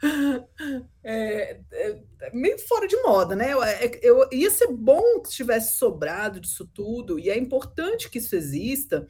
É, 1.02 1.60
é, 1.72 2.02
é, 2.20 2.30
meio 2.34 2.58
fora 2.58 2.86
de 2.86 2.96
moda, 2.98 3.34
né? 3.34 3.54
Eu, 3.54 3.62
é, 3.62 3.90
eu, 4.02 4.28
ia 4.30 4.50
ser 4.50 4.66
bom 4.66 5.20
que 5.22 5.30
tivesse 5.30 5.78
sobrado 5.78 6.38
disso 6.38 6.66
tudo, 6.66 7.18
e 7.18 7.30
é 7.30 7.38
importante 7.38 8.10
que 8.10 8.18
isso 8.18 8.36
exista, 8.36 9.08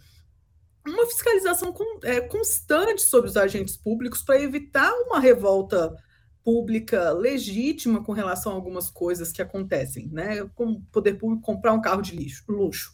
uma 0.87 1.07
fiscalização 1.07 1.73
com, 1.73 1.99
é, 2.05 2.21
constante 2.21 3.03
sobre 3.03 3.29
os 3.29 3.37
agentes 3.37 3.77
públicos 3.77 4.23
para 4.23 4.41
evitar 4.41 4.93
uma 4.93 5.19
revolta 5.19 5.97
pública 6.45 7.11
legítima 7.11 8.03
com 8.03 8.13
relação 8.13 8.53
a 8.53 8.55
algumas 8.55 8.89
coisas 8.91 9.33
que 9.33 9.43
acontecem, 9.43 10.09
né? 10.09 10.49
Como 10.55 10.83
poder 10.93 11.15
público 11.15 11.43
comprar 11.43 11.73
um 11.73 11.81
carro 11.81 12.01
de 12.01 12.15
lixo, 12.15 12.45
luxo. 12.49 12.93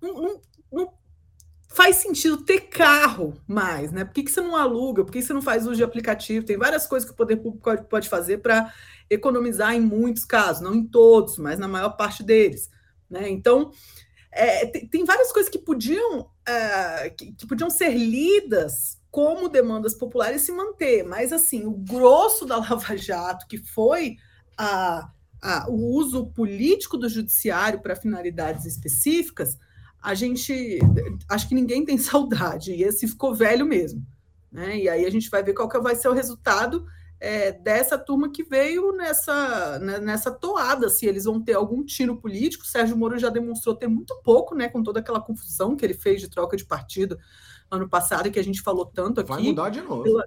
Não, 0.00 0.14
não, 0.14 0.42
não 0.72 0.94
faz 1.68 1.96
sentido 1.96 2.38
ter 2.38 2.60
carro 2.68 3.34
mais, 3.46 3.92
né? 3.92 4.04
Por 4.04 4.14
que, 4.14 4.22
que 4.22 4.30
você 4.30 4.40
não 4.40 4.56
aluga? 4.56 5.04
Por 5.04 5.12
que 5.12 5.22
você 5.22 5.32
não 5.32 5.42
faz 5.42 5.64
uso 5.66 5.76
de 5.76 5.84
aplicativo? 5.84 6.46
Tem 6.46 6.56
várias 6.56 6.86
coisas 6.86 7.06
que 7.08 7.12
o 7.12 7.16
poder 7.16 7.36
público 7.36 7.86
pode 7.88 8.08
fazer 8.08 8.38
para 8.38 8.72
economizar 9.10 9.74
em 9.74 9.80
muitos 9.80 10.24
casos, 10.24 10.62
não 10.62 10.74
em 10.74 10.84
todos, 10.84 11.38
mas 11.38 11.58
na 11.58 11.68
maior 11.68 11.90
parte 11.90 12.22
deles. 12.22 12.70
Né? 13.10 13.28
Então, 13.28 13.70
é, 14.32 14.66
tem, 14.66 14.86
tem, 14.86 15.04
várias 15.04 15.32
coisas 15.32 15.50
que 15.50 15.58
podiam, 15.58 16.28
é, 16.46 17.10
que, 17.10 17.32
que 17.32 17.46
podiam 17.46 17.70
ser 17.70 17.90
lidas 17.90 19.00
como 19.10 19.48
demandas 19.48 19.94
populares 19.94 20.42
se 20.42 20.52
manter, 20.52 21.02
mas 21.02 21.32
assim, 21.32 21.64
o 21.64 21.72
grosso 21.72 22.44
da 22.44 22.56
Lava 22.60 22.96
Jato, 22.96 23.46
que 23.46 23.58
foi 23.58 24.16
a, 24.58 25.10
a, 25.42 25.70
o 25.70 25.94
uso 25.94 26.26
político 26.26 26.98
do 26.98 27.08
judiciário 27.08 27.80
para 27.80 27.96
finalidades 27.96 28.66
específicas, 28.66 29.58
a 30.06 30.14
gente 30.14 30.78
acho 31.28 31.48
que 31.48 31.54
ninguém 31.54 31.84
tem 31.84 31.98
saudade, 31.98 32.70
e 32.72 32.84
esse 32.84 33.08
ficou 33.08 33.34
velho 33.34 33.66
mesmo. 33.66 34.06
Né? 34.52 34.78
E 34.78 34.88
aí 34.88 35.04
a 35.04 35.10
gente 35.10 35.28
vai 35.28 35.42
ver 35.42 35.52
qual 35.52 35.68
que 35.68 35.78
vai 35.80 35.96
ser 35.96 36.06
o 36.06 36.12
resultado 36.12 36.86
é, 37.18 37.50
dessa 37.50 37.98
turma 37.98 38.30
que 38.30 38.44
veio 38.44 38.92
nessa, 38.92 39.80
né, 39.80 39.98
nessa 39.98 40.30
toada, 40.30 40.88
se 40.88 41.06
eles 41.06 41.24
vão 41.24 41.42
ter 41.42 41.54
algum 41.54 41.84
tiro 41.84 42.16
político. 42.16 42.62
O 42.62 42.68
Sérgio 42.68 42.96
Moro 42.96 43.18
já 43.18 43.30
demonstrou 43.30 43.74
ter 43.74 43.88
muito 43.88 44.14
pouco, 44.22 44.54
né, 44.54 44.68
com 44.68 44.80
toda 44.80 45.00
aquela 45.00 45.20
confusão 45.20 45.74
que 45.74 45.84
ele 45.84 45.94
fez 45.94 46.20
de 46.20 46.30
troca 46.30 46.56
de 46.56 46.64
partido 46.64 47.18
ano 47.68 47.88
passado, 47.88 48.30
que 48.30 48.38
a 48.38 48.44
gente 48.44 48.62
falou 48.62 48.86
tanto 48.86 49.20
aqui. 49.20 49.30
Vai 49.30 49.42
mudar 49.42 49.70
de 49.70 49.82
novo. 49.82 50.22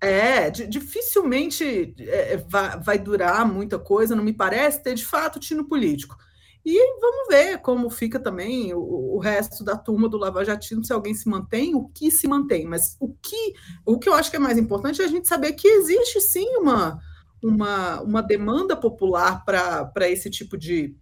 É, 0.00 0.50
dificilmente 0.50 1.94
é, 2.00 2.38
vai, 2.38 2.80
vai 2.80 2.98
durar 2.98 3.46
muita 3.46 3.78
coisa, 3.78 4.16
não 4.16 4.24
me 4.24 4.32
parece 4.32 4.82
ter 4.82 4.94
de 4.94 5.06
fato 5.06 5.38
tino 5.38 5.68
político. 5.68 6.16
E 6.64 7.00
vamos 7.00 7.28
ver 7.28 7.58
como 7.58 7.88
fica 7.88 8.20
também 8.20 8.74
o, 8.74 9.14
o, 9.14 9.18
resto 9.18 9.64
da 9.64 9.76
turma 9.76 10.08
do 10.08 10.18
Lava 10.18 10.44
Jatismo, 10.44 10.84
se 10.84 10.92
alguém 10.92 11.14
se 11.14 11.28
mantém, 11.28 11.74
o 11.74 11.88
que 11.88 12.10
se 12.10 12.28
mantém. 12.28 12.66
Mas 12.66 12.96
o 13.00 13.14
que, 13.14 13.54
o 13.84 13.98
que 13.98 14.08
eu 14.08 14.14
acho 14.14 14.30
que 14.30 14.36
é 14.36 14.40
mais 14.40 14.58
importante 14.58 15.00
é 15.00 15.04
a 15.04 15.08
gente 15.08 15.26
saber 15.26 15.54
que 15.54 15.66
existe 15.66 16.20
sim 16.20 16.46
uma, 16.56 17.00
uma, 17.42 18.02
uma 18.02 18.22
demanda 18.22 18.76
popular 18.76 19.42
para 19.44 20.08
esse 20.08 20.28
tipo 20.28 20.58
de 20.58 20.94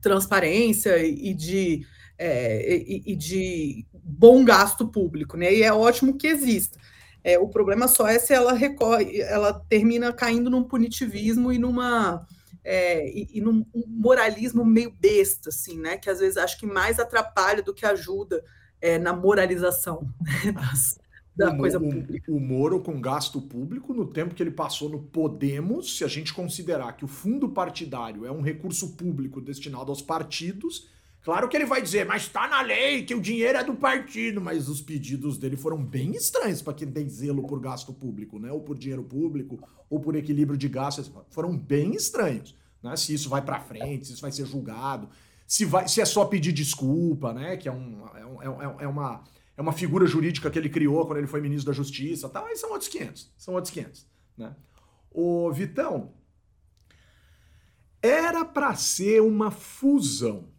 transparência 0.00 1.04
e 1.04 1.34
de, 1.34 1.84
é, 2.16 2.76
e, 2.76 3.02
e, 3.06 3.16
de 3.16 3.86
bom 3.92 4.44
gasto 4.44 4.86
público, 4.86 5.36
né? 5.36 5.52
E 5.52 5.62
é 5.62 5.72
ótimo 5.72 6.16
que 6.16 6.28
exista. 6.28 6.78
É, 7.24 7.38
o 7.38 7.48
problema 7.48 7.88
só 7.88 8.06
é 8.06 8.18
se 8.18 8.34
ela 8.34 8.52
recorre, 8.52 9.20
ela 9.22 9.54
termina 9.68 10.12
caindo 10.12 10.50
num 10.50 10.62
punitivismo 10.62 11.50
e 11.50 11.58
numa 11.58 12.26
é, 12.64 13.06
e, 13.08 13.28
e 13.34 13.40
num 13.40 13.64
um 13.74 13.84
moralismo 13.86 14.64
meio 14.64 14.90
besta, 14.98 15.50
assim, 15.50 15.78
né? 15.78 15.98
Que 15.98 16.08
às 16.08 16.20
vezes 16.20 16.36
acho 16.36 16.58
que 16.58 16.66
mais 16.66 16.98
atrapalha 16.98 17.62
do 17.62 17.74
que 17.74 17.84
ajuda 17.84 18.42
é, 18.80 18.98
na 18.98 19.12
moralização 19.12 20.08
né, 20.20 20.52
das, 20.56 20.98
da 21.36 21.52
o, 21.52 21.58
coisa 21.58 21.78
o, 21.78 21.80
pública. 21.80 22.32
O 22.32 22.40
Moro 22.40 22.80
com 22.80 23.00
gasto 23.00 23.40
público, 23.40 23.92
no 23.92 24.06
tempo 24.06 24.34
que 24.34 24.42
ele 24.42 24.50
passou 24.50 24.88
no 24.88 25.02
Podemos, 25.02 25.98
se 25.98 26.04
a 26.04 26.08
gente 26.08 26.32
considerar 26.32 26.96
que 26.96 27.04
o 27.04 27.08
fundo 27.08 27.48
partidário 27.48 28.24
é 28.24 28.32
um 28.32 28.40
recurso 28.40 28.96
público 28.96 29.40
destinado 29.40 29.90
aos 29.90 30.00
partidos, 30.00 30.88
claro 31.24 31.48
que 31.48 31.56
ele 31.56 31.66
vai 31.66 31.82
dizer, 31.82 32.06
mas 32.06 32.22
está 32.22 32.46
na 32.46 32.60
lei 32.60 33.02
que 33.02 33.14
o 33.14 33.20
dinheiro 33.20 33.58
é 33.58 33.64
do 33.64 33.74
partido, 33.74 34.40
mas 34.40 34.68
os 34.68 34.80
pedidos 34.80 35.36
dele 35.36 35.56
foram 35.56 35.82
bem 35.84 36.12
estranhos 36.12 36.62
para 36.62 36.74
quem 36.74 36.88
tem 36.88 37.08
zelo 37.08 37.44
por 37.46 37.58
gasto 37.58 37.92
público, 37.92 38.38
né? 38.38 38.52
Ou 38.52 38.60
por 38.60 38.78
dinheiro 38.78 39.02
público, 39.02 39.58
ou 39.90 39.98
por 39.98 40.14
equilíbrio 40.14 40.56
de 40.56 40.68
gastos, 40.68 41.10
foram 41.30 41.56
bem 41.56 41.94
estranhos, 41.94 42.54
né? 42.80 42.94
Se 42.96 43.12
isso 43.12 43.28
vai 43.28 43.42
para 43.42 43.58
frente, 43.58 44.06
se 44.06 44.12
isso 44.12 44.22
vai 44.22 44.30
ser 44.30 44.46
julgado, 44.46 45.08
se, 45.46 45.64
vai, 45.64 45.88
se 45.88 46.00
é 46.00 46.04
só 46.04 46.24
pedir 46.24 46.52
desculpa, 46.52 47.32
né? 47.32 47.56
Que 47.56 47.68
é, 47.68 47.72
um, 47.72 48.06
é, 48.14 48.26
um, 48.26 48.62
é, 48.62 48.84
é 48.84 48.88
uma 48.88 49.24
é 49.56 49.62
uma 49.62 49.72
figura 49.72 50.06
jurídica 50.06 50.50
que 50.50 50.58
ele 50.58 50.68
criou 50.68 51.06
quando 51.06 51.18
ele 51.18 51.26
foi 51.26 51.40
ministro 51.40 51.70
da 51.70 51.76
Justiça, 51.76 52.28
tal, 52.28 52.46
aí 52.46 52.56
são 52.56 52.70
outros 52.72 52.88
500, 52.88 53.32
são 53.36 53.54
outros 53.54 53.72
500, 53.72 54.06
né? 54.36 54.54
O 55.10 55.52
Vitão, 55.52 56.12
era 58.02 58.44
para 58.44 58.74
ser 58.74 59.22
uma 59.22 59.50
fusão. 59.50 60.52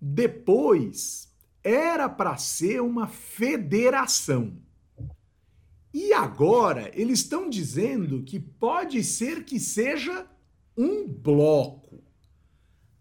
Depois, 0.00 1.30
era 1.62 2.08
para 2.08 2.36
ser 2.36 2.80
uma 2.80 3.06
federação. 3.06 4.56
E 5.92 6.12
agora, 6.12 6.90
eles 6.94 7.20
estão 7.20 7.50
dizendo 7.50 8.22
que 8.22 8.38
pode 8.38 9.02
ser 9.02 9.44
que 9.44 9.58
seja 9.58 10.26
um 10.76 11.06
bloco. 11.06 12.02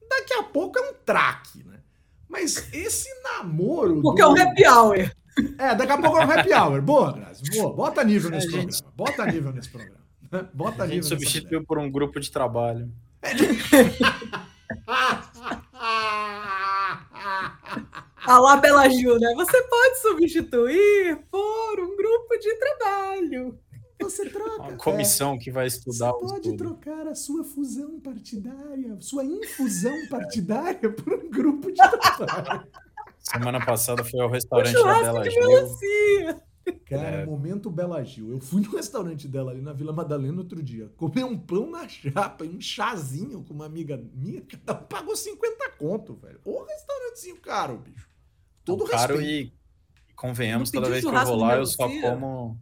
Daqui 0.09 0.33
a 0.33 0.43
pouco 0.43 0.79
é 0.79 0.89
um 0.89 0.93
traque, 1.05 1.63
né? 1.63 1.79
Mas 2.27 2.67
esse 2.73 3.09
namoro. 3.23 4.01
Porque 4.01 4.21
do... 4.21 4.27
é 4.27 4.31
um 4.31 4.49
happy 4.49 4.67
hour. 4.67 5.11
É, 5.57 5.75
daqui 5.75 5.91
a 5.91 5.97
pouco 5.97 6.17
é 6.17 6.25
um 6.25 6.31
happy 6.31 6.53
hour. 6.53 6.81
Boa, 6.81 7.13
Grazi. 7.13 7.43
Boa. 7.51 7.73
Bota 7.73 8.03
nível 8.03 8.31
nesse 8.31 8.47
programa. 8.47 8.71
Gente... 8.71 8.83
Bota 8.95 9.25
nível 9.25 9.53
nesse 9.53 9.69
programa. 9.69 9.99
Bota 10.53 10.83
a 10.83 10.87
gente 10.87 11.05
substituiu 11.05 11.65
por 11.65 11.79
um 11.79 11.89
grupo 11.89 12.19
de 12.19 12.31
trabalho. 12.31 12.91
Alá 18.25 18.57
Bela 18.57 18.89
Gil, 18.89 19.19
né? 19.19 19.33
Você 19.35 19.61
pode 19.63 19.99
substituir 20.01 21.17
por 21.31 21.79
um 21.79 21.95
grupo 21.95 22.37
de 22.39 22.55
trabalho. 22.55 23.59
Você 24.01 24.29
troca. 24.29 24.61
Uma 24.61 24.77
comissão 24.77 25.33
é, 25.33 25.37
que 25.37 25.51
vai 25.51 25.67
estudar 25.67 26.11
Você 26.13 26.35
pode 26.35 26.57
trocar 26.57 27.07
a 27.07 27.15
sua 27.15 27.43
fusão 27.43 27.99
partidária, 27.99 28.97
sua 29.01 29.25
infusão 29.25 29.95
partidária 30.09 30.89
por 30.93 31.13
um 31.13 31.29
grupo 31.29 31.71
de 31.71 31.77
trabalho. 31.77 32.67
Semana 33.19 33.63
passada 33.63 34.03
foi 34.03 34.21
ao 34.21 34.29
restaurante 34.29 34.73
da 34.73 35.01
Bela 35.01 35.23
de 35.23 35.31
Gil. 35.31 35.47
Melancia. 35.47 36.48
Cara, 36.71 37.21
é. 37.21 37.25
momento 37.25 37.69
Bela 37.69 38.03
Gil. 38.03 38.31
Eu 38.31 38.39
fui 38.39 38.61
no 38.61 38.71
restaurante 38.71 39.27
dela 39.27 39.51
ali 39.51 39.61
na 39.61 39.73
Vila 39.73 39.93
Madalena 39.93 40.39
outro 40.39 40.61
dia. 40.61 40.89
Comer 40.97 41.23
um 41.23 41.37
pão 41.37 41.69
na 41.69 41.87
chapa 41.87 42.45
e 42.45 42.49
um 42.49 42.61
chazinho 42.61 43.43
com 43.43 43.53
uma 43.53 43.65
amiga 43.65 43.97
minha. 44.13 44.41
Cada 44.41 44.73
um 44.73 44.83
pagou 44.83 45.15
50 45.15 45.71
conto, 45.77 46.15
velho. 46.15 46.39
Ô 46.43 46.63
restaurantezinho 46.63 47.37
caro, 47.37 47.77
bicho. 47.77 48.09
Todo 48.65 48.85
caro 48.85 49.17
respeito. 49.17 49.53
e 49.53 50.13
convenhamos, 50.15 50.69
toda 50.69 50.89
vez 50.89 51.03
que 51.03 51.09
eu 51.09 51.25
vou 51.25 51.35
lá, 51.35 51.55
eu 51.55 51.65
só 51.65 51.87
como 51.87 52.59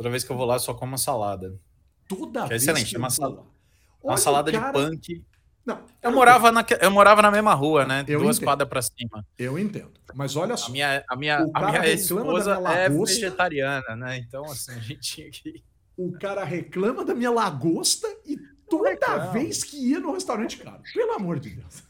Toda 0.00 0.08
vez 0.08 0.24
que 0.24 0.32
eu 0.32 0.36
vou 0.38 0.46
lá, 0.46 0.54
eu 0.54 0.60
só 0.60 0.72
como 0.72 0.92
uma 0.92 0.96
salada. 0.96 1.60
Toda 2.08 2.46
que 2.46 2.54
é 2.54 2.56
excelente. 2.56 2.92
Que 2.92 2.96
uma, 2.96 3.10
sal... 3.10 3.54
uma 4.02 4.16
salada 4.16 4.50
cara... 4.50 4.72
de 4.72 4.72
punk. 4.72 5.24
Não, 5.64 5.84
eu, 6.02 6.10
morava 6.12 6.50
na, 6.50 6.64
eu 6.80 6.90
morava 6.90 7.22
na 7.22 7.30
mesma 7.30 7.54
rua, 7.54 7.84
né? 7.84 8.04
Eu 8.08 8.20
Duas 8.20 8.36
entendo. 8.36 8.46
quadras 8.46 8.68
para 8.68 8.82
cima. 8.82 9.26
Eu 9.38 9.58
entendo. 9.58 9.92
Mas 10.14 10.34
olha 10.34 10.56
só. 10.56 10.68
A 10.68 10.70
minha, 10.70 11.04
a 11.08 11.16
minha, 11.16 11.46
a 11.54 11.66
minha 11.66 11.86
esposa 11.88 12.58
é 12.70 12.88
vegetariana, 12.88 13.94
né? 13.96 14.16
Então, 14.16 14.44
assim, 14.46 14.72
a 14.72 14.78
gente 14.78 15.00
tinha 15.00 15.30
que. 15.30 15.62
O 15.96 16.12
cara 16.18 16.44
reclama 16.44 17.04
da 17.04 17.14
minha 17.14 17.30
lagosta 17.30 18.08
e 18.26 18.38
toda 18.68 19.18
vez 19.32 19.62
que 19.62 19.76
ia 19.76 20.00
no 20.00 20.12
restaurante, 20.12 20.56
cara. 20.56 20.80
Pelo 20.94 21.12
amor 21.12 21.38
de 21.38 21.50
Deus. 21.50 21.82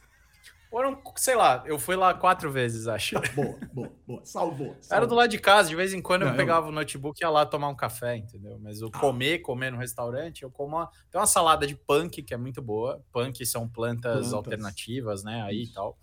Foram, 0.71 1.03
sei 1.17 1.35
lá, 1.35 1.65
eu 1.67 1.81
fui 1.81 1.97
lá 1.97 2.15
quatro 2.15 2.49
vezes, 2.51 2.87
acho. 2.87 3.17
boa, 3.35 3.59
boa, 3.73 3.93
boa. 4.07 4.25
Salvou, 4.25 4.69
salvou. 4.69 4.77
Era 4.97 5.05
do 5.05 5.17
lado 5.17 5.29
de 5.29 5.39
casa, 5.39 5.69
de 5.69 5.75
vez 5.75 5.93
em 5.93 6.01
quando 6.01 6.23
eu 6.23 6.37
pegava 6.37 6.67
eu... 6.67 6.71
o 6.71 6.73
notebook 6.73 7.21
e 7.21 7.25
ia 7.25 7.29
lá 7.29 7.45
tomar 7.45 7.69
um 7.69 7.75
café, 7.75 8.17
entendeu? 8.17 8.57
Mas 8.63 8.81
eu 8.81 8.89
ah. 8.95 8.99
comer, 8.99 9.41
comer 9.41 9.73
no 9.73 9.79
restaurante, 9.79 10.43
eu 10.43 10.51
como 10.51 10.77
uma... 10.77 10.87
Tem 11.11 11.21
uma 11.21 11.27
salada 11.27 11.67
de 11.67 11.75
punk 11.75 12.23
que 12.23 12.33
é 12.33 12.37
muito 12.37 12.63
boa. 12.63 13.05
Punk 13.13 13.45
são 13.45 13.69
plantas, 13.69 14.13
plantas. 14.13 14.33
alternativas, 14.33 15.25
né? 15.25 15.43
Aí 15.43 15.65
e 15.65 15.73
tal. 15.73 15.99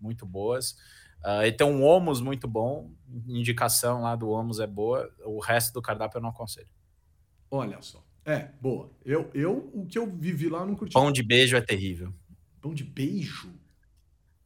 Muito 0.00 0.24
boas. 0.24 0.70
Uh, 1.22 1.44
e 1.44 1.52
tem 1.52 1.66
um 1.66 1.84
Omos 1.84 2.22
muito 2.22 2.48
bom. 2.48 2.90
Indicação 3.26 4.00
lá 4.00 4.16
do 4.16 4.30
Omos 4.30 4.58
é 4.58 4.66
boa. 4.66 5.12
O 5.24 5.38
resto 5.38 5.74
do 5.74 5.82
cardápio 5.82 6.16
eu 6.16 6.22
não 6.22 6.30
aconselho. 6.30 6.70
Olha 7.50 7.82
só. 7.82 8.02
É, 8.24 8.50
boa. 8.58 8.90
Eu, 9.04 9.30
eu 9.34 9.70
o 9.74 9.86
que 9.86 9.98
eu 9.98 10.06
vivi 10.06 10.48
lá 10.48 10.64
não 10.64 10.74
curti. 10.74 10.94
Pão 10.94 11.12
de 11.12 11.22
beijo 11.22 11.56
é 11.56 11.60
terrível. 11.60 12.14
Pão 12.60 12.72
de 12.72 12.84
beijo? 12.84 13.52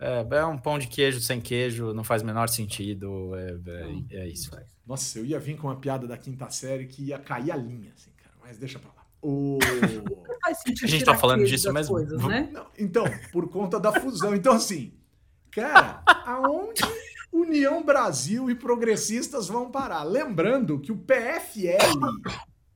É, 0.03 0.27
é 0.37 0.45
um 0.45 0.59
pão 0.59 0.81
de 0.81 0.89
queijo 0.89 1.21
sem 1.21 1.41
queijo, 1.41 1.95
não 1.95 2.03
faz 2.03 2.23
o 2.23 2.27
menor 2.27 2.49
sentido. 2.49 3.33
É, 3.37 3.57
é, 3.67 4.23
é, 4.23 4.29
isso. 4.29 4.51
Nossa, 4.85 5.21
eu 5.21 5.25
ia 5.25 5.39
vir 5.39 5.57
com 5.57 5.69
uma 5.69 5.77
piada 5.77 6.09
da 6.09 6.17
quinta 6.17 6.51
série 6.51 6.87
que 6.87 7.05
ia 7.05 7.19
cair 7.19 7.53
a 7.53 7.57
linha, 7.57 7.93
assim, 7.97 8.11
cara. 8.17 8.35
Mas 8.43 8.59
deixa 8.59 8.81
pra 8.81 8.89
lá. 8.89 9.07
O... 9.23 9.59
a 10.45 10.87
gente 10.87 11.05
tá 11.05 11.15
falando 11.15 11.45
disso 11.45 11.73
mesmo. 11.73 11.95
Coisas, 11.95 12.21
né? 12.25 12.51
Não, 12.53 12.67
então, 12.77 13.05
por 13.31 13.49
conta 13.49 13.79
da 13.79 13.93
fusão. 13.93 14.35
Então, 14.35 14.55
assim, 14.55 14.93
cara, 15.53 16.03
aonde 16.27 16.83
União 17.33 17.85
Brasil 17.85 18.51
e 18.51 18.57
progressistas 18.57 19.47
vão 19.47 19.71
parar? 19.71 20.03
Lembrando 20.03 20.81
que 20.81 20.91
o 20.91 20.97
PFL, 20.97 22.01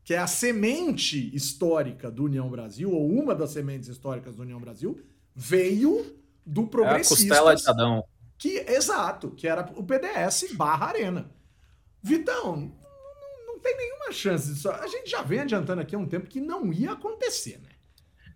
que 0.04 0.14
é 0.14 0.18
a 0.18 0.28
semente 0.28 1.34
histórica 1.34 2.08
do 2.08 2.24
União 2.24 2.48
Brasil, 2.48 2.92
ou 2.92 3.10
uma 3.10 3.34
das 3.34 3.50
sementes 3.50 3.88
históricas 3.88 4.36
do 4.36 4.42
União 4.42 4.60
Brasil, 4.60 5.00
veio 5.34 6.06
do 6.46 6.66
progressista. 6.66 7.34
É 7.34 7.38
a 7.38 7.40
costela 7.40 7.56
de 7.56 7.68
Adão. 7.68 8.04
Que, 8.38 8.58
exato, 8.68 9.30
que 9.30 9.48
era 9.48 9.68
o 9.74 9.82
PDS 9.82 10.52
barra 10.52 10.86
Arena. 10.86 11.30
Vitão, 12.02 12.72
não, 13.46 13.58
tem 13.58 13.76
nenhuma 13.76 14.12
chance 14.12 14.52
disso. 14.52 14.70
A 14.70 14.86
gente 14.86 15.10
já 15.10 15.22
vem 15.22 15.40
adiantando 15.40 15.80
aqui 15.80 15.96
há 15.96 15.98
um 15.98 16.06
tempo 16.06 16.28
que 16.28 16.40
não 16.40 16.72
ia 16.72 16.92
acontecer, 16.92 17.58
né? 17.62 17.70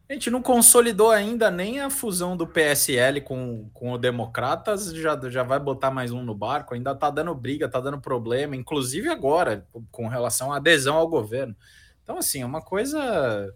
A 0.09 0.13
gente 0.13 0.29
não 0.29 0.43
consolidou 0.43 1.13
ainda 1.13 1.53
nem 1.53 1.79
a 1.79 1.89
fusão 1.89 2.37
do 2.37 2.45
PSL 2.45 3.21
com, 3.21 3.71
com 3.73 3.93
o 3.93 3.99
Democratas, 3.99 4.93
já, 4.93 5.17
já 5.31 5.45
vai 5.45 5.61
botar 5.61 5.93
mais 5.93 6.11
um 6.11 6.25
no 6.25 6.35
barco, 6.35 6.75
ainda 6.75 6.97
tá 6.97 7.09
dando 7.11 7.33
briga, 7.33 7.69
tá 7.69 7.79
dando 7.79 8.01
problema, 8.01 8.57
inclusive 8.57 9.09
agora, 9.09 9.65
com 9.93 10.09
relação 10.09 10.53
à 10.53 10.57
adesão 10.57 10.97
ao 10.97 11.07
governo. 11.07 11.55
Então, 12.03 12.19
assim, 12.19 12.43
é 12.43 12.47
uma 12.47 12.61
coisa 12.61 13.55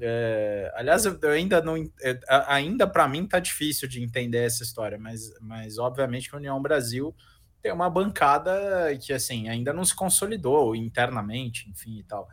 é, 0.00 0.72
aliás, 0.74 1.04
eu 1.04 1.30
ainda 1.30 1.60
não. 1.60 1.76
É, 2.02 2.18
ainda 2.46 2.86
para 2.86 3.08
mim 3.08 3.26
tá 3.26 3.38
difícil 3.38 3.88
de 3.88 4.02
entender 4.02 4.44
essa 4.44 4.62
história, 4.62 4.98
mas, 4.98 5.32
mas 5.40 5.78
obviamente 5.78 6.28
que 6.28 6.34
a 6.34 6.38
União 6.38 6.60
Brasil 6.60 7.14
tem 7.62 7.72
uma 7.72 7.90
bancada 7.90 8.96
que 9.00 9.12
assim 9.12 9.48
ainda 9.48 9.72
não 9.72 9.84
se 9.84 9.94
consolidou 9.94 10.74
internamente, 10.74 11.68
enfim 11.68 11.98
e 11.98 12.04
tal. 12.04 12.28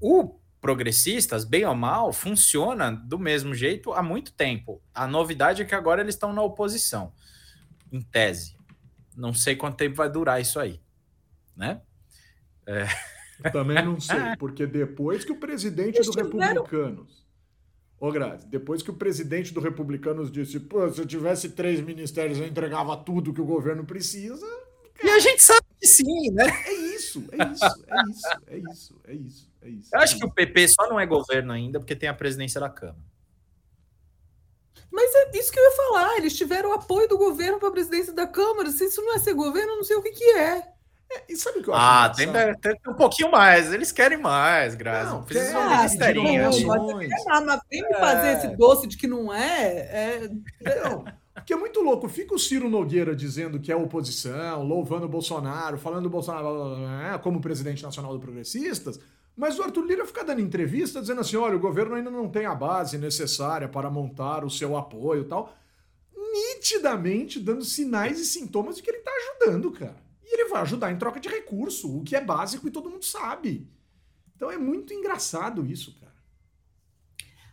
O 0.00 0.38
progressistas, 0.60 1.44
bem 1.44 1.64
ou 1.64 1.74
mal, 1.74 2.12
funciona 2.12 2.92
do 2.92 3.18
mesmo 3.18 3.52
jeito 3.52 3.92
há 3.92 4.00
muito 4.00 4.32
tempo. 4.32 4.80
A 4.94 5.08
novidade 5.08 5.60
é 5.60 5.64
que 5.64 5.74
agora 5.74 6.00
eles 6.00 6.14
estão 6.14 6.32
na 6.32 6.40
oposição, 6.40 7.12
em 7.90 8.00
tese. 8.00 8.56
Não 9.16 9.34
sei 9.34 9.56
quanto 9.56 9.76
tempo 9.76 9.96
vai 9.96 10.08
durar 10.08 10.40
isso 10.40 10.60
aí, 10.60 10.80
né? 11.56 11.82
É. 12.64 12.86
Também 13.50 13.84
não 13.84 14.00
sei, 14.00 14.36
porque 14.38 14.66
depois 14.66 15.24
que 15.24 15.32
o 15.32 15.36
presidente 15.36 16.00
do 16.02 16.12
Republicanos. 16.12 17.22
Ô, 17.98 18.10
Grazi, 18.10 18.46
depois 18.48 18.82
que 18.82 18.90
o 18.90 18.94
presidente 18.94 19.54
do 19.54 19.60
Republicanos 19.60 20.30
disse, 20.30 20.58
pô, 20.58 20.90
se 20.90 21.00
eu 21.00 21.06
tivesse 21.06 21.50
três 21.50 21.80
ministérios, 21.80 22.38
eu 22.38 22.46
entregava 22.46 22.96
tudo 22.96 23.32
que 23.32 23.40
o 23.40 23.44
governo 23.44 23.84
precisa. 23.84 24.44
Cara... 24.94 25.08
E 25.08 25.10
a 25.10 25.18
gente 25.20 25.40
sabe 25.40 25.64
que 25.80 25.86
sim, 25.86 26.30
né? 26.32 26.44
É 26.66 26.72
isso, 26.72 27.24
é 27.30 27.52
isso, 27.52 27.84
é 27.86 28.02
isso, 28.02 28.28
é 28.46 28.58
isso, 28.58 29.00
é 29.04 29.14
isso, 29.14 29.50
é 29.62 29.68
isso. 29.68 29.90
Eu 29.94 30.00
acho 30.00 30.18
que 30.18 30.24
o 30.24 30.30
PP 30.30 30.68
só 30.68 30.88
não 30.88 30.98
é 30.98 31.06
governo 31.06 31.52
ainda 31.52 31.78
porque 31.78 31.94
tem 31.94 32.08
a 32.08 32.14
presidência 32.14 32.60
da 32.60 32.68
Câmara. 32.68 33.12
Mas 34.90 35.14
é 35.14 35.38
isso 35.38 35.52
que 35.52 35.58
eu 35.58 35.64
ia 35.64 35.76
falar. 35.76 36.16
Eles 36.16 36.36
tiveram 36.36 36.70
o 36.70 36.74
apoio 36.74 37.08
do 37.08 37.16
governo 37.16 37.58
para 37.58 37.68
a 37.68 37.72
presidência 37.72 38.12
da 38.12 38.26
Câmara. 38.26 38.70
Se 38.72 38.84
isso 38.84 39.00
não 39.00 39.14
é 39.14 39.18
ser 39.18 39.32
governo, 39.32 39.72
eu 39.72 39.76
não 39.76 39.84
sei 39.84 39.96
o 39.96 40.02
que, 40.02 40.10
que 40.10 40.24
é. 40.32 40.71
É, 41.14 41.24
e 41.28 41.36
sabe 41.36 41.58
o 41.58 41.62
que 41.62 41.68
eu 41.68 41.74
acho? 41.74 41.84
Ah, 41.84 42.08
tem, 42.08 42.28
tem, 42.60 42.78
um 42.88 42.94
pouquinho 42.94 43.30
mais. 43.30 43.72
Eles 43.72 43.92
querem 43.92 44.18
mais, 44.18 44.74
Graça. 44.74 45.10
Não, 45.10 45.22
precisa 45.22 45.58
um 45.58 45.68
ministerinho. 45.68 46.42
Mas 46.44 47.60
vem 47.70 47.82
me 47.82 47.94
fazer 47.98 48.28
é. 48.28 48.32
esse 48.32 48.48
doce 48.56 48.86
de 48.86 48.96
que 48.96 49.06
não 49.06 49.32
é. 49.32 50.22
é... 50.22 50.30
Não, 50.84 51.04
porque 51.34 51.52
é 51.52 51.56
muito 51.56 51.80
louco. 51.80 52.08
Fica 52.08 52.34
o 52.34 52.38
Ciro 52.38 52.68
Nogueira 52.68 53.14
dizendo 53.14 53.60
que 53.60 53.70
é 53.70 53.76
oposição, 53.76 54.62
louvando 54.62 55.06
o 55.06 55.08
Bolsonaro, 55.08 55.76
falando 55.76 56.04
do 56.04 56.10
Bolsonaro 56.10 57.20
como 57.22 57.40
presidente 57.40 57.82
nacional 57.82 58.12
do 58.12 58.20
Progressistas, 58.20 58.98
Mas 59.36 59.58
o 59.58 59.62
Arthur 59.62 59.84
Lira 59.84 60.06
fica 60.06 60.24
dando 60.24 60.40
entrevista 60.40 61.00
dizendo 61.00 61.20
assim: 61.20 61.36
olha, 61.36 61.56
o 61.56 61.60
governo 61.60 61.94
ainda 61.94 62.10
não 62.10 62.28
tem 62.28 62.46
a 62.46 62.54
base 62.54 62.96
necessária 62.96 63.68
para 63.68 63.90
montar 63.90 64.44
o 64.44 64.50
seu 64.50 64.76
apoio 64.76 65.22
e 65.22 65.26
tal. 65.26 65.54
Nitidamente 66.16 67.38
dando 67.38 67.64
sinais 67.64 68.18
e 68.18 68.24
sintomas 68.24 68.76
de 68.76 68.82
que 68.82 68.90
ele 68.90 68.98
está 68.98 69.10
ajudando, 69.10 69.70
cara. 69.72 70.01
E 70.32 70.40
ele 70.40 70.48
vai 70.48 70.62
ajudar 70.62 70.90
em 70.90 70.96
troca 70.96 71.20
de 71.20 71.28
recurso, 71.28 71.98
o 71.98 72.02
que 72.02 72.16
é 72.16 72.24
básico 72.24 72.66
e 72.66 72.70
todo 72.70 72.88
mundo 72.88 73.04
sabe. 73.04 73.70
Então 74.34 74.50
é 74.50 74.56
muito 74.56 74.94
engraçado 74.94 75.66
isso, 75.66 75.94
cara. 76.00 76.10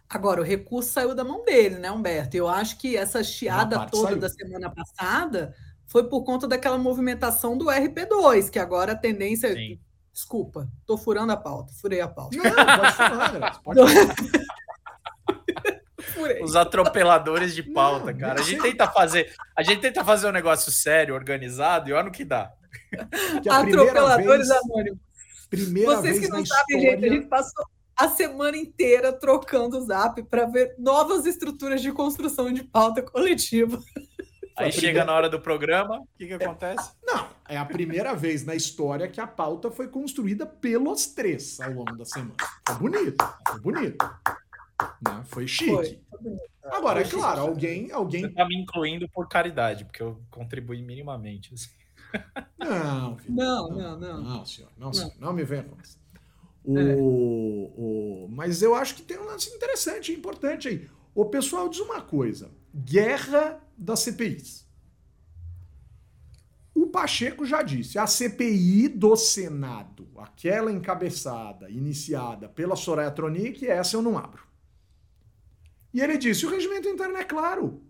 Agora, 0.08 0.40
o 0.40 0.46
recurso 0.46 0.90
saiu 0.90 1.14
da 1.14 1.26
mão 1.26 1.44
dele, 1.44 1.78
né, 1.78 1.92
Humberto? 1.92 2.38
Eu 2.38 2.48
acho 2.48 2.78
que 2.78 2.96
essa 2.96 3.22
chiada 3.22 3.86
toda 3.86 4.08
saiu. 4.08 4.20
da 4.20 4.30
semana 4.30 4.70
passada 4.70 5.54
foi 5.86 6.08
por 6.08 6.24
conta 6.24 6.48
daquela 6.48 6.78
movimentação 6.78 7.58
do 7.58 7.66
RP2, 7.66 8.50
que 8.50 8.58
agora 8.58 8.94
a 8.94 8.96
tendência. 8.96 9.54
Sim. 9.54 9.78
Desculpa, 10.14 10.70
tô 10.86 10.98
furando 10.98 11.34
a 11.34 11.38
pauta, 11.38 11.74
furei 11.74 12.00
a 12.00 12.08
pauta. 12.08 12.38
Não, 12.38 12.44
pode 12.44 12.94
furar, 12.94 13.62
pode 13.62 13.80
Os 16.42 16.56
atropeladores 16.56 17.54
de 17.54 17.62
pauta, 17.62 18.12
não, 18.12 18.20
cara. 18.20 18.40
A 18.40 18.44
gente 18.44 18.62
tenta 18.62 18.88
fazer, 18.88 19.34
a 19.56 19.62
gente 19.62 19.82
tenta 19.82 20.04
fazer 20.04 20.28
um 20.28 20.32
negócio 20.32 20.72
sério, 20.72 21.14
organizado, 21.14 21.90
e 21.90 21.94
olha 21.94 22.04
no 22.04 22.12
que 22.12 22.26
dá. 22.26 22.52
Que 23.44 23.50
Atropeladores 23.50 24.48
vez, 24.48 24.62
anônimos. 24.64 25.00
Primeira 25.50 25.96
Vocês 25.96 26.20
vez 26.20 26.26
que 26.26 26.32
não 26.32 26.46
sabem, 26.46 26.78
história... 26.78 26.92
gente, 26.92 27.06
a 27.06 27.14
gente 27.14 27.28
passou 27.28 27.66
a 28.00 28.08
semana 28.08 28.56
inteira 28.56 29.12
trocando 29.12 29.78
o 29.78 29.82
zap 29.82 30.24
para 30.24 30.46
ver 30.46 30.74
novas 30.78 31.26
estruturas 31.26 31.82
de 31.82 31.92
construção 31.92 32.52
de 32.52 32.64
pauta 32.64 33.02
coletiva. 33.02 33.78
Aí 34.56 34.72
chega 34.74 35.06
na 35.06 35.14
hora 35.14 35.30
do 35.30 35.40
programa, 35.40 36.00
o 36.00 36.08
que, 36.18 36.28
que 36.28 36.34
acontece? 36.34 36.90
É, 36.90 36.92
não, 37.14 37.28
é 37.48 37.58
a 37.58 37.64
primeira 37.64 38.14
vez 38.14 38.46
na 38.46 38.56
história 38.56 39.08
que 39.08 39.22
a 39.22 39.28
pauta 39.28 39.72
foi 39.72 39.88
construída 39.88 40.46
pelos 40.46 41.08
três 41.08 41.60
ao 41.62 41.72
longo 41.72 41.96
da 41.96 42.04
semana. 42.04 42.36
Foi 42.68 42.76
bonito, 42.76 43.34
foi 43.48 43.60
bonito. 43.62 44.06
Né? 45.02 45.24
Foi 45.26 45.48
chique. 45.48 45.72
Foi, 45.72 46.00
foi 46.22 46.72
Agora, 46.72 47.06
foi 47.06 47.20
é 47.20 47.22
claro, 47.22 47.40
chique. 47.40 47.50
alguém. 47.50 47.92
alguém... 47.92 48.22
Você 48.22 48.34
tá 48.34 48.46
me 48.46 48.56
incluindo 48.56 49.08
por 49.10 49.28
caridade, 49.30 49.86
porque 49.86 50.04
eu 50.04 50.22
contribuí 50.30 50.82
minimamente. 50.82 51.54
Assim. 51.54 51.70
Não, 52.60 53.18
filho, 53.18 53.36
não, 53.36 53.70
não, 53.70 54.00
não, 54.00 54.22
não. 54.22 54.46
senhor, 54.46 54.70
não, 54.78 54.94
senhor, 54.94 55.14
não 55.20 55.34
me 55.34 55.44
venha 55.44 55.64
com 55.64 55.80
isso. 55.82 55.98
O, 56.64 56.78
é. 56.78 56.96
o, 56.98 58.28
mas 58.30 58.62
eu 58.62 58.76
acho 58.76 58.96
que 58.96 59.02
tem 59.02 59.18
um 59.18 59.26
lance 59.26 59.50
interessante, 59.50 60.12
importante 60.12 60.68
aí. 60.68 60.90
O 61.16 61.26
pessoal 61.26 61.70
diz 61.70 61.80
uma 61.80 62.02
coisa: 62.02 62.52
guerra 62.76 63.62
das 63.78 64.02
CPIs. 64.02 64.68
O 66.76 66.88
Pacheco 66.88 67.46
já 67.46 67.62
disse, 67.62 68.00
a 68.00 68.08
CPI 68.08 68.88
do 68.88 69.16
Senado, 69.16 70.08
aquela 70.18 70.72
encabeçada, 70.72 71.70
iniciada 71.70 72.48
pela 72.48 72.76
Soraya 72.76 73.12
Tronic, 73.12 73.68
essa 73.68 73.98
eu 73.98 74.02
não 74.02 74.18
abro. 74.18 74.44
E 75.94 76.00
ele 76.00 76.18
disse, 76.18 76.46
o 76.46 76.50
regimento 76.50 76.88
interno 76.88 77.18
é 77.18 77.24
claro. 77.24 77.84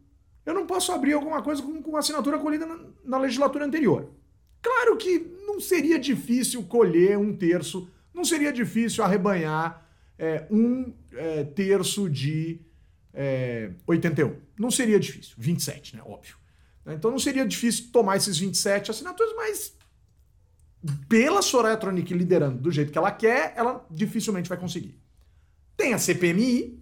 Eu 0.43 0.53
não 0.55 0.65
posso 0.65 0.91
abrir 0.91 1.13
alguma 1.13 1.43
coisa 1.43 1.61
com, 1.61 1.83
com 1.83 1.97
assinatura 1.97 2.39
colhida 2.39 2.65
na, 2.65 2.79
na 3.09 3.17
legislatura 3.17 3.65
anterior. 3.65 4.11
Claro 4.61 4.95
que 4.97 5.19
não 5.45 5.59
seria 5.59 5.97
difícil 5.97 6.63
colher 6.63 7.17
um 7.17 7.35
terço, 7.35 7.89
não 8.13 8.23
seria 8.23 8.53
difícil 8.53 9.03
arrebanhar 9.03 9.85
é, 10.17 10.45
um 10.51 10.93
é, 11.13 11.43
terço 11.43 12.07
de 12.09 12.61
é, 13.13 13.71
81. 13.87 14.35
Não 14.57 14.69
seria 14.69 14.99
difícil. 14.99 15.33
27, 15.37 15.95
né? 15.95 16.03
Óbvio. 16.05 16.35
Então 16.85 17.11
não 17.11 17.19
seria 17.19 17.45
difícil 17.45 17.91
tomar 17.91 18.17
esses 18.17 18.37
27 18.37 18.91
assinaturas, 18.91 19.33
mas 19.35 19.75
pela 21.07 21.41
Soraya 21.41 21.77
Tronic 21.77 22.13
liderando 22.13 22.59
do 22.59 22.71
jeito 22.71 22.91
que 22.91 22.97
ela 22.97 23.11
quer, 23.11 23.53
ela 23.55 23.85
dificilmente 23.89 24.49
vai 24.49 24.57
conseguir. 24.57 24.97
Tem 25.75 25.93
a 25.93 25.99
CPMI, 25.99 26.81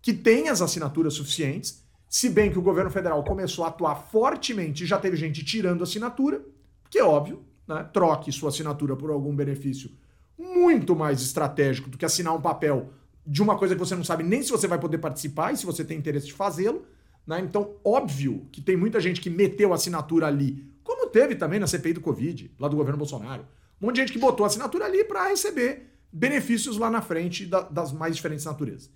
que 0.00 0.12
tem 0.12 0.48
as 0.48 0.60
assinaturas 0.60 1.14
suficientes, 1.14 1.82
se 2.08 2.28
bem 2.30 2.50
que 2.50 2.58
o 2.58 2.62
governo 2.62 2.90
federal 2.90 3.22
começou 3.22 3.64
a 3.64 3.68
atuar 3.68 3.96
fortemente 4.10 4.86
já 4.86 4.98
teve 4.98 5.16
gente 5.16 5.44
tirando 5.44 5.82
assinatura, 5.82 6.42
que 6.90 6.98
é 6.98 7.04
óbvio, 7.04 7.44
né? 7.66 7.88
troque 7.92 8.32
sua 8.32 8.48
assinatura 8.48 8.96
por 8.96 9.10
algum 9.10 9.34
benefício 9.34 9.90
muito 10.38 10.94
mais 10.94 11.20
estratégico 11.20 11.90
do 11.90 11.98
que 11.98 12.04
assinar 12.04 12.34
um 12.34 12.40
papel 12.40 12.90
de 13.26 13.42
uma 13.42 13.58
coisa 13.58 13.74
que 13.74 13.80
você 13.80 13.94
não 13.94 14.04
sabe 14.04 14.22
nem 14.22 14.42
se 14.42 14.50
você 14.50 14.66
vai 14.66 14.78
poder 14.78 14.98
participar 14.98 15.52
e 15.52 15.56
se 15.56 15.66
você 15.66 15.84
tem 15.84 15.98
interesse 15.98 16.26
de 16.26 16.32
fazê-lo. 16.32 16.86
Né? 17.26 17.40
Então, 17.40 17.76
óbvio 17.84 18.48
que 18.50 18.62
tem 18.62 18.76
muita 18.76 19.00
gente 19.00 19.20
que 19.20 19.28
meteu 19.28 19.74
assinatura 19.74 20.26
ali, 20.26 20.72
como 20.82 21.08
teve 21.08 21.34
também 21.34 21.60
na 21.60 21.66
CPI 21.66 21.92
do 21.92 22.00
Covid, 22.00 22.50
lá 22.58 22.68
do 22.68 22.76
governo 22.76 22.96
Bolsonaro. 22.96 23.42
Um 23.80 23.86
monte 23.86 23.96
de 23.96 24.00
gente 24.00 24.12
que 24.12 24.18
botou 24.18 24.46
assinatura 24.46 24.86
ali 24.86 25.04
para 25.04 25.28
receber 25.28 25.90
benefícios 26.10 26.78
lá 26.78 26.90
na 26.90 27.02
frente 27.02 27.44
da, 27.44 27.60
das 27.60 27.92
mais 27.92 28.16
diferentes 28.16 28.46
naturezas. 28.46 28.90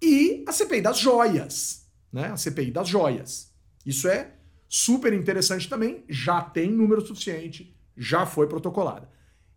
E 0.00 0.44
a 0.46 0.52
CPI 0.52 0.80
das 0.80 0.98
joias, 0.98 1.81
né? 2.12 2.26
A 2.26 2.36
CPI 2.36 2.70
das 2.70 2.88
joias. 2.88 3.52
Isso 3.84 4.06
é 4.08 4.32
super 4.68 5.12
interessante 5.12 5.68
também, 5.68 6.04
já 6.08 6.40
tem 6.40 6.70
número 6.70 7.04
suficiente, 7.04 7.76
já 7.96 8.24
foi 8.24 8.46
protocolada. 8.46 9.08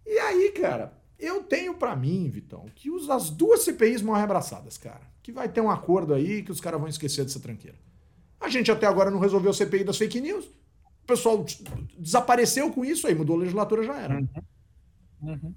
E 0.06 0.18
aí, 0.20 0.52
cara, 0.52 0.94
eu 1.18 1.44
tenho 1.44 1.74
para 1.76 1.96
mim, 1.96 2.30
Vitão, 2.30 2.66
que 2.76 2.90
as 3.10 3.30
duas 3.30 3.64
CPIs 3.64 4.02
morrem 4.02 4.24
abraçadas, 4.24 4.78
cara. 4.78 5.02
Que 5.24 5.32
vai 5.32 5.50
ter 5.50 5.62
um 5.62 5.72
acordo 5.72 6.14
aí 6.14 6.44
que 6.44 6.52
os 6.52 6.62
caras 6.62 6.80
vão 6.80 6.90
esquecer 6.90 7.24
dessa 7.24 7.40
tranqueira. 7.40 7.78
A 8.40 8.50
gente 8.50 8.72
até 8.72 8.86
agora 8.86 9.10
não 9.10 9.20
resolveu 9.20 9.52
a 9.52 9.54
CPI 9.54 9.84
das 9.84 9.98
fake 9.98 10.22
news. 10.22 10.46
O 10.46 11.08
pessoal 11.08 11.46
desapareceu 11.98 12.72
com 12.72 12.84
isso 12.84 13.08
aí, 13.08 13.16
mudou 13.16 13.36
a 13.36 13.40
legislatura, 13.40 13.84
já 13.84 14.00
era. 14.00 14.16
Uhum. 14.16 14.28
Uhum. 15.22 15.56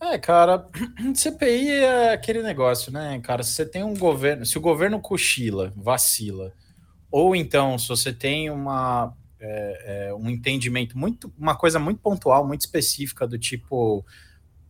É, 0.00 0.18
cara, 0.18 0.66
CPI 1.14 1.70
é 1.70 2.12
aquele 2.12 2.42
negócio, 2.42 2.92
né, 2.92 3.18
cara? 3.20 3.42
Se 3.42 3.52
você 3.52 3.64
tem 3.66 3.82
um 3.82 3.96
governo, 3.96 4.44
se 4.44 4.58
o 4.58 4.60
governo 4.60 5.00
cochila, 5.00 5.72
vacila, 5.74 6.52
ou 7.10 7.34
então 7.34 7.78
se 7.78 7.88
você 7.88 8.12
tem 8.12 8.50
uma 8.50 9.14
é, 9.40 10.08
é, 10.08 10.14
um 10.14 10.28
entendimento 10.28 10.98
muito, 10.98 11.32
uma 11.38 11.56
coisa 11.56 11.78
muito 11.78 12.00
pontual, 12.00 12.46
muito 12.46 12.62
específica 12.62 13.26
do 13.26 13.38
tipo 13.38 14.04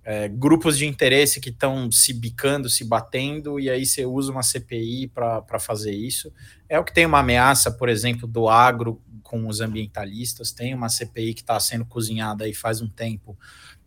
é, 0.04 0.28
grupos 0.28 0.78
de 0.78 0.86
interesse 0.86 1.40
que 1.40 1.50
estão 1.50 1.90
se 1.90 2.12
bicando, 2.12 2.70
se 2.70 2.84
batendo, 2.84 3.58
e 3.58 3.68
aí 3.68 3.84
você 3.84 4.06
usa 4.06 4.30
uma 4.30 4.42
CPI 4.42 5.08
para 5.08 5.58
fazer 5.58 5.92
isso. 5.92 6.32
É 6.68 6.78
o 6.78 6.84
que 6.84 6.94
tem 6.94 7.06
uma 7.06 7.18
ameaça, 7.18 7.72
por 7.72 7.88
exemplo, 7.88 8.28
do 8.28 8.48
agro 8.48 9.02
com 9.22 9.48
os 9.48 9.60
ambientalistas, 9.60 10.52
tem 10.52 10.72
uma 10.72 10.88
CPI 10.88 11.34
que 11.34 11.40
está 11.40 11.58
sendo 11.58 11.84
cozinhada 11.84 12.44
aí 12.44 12.54
faz 12.54 12.80
um 12.80 12.88
tempo, 12.88 13.36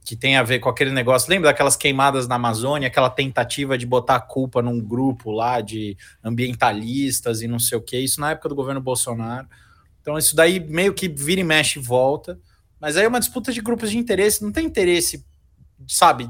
que 0.03 0.15
tem 0.15 0.37
a 0.37 0.43
ver 0.43 0.59
com 0.59 0.69
aquele 0.69 0.91
negócio, 0.91 1.29
lembra 1.29 1.51
daquelas 1.51 1.75
queimadas 1.75 2.27
na 2.27 2.35
Amazônia, 2.35 2.87
aquela 2.87 3.09
tentativa 3.09 3.77
de 3.77 3.85
botar 3.85 4.15
a 4.15 4.21
culpa 4.21 4.61
num 4.61 4.79
grupo 4.79 5.31
lá 5.31 5.61
de 5.61 5.95
ambientalistas 6.23 7.41
e 7.41 7.47
não 7.47 7.59
sei 7.59 7.77
o 7.77 7.81
que, 7.81 7.99
isso 7.99 8.19
na 8.19 8.31
época 8.31 8.49
do 8.49 8.55
governo 8.55 8.81
Bolsonaro. 8.81 9.47
Então 10.01 10.17
isso 10.17 10.35
daí 10.35 10.59
meio 10.59 10.93
que 10.93 11.07
vira 11.07 11.41
e 11.41 11.43
mexe 11.43 11.77
e 11.77 11.81
volta, 11.81 12.39
mas 12.79 12.97
aí 12.97 13.05
é 13.05 13.07
uma 13.07 13.19
disputa 13.19 13.51
de 13.51 13.61
grupos 13.61 13.91
de 13.91 13.97
interesse, 13.97 14.43
não 14.43 14.51
tem 14.51 14.65
interesse 14.65 15.23
sabe, 15.87 16.29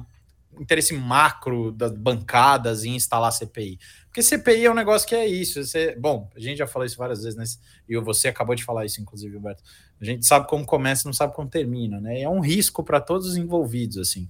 interesse 0.60 0.94
macro 0.94 1.72
das 1.72 1.92
bancadas 1.92 2.84
em 2.84 2.96
instalar 2.96 3.32
CPI. 3.32 3.80
Porque 4.06 4.22
CPI 4.22 4.66
é 4.66 4.72
um 4.72 4.76
negócio 4.76 5.08
que 5.08 5.16
é 5.16 5.26
isso. 5.26 5.64
Você, 5.64 5.96
bom, 5.96 6.30
a 6.36 6.40
gente 6.40 6.58
já 6.58 6.68
falou 6.68 6.86
isso 6.86 6.98
várias 6.98 7.24
vezes, 7.24 7.38
né? 7.38 7.46
E 7.88 7.98
você 8.00 8.28
acabou 8.28 8.56
de 8.56 8.64
falar 8.64 8.86
isso, 8.86 9.02
inclusive, 9.02 9.36
Roberto. 9.36 9.64
A 10.02 10.06
gente 10.06 10.26
sabe 10.26 10.48
como 10.48 10.66
começa, 10.66 11.08
não 11.08 11.14
sabe 11.14 11.34
como 11.34 11.50
termina, 11.50 12.00
né? 12.02 12.22
É 12.22 12.30
um 12.30 12.40
risco 12.40 12.84
para 12.84 13.00
todos 13.00 13.28
os 13.28 13.38
envolvidos, 13.38 13.98
assim. 13.98 14.28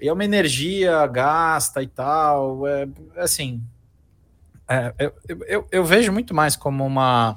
E 0.00 0.08
é 0.08 0.12
uma 0.12 0.24
energia 0.24 1.06
gasta 1.06 1.82
e 1.82 1.86
tal. 1.86 2.66
É, 2.66 2.88
assim, 3.16 3.62
é, 4.68 4.94
eu, 4.98 5.14
eu, 5.46 5.68
eu, 5.70 5.84
vejo 5.84 6.12
muito 6.12 6.34
mais 6.34 6.56
como 6.56 6.86
uma 6.86 7.36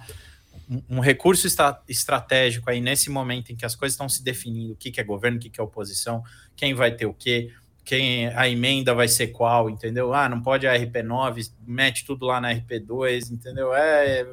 um 0.90 1.00
recurso 1.00 1.48
estratégico 1.90 2.70
aí 2.70 2.80
nesse 2.80 3.10
momento 3.10 3.52
em 3.52 3.56
que 3.56 3.66
as 3.66 3.76
coisas 3.76 3.94
estão 3.94 4.08
se 4.08 4.24
definindo, 4.24 4.74
o 4.74 4.76
que, 4.76 4.92
que 4.92 5.02
é 5.02 5.04
governo, 5.04 5.38
o 5.38 5.40
que, 5.40 5.50
que 5.50 5.60
é 5.60 5.64
oposição, 5.64 6.24
quem 6.56 6.74
vai 6.74 6.96
ter 6.96 7.06
o 7.06 7.14
quê, 7.14 7.52
quem 7.84 8.28
a 8.30 8.48
emenda 8.48 8.94
vai 8.94 9.08
ser 9.08 9.28
qual, 9.28 9.70
entendeu? 9.70 10.14
Ah, 10.14 10.30
não 10.30 10.42
pode 10.42 10.68
a 10.68 10.74
RP9, 10.74 11.52
mete 11.66 12.06
tudo 12.06 12.26
lá 12.26 12.40
na 12.40 12.54
RP2, 12.54 13.32
entendeu? 13.32 13.74
É, 13.74 14.22
é, 14.22 14.28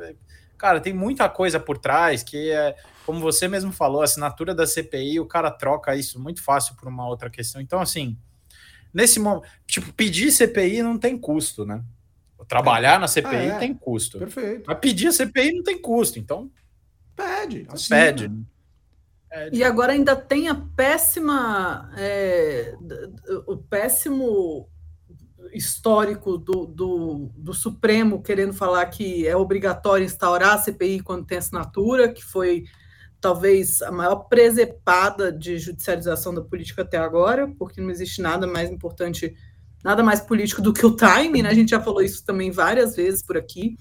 é, 0.00 0.14
cara, 0.56 0.80
tem 0.80 0.92
muita 0.92 1.28
coisa 1.28 1.60
por 1.60 1.78
trás 1.78 2.22
que 2.22 2.50
é, 2.50 2.74
como 3.06 3.20
você 3.20 3.46
mesmo 3.46 3.72
falou, 3.72 4.00
a 4.00 4.04
assinatura 4.04 4.54
da 4.54 4.66
CPI, 4.66 5.20
o 5.20 5.26
cara 5.26 5.50
troca 5.50 5.94
isso 5.94 6.20
muito 6.20 6.42
fácil 6.42 6.74
por 6.74 6.88
uma 6.88 7.06
outra 7.06 7.30
questão. 7.30 7.60
Então, 7.60 7.80
assim, 7.80 8.18
nesse 8.92 9.20
momento, 9.20 9.46
tipo, 9.66 9.92
pedir 9.92 10.32
CPI 10.32 10.82
não 10.82 10.98
tem 10.98 11.16
custo, 11.16 11.64
né? 11.64 11.82
Trabalhar 12.48 12.98
na 12.98 13.06
CPI 13.06 13.36
ah, 13.36 13.42
é. 13.42 13.58
tem 13.58 13.74
custo. 13.74 14.18
Perfeito. 14.18 14.64
Mas 14.66 14.78
pedir 14.78 15.08
a 15.08 15.12
CPI 15.12 15.52
não 15.52 15.62
tem 15.62 15.80
custo, 15.80 16.18
então. 16.18 16.50
Pede. 17.14 17.66
Pede. 17.88 18.30
E 19.52 19.64
agora 19.64 19.92
ainda 19.92 20.16
tem 20.16 20.48
a 20.48 20.54
péssima. 20.54 21.90
É, 21.96 22.74
o 23.46 23.56
péssimo 23.56 24.68
histórico 25.52 26.36
do, 26.36 26.66
do, 26.66 27.30
do, 27.34 27.54
Supremo 27.54 28.22
querendo 28.22 28.52
falar 28.52 28.84
que 28.86 29.26
é 29.26 29.36
obrigatório 29.36 30.04
instaurar 30.04 30.54
a 30.54 30.58
CPI 30.58 31.00
quando 31.00 31.26
tem 31.26 31.38
assinatura, 31.38 32.12
que 32.12 32.24
foi 32.24 32.64
talvez 33.20 33.82
a 33.82 33.90
maior 33.90 34.16
presepada 34.28 35.32
de 35.32 35.58
judicialização 35.58 36.34
da 36.34 36.42
política 36.42 36.82
até 36.82 36.98
agora, 36.98 37.48
porque 37.58 37.80
não 37.80 37.90
existe 37.90 38.22
nada 38.22 38.46
mais 38.46 38.70
importante, 38.70 39.34
nada 39.82 40.02
mais 40.02 40.20
político 40.20 40.62
do 40.62 40.72
que 40.72 40.86
o 40.86 40.94
time, 40.94 41.42
né? 41.42 41.48
A 41.48 41.54
gente 41.54 41.70
já 41.70 41.80
falou 41.80 42.02
isso 42.02 42.24
também 42.24 42.50
várias 42.50 42.94
vezes 42.94 43.22
por 43.22 43.36
aqui. 43.36 43.76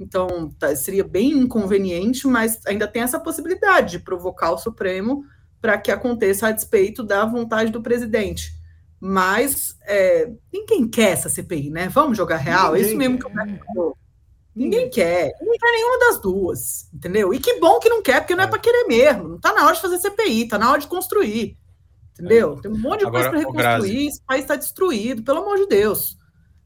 Então, 0.00 0.50
tá, 0.58 0.74
seria 0.74 1.04
bem 1.04 1.30
inconveniente, 1.32 2.26
mas 2.26 2.64
ainda 2.66 2.88
tem 2.88 3.02
essa 3.02 3.20
possibilidade 3.20 3.92
de 3.92 3.98
provocar 3.98 4.50
o 4.50 4.58
Supremo 4.58 5.22
para 5.60 5.76
que 5.76 5.92
aconteça 5.92 6.48
a 6.48 6.52
despeito 6.52 7.02
da 7.02 7.26
vontade 7.26 7.70
do 7.70 7.82
presidente. 7.82 8.58
Mas 8.98 9.76
é, 9.82 10.32
ninguém 10.50 10.88
quer 10.88 11.10
essa 11.10 11.28
CPI, 11.28 11.68
né? 11.70 11.88
Vamos 11.88 12.16
jogar 12.16 12.38
real? 12.38 12.72
Ninguém 12.72 12.82
é 12.82 12.86
isso 12.86 12.96
mesmo 12.96 13.18
que 13.18 13.26
eu 13.26 13.30
quero. 13.30 13.96
Ninguém 14.56 14.90
quer. 14.90 15.32
Ninguém 15.40 15.58
quer 15.58 15.72
nenhuma 15.72 15.98
das 15.98 16.20
duas, 16.20 16.88
entendeu? 16.92 17.32
E 17.32 17.38
que 17.38 17.60
bom 17.60 17.78
que 17.78 17.88
não 17.88 18.02
quer, 18.02 18.20
porque 18.20 18.34
não 18.34 18.44
é, 18.44 18.46
é 18.46 18.50
para 18.50 18.58
querer 18.58 18.84
mesmo. 18.86 19.28
Não 19.28 19.36
está 19.36 19.52
na 19.52 19.64
hora 19.64 19.74
de 19.74 19.82
fazer 19.82 19.98
CPI, 19.98 20.42
está 20.42 20.58
na 20.58 20.70
hora 20.70 20.80
de 20.80 20.86
construir. 20.86 21.58
Entendeu? 22.12 22.56
É. 22.58 22.62
Tem 22.62 22.70
um 22.70 22.78
monte 22.78 23.00
de 23.00 23.06
Agora, 23.06 23.30
coisa 23.30 23.46
para 23.46 23.62
reconstruir, 23.62 24.08
esse 24.08 24.22
país 24.22 24.42
está 24.42 24.56
destruído, 24.56 25.22
pelo 25.22 25.40
amor 25.40 25.58
de 25.58 25.66
Deus. 25.66 26.18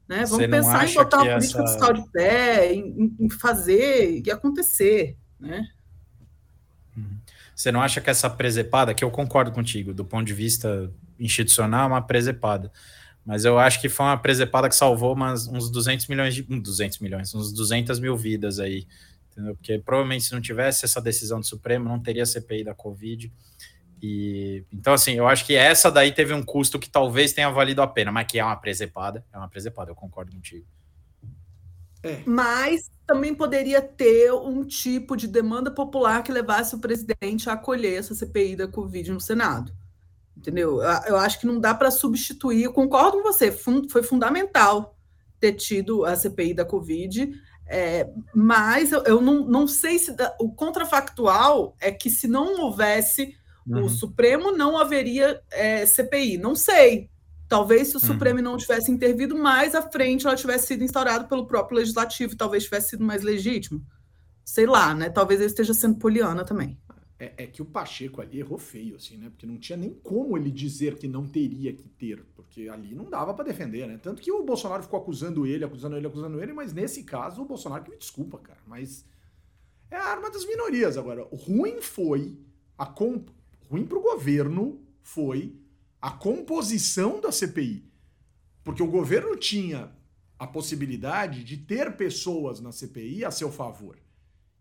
Né? 0.09 0.24
Vamos 0.26 0.46
pensar 0.46 0.88
em 0.88 0.94
botar 0.94 1.22
uma 1.22 1.32
política 1.32 1.62
essa... 1.62 1.72
fiscal 1.72 1.92
de 1.92 2.11
pé, 2.11 2.74
em, 2.74 3.16
em, 3.18 3.30
fazer 3.30 4.22
e 4.24 4.30
acontecer. 4.30 5.16
Né? 5.40 5.66
Uhum. 6.96 7.18
Você 7.55 7.72
não 7.72 7.80
acha 7.80 8.00
que 8.00 8.11
essa 8.11 8.28
presepada, 8.28 8.92
que 8.92 9.02
eu 9.02 9.11
concordo 9.11 9.50
contigo, 9.50 9.94
do 9.94 10.05
ponto 10.05 10.26
de 10.26 10.34
vista 10.34 10.92
institucional, 11.18 11.84
é 11.84 11.92
uma 11.92 12.02
presepada. 12.02 12.70
Mas 13.24 13.46
eu 13.46 13.59
acho 13.59 13.80
que 13.80 13.88
foi 13.88 14.05
uma 14.05 14.18
presepada 14.18 14.68
que 14.68 14.76
salvou 14.76 15.14
umas, 15.14 15.46
uns 15.46 15.70
200 15.70 16.07
milhões 16.09 16.34
de. 16.34 16.42
200 16.42 16.98
milhões, 16.98 17.34
uns 17.34 17.52
200 17.52 17.98
mil 17.98 18.16
vidas 18.16 18.59
aí. 18.59 18.86
Entendeu? 19.32 19.57
Porque 19.57 19.78
provavelmente 19.78 20.24
se 20.24 20.32
não 20.32 20.40
tivesse 20.40 20.84
essa 20.84 21.00
decisão 21.00 21.40
do 21.40 21.46
Supremo, 21.46 21.88
não 21.88 21.98
teria 21.98 22.26
CPI 22.26 22.64
da 22.64 22.74
Covid. 22.74 23.32
E, 24.07 24.66
então, 24.70 24.92
assim, 24.92 25.12
eu 25.12 25.26
acho 25.26 25.46
que 25.46 25.55
essa 25.55 25.90
daí 25.90 26.12
teve 26.12 26.34
um 26.34 26.42
custo 26.42 26.78
que 26.78 26.90
talvez 26.90 27.32
tenha 27.32 27.50
valido 27.50 27.80
a 27.80 27.86
pena, 27.86 28.12
mas 28.12 28.26
que 28.26 28.38
é 28.38 28.44
uma 28.44 28.57
presepada. 28.57 29.24
É 29.32 29.38
uma 29.38 29.48
presepada, 29.48 29.90
eu 29.90 29.94
concordo 29.94 30.30
contigo. 30.30 30.66
É. 32.02 32.22
Mas 32.26 32.90
também 33.07 33.34
poderia 33.34 33.80
ter 33.80 34.30
um 34.30 34.62
tipo 34.62 35.16
de 35.16 35.26
demanda 35.26 35.70
popular 35.70 36.22
que 36.22 36.30
levasse 36.30 36.74
o 36.74 36.78
presidente 36.78 37.48
a 37.48 37.55
acolher 37.55 37.98
essa 37.98 38.14
CPI 38.14 38.57
da 38.57 38.68
Covid 38.68 39.11
no 39.11 39.20
Senado 39.20 39.72
entendeu? 40.36 40.82
Eu 41.07 41.16
acho 41.16 41.40
que 41.40 41.46
não 41.46 41.59
dá 41.59 41.72
para 41.72 41.90
substituir. 41.90 42.64
Eu 42.64 42.72
concordo 42.72 43.12
com 43.12 43.22
você, 43.22 43.50
foi 43.50 44.02
fundamental 44.02 44.94
ter 45.40 45.52
tido 45.52 46.05
a 46.05 46.14
CPI 46.14 46.52
da 46.52 46.64
Covid, 46.64 47.32
é, 47.66 48.11
mas 48.34 48.92
eu, 48.92 49.02
eu, 49.05 49.22
não, 49.22 49.46
não 49.46 49.66
sei 49.66 49.98
se 49.98 50.12
da, 50.12 50.36
o 50.38 50.52
contrafactual 50.52 51.74
é 51.80 51.90
que 51.90 52.11
se 52.11 52.28
não 52.28 52.61
houvesse 52.61 53.34
uhum. 53.67 53.85
o 53.85 53.89
Supremo, 53.89 54.53
não 54.53 54.79
haveria 54.79 55.41
é, 55.51 55.87
CPI. 55.87 56.39
Não 56.39 56.55
sei. 56.55 57.11
Talvez 57.49 57.89
se 57.89 57.97
o 57.97 58.01
uhum. 58.01 58.07
Supremo 58.07 58.43
não 58.43 58.57
tivesse 58.57 58.91
intervido 58.91 59.37
mais 59.37 59.75
à 59.75 59.83
frente, 59.83 60.27
ela 60.27 60.37
tivesse 60.37 60.69
sido 60.69 60.83
instaurada 60.83 61.25
pelo 61.25 61.47
próprio 61.47 61.79
Legislativo, 61.79 62.37
talvez 62.37 62.65
tivesse 62.65 62.91
sido 62.91 63.05
mais 63.05 63.23
legítimo. 63.23 63.85
Sei 64.45 64.67
lá, 64.67 64.95
né? 64.95 65.09
Talvez 65.09 65.41
ele 65.41 65.49
esteja 65.49 65.73
sendo 65.73 65.97
poliana 65.97 66.45
também. 66.45 66.79
É, 67.19 67.45
é, 67.45 67.47
que 67.47 67.62
o 67.62 67.65
Pacheco 67.65 68.21
ali 68.21 68.41
errou 68.41 68.59
feio, 68.59 68.97
assim, 68.97 69.17
né? 69.17 69.31
Porque 69.31 69.47
não 69.47 69.57
tinha 69.57 69.77
nem 69.77 69.95
como 69.95 70.37
ele 70.37 70.51
dizer 70.51 70.97
que 70.97 71.07
não 71.07 71.27
teria 71.27 71.73
que 71.73 71.89
ter, 71.89 72.25
porque 72.35 72.69
ali 72.69 72.95
não 72.95 73.09
dava 73.09 73.33
para 73.33 73.45
defender, 73.45 73.87
né? 73.87 73.99
Tanto 74.03 74.21
que 74.21 74.33
o 74.33 74.43
Bolsonaro 74.43 74.83
ficou 74.83 74.99
acusando 74.99 75.47
ele, 75.47 75.65
acusando 75.65 75.97
ele, 75.97 76.07
acusando 76.07 76.43
ele, 76.43 76.53
mas 76.53 76.73
nesse 76.73 77.05
caso 77.05 77.43
o 77.43 77.45
Bolsonaro 77.45 77.85
que 77.85 77.91
me 77.91 77.97
desculpa, 77.97 78.39
cara, 78.39 78.59
mas 78.67 79.07
é 79.91 79.97
a 79.97 80.05
arma 80.05 80.29
das 80.29 80.45
minorias. 80.45 80.99
Agora, 80.99 81.27
ruim 81.33 81.81
foi 81.81 82.37
a 82.77 82.85
comp... 82.85 83.29
ruim 83.71 83.87
pro 83.87 84.01
governo 84.01 84.81
foi 85.03 85.55
a 86.01 86.11
composição 86.11 87.21
da 87.21 87.33
CPI. 87.33 87.85
Porque 88.62 88.83
o 88.83 88.87
governo 88.87 89.37
tinha 89.37 89.91
a 90.39 90.47
possibilidade 90.47 91.45
de 91.45 91.57
ter 91.57 91.97
pessoas 91.97 92.61
na 92.61 92.73
CPI 92.73 93.25
a 93.25 93.31
seu 93.31 93.51
favor. 93.51 93.97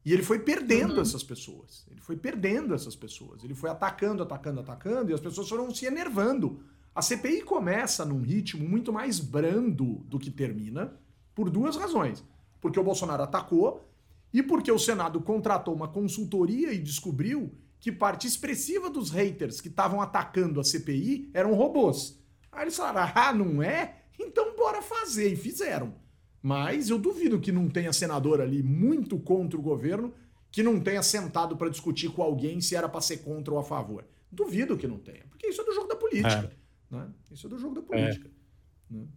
E 0.05 0.11
ele 0.11 0.23
foi 0.23 0.39
perdendo 0.39 0.95
uhum. 0.95 1.01
essas 1.01 1.23
pessoas. 1.23 1.85
Ele 1.89 2.01
foi 2.01 2.17
perdendo 2.17 2.73
essas 2.73 2.95
pessoas. 2.95 3.43
Ele 3.43 3.55
foi 3.55 3.69
atacando, 3.69 4.21
atacando, 4.21 4.59
atacando, 4.59 5.11
e 5.11 5.13
as 5.13 5.19
pessoas 5.19 5.47
foram 5.47 5.73
se 5.73 5.85
enervando. 5.85 6.61
A 6.93 7.01
CPI 7.01 7.41
começa 7.41 8.05
num 8.05 8.21
ritmo 8.21 8.67
muito 8.67 8.91
mais 8.91 9.19
brando 9.19 10.03
do 10.07 10.19
que 10.19 10.29
termina, 10.29 10.93
por 11.33 11.49
duas 11.49 11.75
razões. 11.75 12.23
Porque 12.61 12.79
o 12.79 12.83
Bolsonaro 12.83 13.23
atacou 13.23 13.89
e 14.33 14.43
porque 14.43 14.71
o 14.71 14.79
Senado 14.79 15.21
contratou 15.21 15.73
uma 15.73 15.87
consultoria 15.87 16.71
e 16.73 16.79
descobriu 16.79 17.51
que 17.83 17.91
parte 17.91 18.25
expressiva 18.25 18.89
dos 18.89 19.11
haters 19.11 19.59
que 19.59 19.67
estavam 19.67 19.99
atacando 19.99 20.61
a 20.61 20.63
CPI 20.63 21.29
eram 21.33 21.53
robôs. 21.53 22.17
Aí 22.49 22.61
eles 22.61 22.77
falaram: 22.77 23.11
ah, 23.13 23.33
não 23.33 23.61
é? 23.61 24.03
Então 24.17 24.55
bora 24.55 24.81
fazer. 24.81 25.33
E 25.33 25.35
fizeram. 25.35 25.93
Mas 26.41 26.89
eu 26.89 26.97
duvido 26.97 27.41
que 27.41 27.51
não 27.51 27.67
tenha 27.67 27.91
senador 27.91 28.39
ali 28.39 28.63
muito 28.63 29.19
contra 29.19 29.59
o 29.59 29.61
governo 29.61 30.13
que 30.49 30.63
não 30.63 30.79
tenha 30.79 31.03
sentado 31.03 31.57
para 31.57 31.67
discutir 31.67 32.09
com 32.09 32.23
alguém 32.23 32.61
se 32.61 32.73
era 32.73 32.87
para 32.87 33.01
ser 33.01 33.17
contra 33.17 33.53
ou 33.53 33.59
a 33.59 33.63
favor. 33.65 34.05
Duvido 34.31 34.77
que 34.77 34.87
não 34.87 34.97
tenha, 34.97 35.25
porque 35.29 35.47
isso 35.47 35.61
é 35.61 35.65
do 35.65 35.73
jogo 35.73 35.89
da 35.89 35.97
política. 35.97 36.53
É. 36.89 36.95
Né? 36.95 37.09
Isso 37.33 37.47
é 37.47 37.49
do 37.49 37.59
jogo 37.59 37.75
da 37.75 37.81
política. 37.81 38.29
É. 38.29 38.93
Né? 38.95 39.07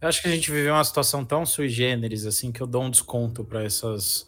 Eu 0.00 0.08
acho 0.08 0.20
que 0.20 0.26
a 0.26 0.32
gente 0.32 0.50
viveu 0.50 0.74
uma 0.74 0.82
situação 0.82 1.24
tão 1.24 1.46
sui 1.46 1.68
generis 1.68 2.26
assim 2.26 2.50
que 2.50 2.60
eu 2.60 2.66
dou 2.66 2.82
um 2.82 2.90
desconto 2.90 3.44
para 3.44 3.62
essas 3.62 4.26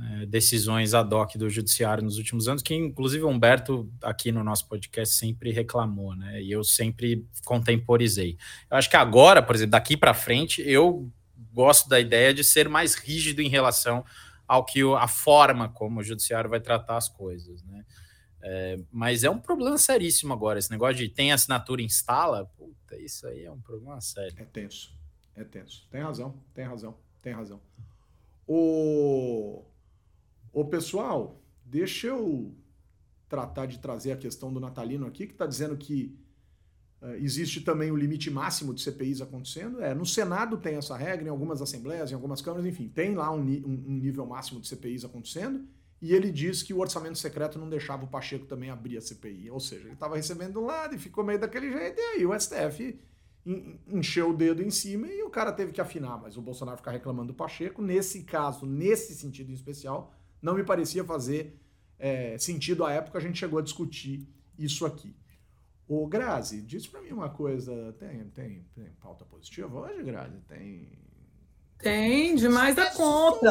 é, 0.00 0.26
decisões 0.26 0.94
ad 0.94 1.14
hoc 1.14 1.36
do 1.36 1.50
judiciário 1.50 2.02
nos 2.02 2.16
últimos 2.16 2.48
anos, 2.48 2.62
que 2.62 2.74
inclusive 2.74 3.24
o 3.24 3.28
Humberto 3.28 3.90
aqui 4.02 4.32
no 4.32 4.42
nosso 4.42 4.66
podcast 4.66 5.14
sempre 5.14 5.50
reclamou, 5.50 6.14
né? 6.14 6.42
E 6.42 6.50
eu 6.50 6.64
sempre 6.64 7.26
contemporizei. 7.44 8.38
Eu 8.70 8.78
acho 8.78 8.88
que 8.88 8.96
agora, 8.96 9.42
por 9.42 9.54
exemplo, 9.54 9.72
daqui 9.72 9.96
para 9.96 10.14
frente, 10.14 10.62
eu 10.62 11.10
gosto 11.52 11.88
da 11.88 12.00
ideia 12.00 12.32
de 12.32 12.42
ser 12.42 12.68
mais 12.68 12.94
rígido 12.94 13.42
em 13.42 13.48
relação 13.48 14.04
ao 14.48 14.64
que 14.64 14.80
a 14.98 15.06
forma 15.06 15.68
como 15.68 16.00
o 16.00 16.02
judiciário 16.02 16.48
vai 16.48 16.60
tratar 16.60 16.96
as 16.96 17.08
coisas, 17.08 17.62
né? 17.62 17.84
É, 18.44 18.78
mas 18.90 19.22
é 19.22 19.30
um 19.30 19.38
problema 19.38 19.78
seríssimo 19.78 20.32
agora. 20.32 20.58
Esse 20.58 20.70
negócio 20.70 20.96
de 20.96 21.08
tem 21.08 21.32
assinatura 21.32 21.80
instala, 21.82 22.46
puta, 22.56 22.96
isso 22.96 23.26
aí 23.26 23.44
é 23.44 23.50
um 23.50 23.60
problema 23.60 24.00
sério. 24.00 24.34
É 24.36 24.44
tenso, 24.44 24.92
é 25.36 25.44
tenso. 25.44 25.86
Tem 25.90 26.00
razão, 26.00 26.34
tem 26.54 26.64
razão, 26.64 26.96
tem 27.22 27.32
razão. 27.32 27.60
O, 28.46 29.64
o 30.52 30.64
pessoal, 30.64 31.40
deixa 31.64 32.08
eu 32.08 32.54
tratar 33.28 33.66
de 33.66 33.78
trazer 33.78 34.12
a 34.12 34.16
questão 34.16 34.52
do 34.52 34.60
Natalino 34.60 35.06
aqui, 35.06 35.26
que 35.26 35.32
está 35.32 35.46
dizendo 35.46 35.76
que 35.76 36.16
Uh, 37.02 37.16
existe 37.16 37.60
também 37.62 37.90
o 37.90 37.96
limite 37.96 38.30
máximo 38.30 38.72
de 38.72 38.80
CPIs 38.80 39.20
acontecendo. 39.20 39.82
É, 39.82 39.92
no 39.92 40.06
Senado 40.06 40.56
tem 40.56 40.76
essa 40.76 40.96
regra, 40.96 41.26
em 41.26 41.30
algumas 41.30 41.60
assembleias, 41.60 42.12
em 42.12 42.14
algumas 42.14 42.40
câmaras, 42.40 42.64
enfim, 42.64 42.86
tem 42.86 43.16
lá 43.16 43.28
um, 43.32 43.40
um, 43.40 43.84
um, 43.88 43.98
nível 43.98 44.24
máximo 44.24 44.60
de 44.60 44.68
CPIs 44.68 45.04
acontecendo. 45.04 45.66
E 46.00 46.14
ele 46.14 46.30
diz 46.30 46.62
que 46.62 46.72
o 46.72 46.78
orçamento 46.78 47.18
secreto 47.18 47.58
não 47.58 47.68
deixava 47.68 48.04
o 48.04 48.08
Pacheco 48.08 48.46
também 48.46 48.70
abrir 48.70 48.98
a 48.98 49.00
CPI. 49.00 49.50
Ou 49.50 49.58
seja, 49.58 49.82
ele 49.82 49.94
estava 49.94 50.14
recebendo 50.14 50.60
um 50.60 50.64
lado 50.64 50.94
e 50.94 50.98
ficou 50.98 51.24
meio 51.24 51.40
daquele 51.40 51.72
jeito, 51.72 51.98
e 51.98 52.02
aí 52.02 52.24
o 52.24 52.38
STF 52.38 52.96
encheu 53.88 54.30
o 54.30 54.36
dedo 54.36 54.62
em 54.62 54.70
cima 54.70 55.08
e 55.08 55.24
o 55.24 55.30
cara 55.30 55.50
teve 55.50 55.72
que 55.72 55.80
afinar. 55.80 56.20
Mas 56.22 56.36
o 56.36 56.40
Bolsonaro 56.40 56.76
ficar 56.76 56.92
reclamando 56.92 57.32
do 57.32 57.34
Pacheco, 57.34 57.82
nesse 57.82 58.22
caso, 58.22 58.64
nesse 58.64 59.12
sentido 59.16 59.50
em 59.50 59.54
especial, 59.54 60.14
não 60.42 60.54
me 60.54 60.64
parecia 60.64 61.04
fazer 61.04 61.58
é, 61.98 62.36
sentido 62.36 62.84
à 62.84 62.92
época, 62.92 63.16
a 63.16 63.20
gente 63.20 63.38
chegou 63.38 63.60
a 63.60 63.62
discutir 63.62 64.28
isso 64.58 64.84
aqui. 64.84 65.14
Ô, 65.86 66.06
Grazi, 66.06 66.60
diz 66.62 66.86
para 66.86 67.00
mim 67.00 67.12
uma 67.12 67.28
coisa. 67.28 67.94
Tem, 67.98 68.24
tem, 68.30 68.66
tem 68.74 68.86
pauta 69.00 69.24
positiva 69.24 69.78
hoje, 69.78 70.02
Grazi? 70.02 70.38
Tem. 70.48 70.88
Tem, 71.78 72.34
demais 72.34 72.74
da 72.74 72.90
conta. 72.90 73.50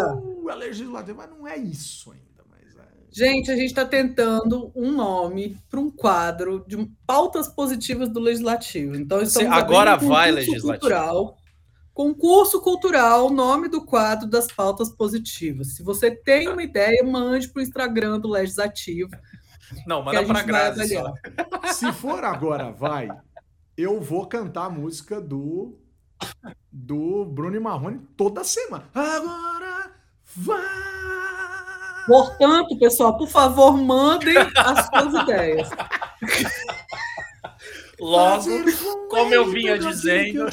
A 0.49 0.55
legislativa, 0.55 1.17
mas 1.17 1.29
não 1.29 1.47
é 1.47 1.57
isso 1.57 2.11
ainda. 2.11 2.43
Mas 2.49 2.75
é... 2.77 2.87
Gente, 3.09 3.51
a 3.51 3.55
gente 3.55 3.67
está 3.67 3.85
tentando 3.85 4.71
um 4.75 4.91
nome 4.91 5.57
para 5.69 5.79
um 5.79 5.89
quadro 5.89 6.65
de 6.67 6.77
pautas 7.05 7.47
positivas 7.47 8.09
do 8.09 8.19
legislativo. 8.19 8.95
Então, 8.95 9.21
estamos 9.21 9.51
agora 9.51 9.95
vai 9.95 10.31
legislativo. 10.31 10.71
Cultural, 10.79 11.37
concurso 11.93 12.61
cultural, 12.61 13.29
nome 13.29 13.67
do 13.67 13.85
quadro 13.85 14.27
das 14.27 14.47
pautas 14.47 14.89
positivas. 14.89 15.75
Se 15.75 15.83
você 15.83 16.11
tem 16.11 16.47
uma 16.47 16.63
ideia, 16.63 17.03
mande 17.03 17.47
para 17.49 17.59
o 17.59 17.63
Instagram 17.63 18.19
do 18.19 18.29
Legislativo. 18.29 19.11
Não, 19.85 20.03
manda 20.03 20.23
pra 20.25 20.41
Grazi. 20.43 20.95
Se 21.73 21.91
for 21.93 22.23
agora, 22.23 22.71
vai. 22.71 23.09
Eu 23.77 24.01
vou 24.01 24.25
cantar 24.27 24.65
a 24.65 24.69
música 24.69 25.19
do 25.19 25.77
do 26.71 27.25
Bruno 27.25 27.55
e 27.55 27.59
Marrone 27.59 27.99
toda 28.15 28.43
semana. 28.43 28.87
Agora 28.93 29.91
vai. 30.35 30.91
Portanto, 32.05 32.77
pessoal, 32.77 33.17
por 33.17 33.27
favor, 33.27 33.77
mandem 33.77 34.35
as 34.37 34.87
suas 34.87 35.23
ideias. 35.23 35.69
Logo, 37.99 38.45
como 39.09 39.33
eu 39.33 39.49
vinha 39.49 39.77
dizendo. 39.77 40.45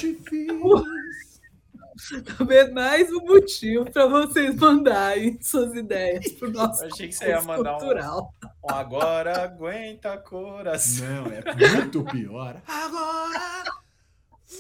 Talvez 2.36 2.72
mais 2.72 3.12
um 3.12 3.20
motivo 3.20 3.90
para 3.90 4.06
vocês 4.06 4.54
mandarem 4.56 5.38
suas 5.42 5.74
ideias 5.74 6.32
para 6.32 6.48
o 6.48 6.52
nosso 6.52 6.82
Eu 6.82 6.88
achei 6.92 7.08
que 7.08 7.14
você 7.14 7.28
ia 7.28 7.42
mandar 7.42 7.78
cultural. 7.78 8.34
Um, 8.42 8.48
um 8.48 8.74
agora 8.74 9.42
aguenta 9.42 10.16
coração. 10.16 11.24
Não, 11.24 11.32
é 11.32 11.76
muito 11.76 12.02
pior. 12.04 12.62
Agora 12.66 13.64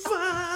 vai. 0.04 0.48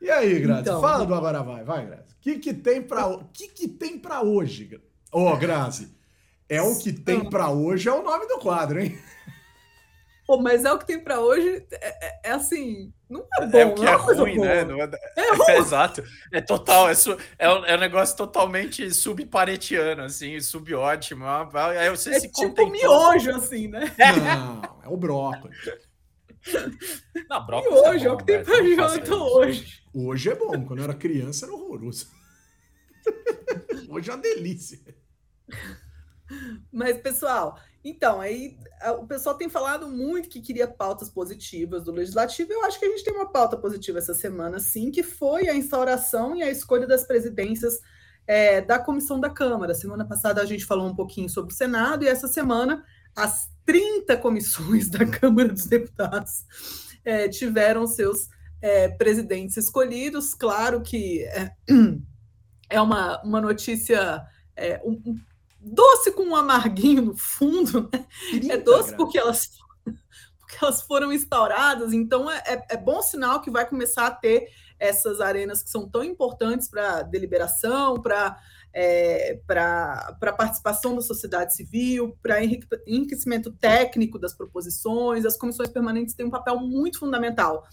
E 0.00 0.10
aí, 0.10 0.40
Grazi? 0.40 0.62
Então, 0.62 0.80
fala 0.80 1.04
do 1.04 1.14
agora 1.14 1.42
vai, 1.42 1.62
vai, 1.62 1.86
Grazi. 1.86 2.12
O 2.12 2.20
que 2.20 2.38
que 2.38 2.54
tem 2.54 2.82
para 2.82 3.06
o 3.08 3.24
que 3.32 3.48
que 3.48 3.68
tem 3.68 3.98
para 3.98 4.22
hoje? 4.22 4.80
Ô, 5.12 5.26
oh, 5.26 5.36
Grazi, 5.36 5.94
é 6.48 6.62
o 6.62 6.78
que 6.78 6.92
tem 6.92 7.28
para 7.28 7.50
hoje 7.50 7.88
é 7.88 7.92
o 7.92 8.02
nome 8.02 8.26
do 8.26 8.38
quadro, 8.38 8.80
hein? 8.80 8.98
Pô, 10.32 10.40
mas 10.40 10.64
é 10.64 10.72
o 10.72 10.78
que 10.78 10.86
tem 10.86 10.98
para 10.98 11.20
hoje, 11.20 11.62
é, 11.72 12.06
é, 12.06 12.20
é, 12.24 12.30
assim, 12.30 12.90
não 13.06 13.26
é 13.38 13.46
bom. 13.46 13.58
É 13.58 13.66
o 13.66 13.74
que 13.74 13.84
é, 13.84 13.90
é 13.90 13.94
ruim, 13.94 14.38
né? 14.38 14.60
É, 15.14 15.20
é, 15.20 15.34
ruim. 15.34 15.52
exato. 15.60 16.02
É 16.32 16.40
total, 16.40 16.88
é, 16.88 16.94
su, 16.94 17.14
é, 17.38 17.50
um, 17.50 17.66
é 17.66 17.76
um 17.76 17.78
negócio 17.78 18.16
totalmente 18.16 18.90
subparetiano, 18.94 20.04
assim, 20.04 20.40
subótimo. 20.40 21.26
Aí 21.78 21.90
você 21.90 22.14
é 22.14 22.20
se 22.20 22.28
tipo 22.28 22.48
contentou. 22.48 22.70
miojo, 22.70 23.30
assim, 23.32 23.68
né? 23.68 23.94
Não, 23.98 24.62
é 24.82 24.88
o 24.88 24.96
brócolis. 24.96 25.58
Não, 27.28 27.44
brócolis 27.44 27.80
hoje 27.82 28.06
é, 28.06 28.08
bom, 28.08 28.12
é 28.12 28.14
o 28.14 28.16
que 28.16 28.24
tem 28.24 28.42
pra 28.42 28.88
janta 28.88 29.14
hoje. 29.14 29.82
Hoje 29.92 30.30
é 30.30 30.34
bom, 30.34 30.64
quando 30.64 30.78
eu 30.78 30.84
era 30.84 30.94
criança 30.94 31.44
era 31.44 31.54
horroroso. 31.54 32.08
Hoje 33.90 34.08
é 34.08 34.14
uma 34.14 34.22
delícia. 34.22 34.78
Mas, 36.72 36.96
pessoal, 36.96 37.58
então, 37.84 38.20
aí 38.20 38.56
o 39.00 39.06
pessoal 39.06 39.34
tem 39.36 39.48
falado 39.48 39.88
muito 39.88 40.28
que 40.28 40.40
queria 40.40 40.68
pautas 40.68 41.08
positivas 41.08 41.82
do 41.82 41.90
legislativo. 41.90 42.52
Eu 42.52 42.64
acho 42.64 42.78
que 42.78 42.84
a 42.84 42.88
gente 42.88 43.02
tem 43.02 43.12
uma 43.12 43.30
pauta 43.30 43.56
positiva 43.56 43.98
essa 43.98 44.14
semana, 44.14 44.60
sim, 44.60 44.90
que 44.90 45.02
foi 45.02 45.48
a 45.48 45.54
instauração 45.54 46.36
e 46.36 46.42
a 46.42 46.50
escolha 46.50 46.86
das 46.86 47.04
presidências 47.04 47.80
é, 48.26 48.60
da 48.60 48.78
comissão 48.78 49.18
da 49.18 49.28
Câmara. 49.28 49.74
Semana 49.74 50.04
passada 50.04 50.40
a 50.40 50.44
gente 50.44 50.64
falou 50.64 50.86
um 50.86 50.94
pouquinho 50.94 51.28
sobre 51.28 51.52
o 51.52 51.56
Senado, 51.56 52.04
e 52.04 52.08
essa 52.08 52.28
semana 52.28 52.84
as 53.16 53.50
30 53.64 54.16
comissões 54.18 54.88
da 54.88 55.04
Câmara 55.04 55.48
dos 55.48 55.66
Deputados 55.66 56.44
é, 57.04 57.28
tiveram 57.28 57.86
seus 57.86 58.28
é, 58.60 58.88
presidentes 58.88 59.56
escolhidos. 59.56 60.34
Claro 60.34 60.82
que 60.82 61.24
é, 61.24 61.50
é 62.70 62.80
uma, 62.80 63.20
uma 63.22 63.40
notícia 63.40 64.24
é, 64.56 64.80
um, 64.84 65.18
doce 65.62 66.12
com 66.12 66.24
um 66.24 66.36
amarguinho 66.36 67.02
no 67.02 67.16
fundo, 67.16 67.88
né? 67.92 68.06
É 68.50 68.56
doce 68.56 68.94
porque 68.96 69.18
elas, 69.18 69.50
porque 70.38 70.58
elas 70.60 70.82
foram 70.82 71.12
instauradas, 71.12 71.92
então 71.92 72.30
é, 72.30 72.42
é, 72.46 72.66
é 72.70 72.76
bom 72.76 73.00
sinal 73.00 73.40
que 73.40 73.50
vai 73.50 73.68
começar 73.68 74.06
a 74.06 74.10
ter 74.10 74.48
essas 74.78 75.20
arenas 75.20 75.62
que 75.62 75.70
são 75.70 75.88
tão 75.88 76.02
importantes 76.02 76.68
para 76.68 77.02
deliberação, 77.02 78.02
para 78.02 78.36
é, 78.74 79.38
para 79.46 80.32
participação 80.36 80.94
da 80.94 81.02
sociedade 81.02 81.54
civil, 81.54 82.16
para 82.22 82.42
enriquecimento 82.42 83.52
técnico 83.52 84.18
das 84.18 84.34
proposições. 84.34 85.26
As 85.26 85.36
comissões 85.36 85.68
permanentes 85.68 86.14
têm 86.14 86.26
um 86.26 86.30
papel 86.30 86.58
muito 86.58 86.98
fundamental. 86.98 87.64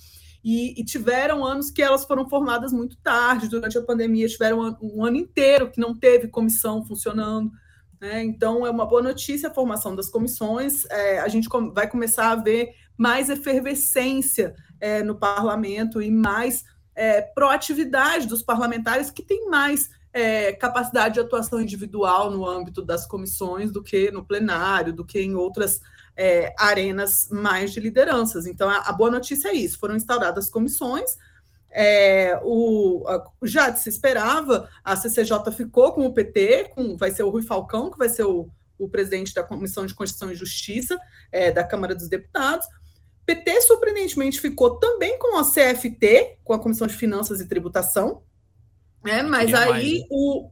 E, 0.44 0.80
e, 0.80 0.86
tiveram 0.86 1.46
anos 1.46 1.70
que 1.70 1.82
elas 1.82 2.06
foram 2.06 2.28
formadas 2.28 2.72
muito 2.72 2.98
tarde, 2.98 3.50
durante 3.50 3.78
a 3.78 3.82
pandemia, 3.82 4.28
tiveram 4.28 4.78
um 4.82 5.04
ano 5.04 5.18
inteiro 5.18 5.70
que 5.70 5.82
não 5.82 5.98
teve 5.98 6.30
comissão 6.30 6.86
funcionando. 6.86 7.52
Né? 8.00 8.24
Então, 8.24 8.66
é 8.66 8.70
uma 8.70 8.86
boa 8.86 9.02
notícia 9.02 9.50
a 9.50 9.54
formação 9.54 9.96
das 9.96 10.10
comissões. 10.10 10.86
É, 10.86 11.20
a 11.20 11.28
gente 11.28 11.50
vai 11.74 11.88
começar 11.88 12.32
a 12.32 12.36
ver 12.36 12.74
mais 12.98 13.30
efervescência 13.30 14.56
é, 14.80 15.04
no 15.04 15.16
parlamento 15.16 16.02
e 16.02 16.10
mais 16.10 16.64
é, 16.96 17.22
proatividade 17.22 18.28
dos 18.28 18.42
parlamentares 18.42 19.10
que 19.10 19.24
têm 19.24 19.50
mais 19.50 19.90
é, 20.12 20.54
capacidade 20.54 21.16
de 21.16 21.20
atuação 21.20 21.62
individual 21.62 22.32
no 22.32 22.46
âmbito 22.46 22.82
das 22.82 23.06
comissões 23.06 23.72
do 23.72 23.84
que 23.84 24.12
no 24.12 24.26
plenário, 24.26 24.94
do 24.94 25.06
que 25.06 25.20
em 25.20 25.36
outras 25.36 25.82
é, 26.16 26.54
arenas 26.58 27.30
mais 27.32 27.72
de 27.72 27.80
lideranças. 27.80 28.46
Então, 28.46 28.70
a, 28.70 28.80
a 28.80 28.92
boa 28.92 29.12
notícia 29.12 29.50
é 29.50 29.54
isso: 29.54 29.80
foram 29.80 29.96
instauradas 29.96 30.50
comissões 30.50 31.18
é, 31.72 32.40
o, 32.44 33.04
já 33.44 33.74
se 33.76 33.90
esperava, 33.90 34.70
a 34.84 34.96
CCJ 34.96 35.52
ficou 35.52 35.94
com 35.94 36.06
o 36.06 36.14
PT, 36.14 36.72
com, 36.76 36.98
vai 36.98 37.12
ser 37.12 37.24
o 37.24 37.30
Rui 37.30 37.44
Falcão, 37.44 37.92
que 37.92 37.98
vai 37.98 38.10
ser 38.10 38.24
o, 38.24 38.50
o 38.78 38.90
presidente 38.90 39.34
da 39.34 39.44
Comissão 39.44 39.86
de 39.86 39.94
Constituição 39.94 40.32
e 40.32 40.36
Justiça 40.36 41.00
é, 41.32 41.52
da 41.52 41.64
Câmara 41.64 41.94
dos 41.94 42.08
Deputados. 42.08 42.68
PT, 43.26 43.62
surpreendentemente, 43.62 44.42
ficou 44.42 44.78
também 44.78 45.20
com 45.20 45.38
a 45.38 45.44
CFT, 45.44 46.40
com 46.44 46.54
a 46.54 46.60
Comissão 46.60 46.88
de 46.88 46.96
Finanças 46.96 47.40
e 47.40 47.48
Tributação, 47.48 48.24
né? 49.04 49.22
mas 49.22 49.54
aí 49.54 49.70
mais, 49.70 50.08
o. 50.10 50.50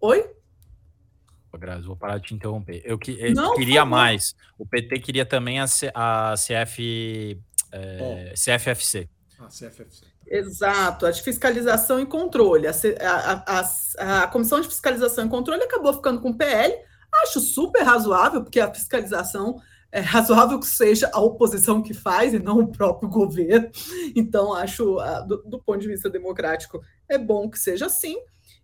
Oi? 0.00 0.28
Grazi, 1.58 1.86
vou 1.86 1.96
parar 1.96 2.18
de 2.18 2.28
te 2.28 2.34
interromper. 2.34 2.82
Eu, 2.84 2.98
que, 2.98 3.12
eu 3.20 3.32
Não, 3.34 3.54
queria 3.54 3.84
mais. 3.84 4.34
O 4.58 4.66
PT 4.66 4.98
queria 4.98 5.24
também 5.24 5.60
a, 5.60 5.66
C, 5.66 5.92
a 5.94 6.34
CF, 6.34 7.38
é, 7.70 8.32
oh. 8.32 8.34
CFFC. 8.34 9.08
A 9.38 9.46
CFFC. 9.46 10.11
Exato, 10.26 11.06
a 11.06 11.10
de 11.10 11.22
fiscalização 11.22 12.00
e 12.00 12.06
controle. 12.06 12.66
A, 12.66 12.72
a, 13.00 13.60
a, 13.60 14.22
a, 14.22 14.26
Comissão 14.28 14.60
de 14.60 14.68
Fiscalização 14.68 15.26
e 15.26 15.28
Controle 15.28 15.62
acabou 15.62 15.92
ficando 15.92 16.20
com 16.20 16.30
o 16.30 16.36
PL. 16.36 16.74
Acho 17.22 17.40
super 17.40 17.82
razoável, 17.82 18.42
porque 18.42 18.58
a 18.58 18.72
fiscalização 18.72 19.60
é 19.92 20.00
razoável 20.00 20.58
que 20.58 20.66
seja 20.66 21.10
a 21.12 21.20
oposição 21.20 21.82
que 21.82 21.92
faz 21.92 22.32
e 22.32 22.38
não 22.38 22.60
o 22.60 22.72
próprio 22.72 23.10
governo. 23.10 23.70
Então, 24.16 24.54
acho, 24.54 24.96
do, 25.26 25.42
do 25.44 25.58
ponto 25.58 25.80
de 25.80 25.88
vista 25.88 26.08
democrático, 26.08 26.82
é 27.06 27.18
bom 27.18 27.50
que 27.50 27.58
seja 27.58 27.86
assim. 27.86 28.16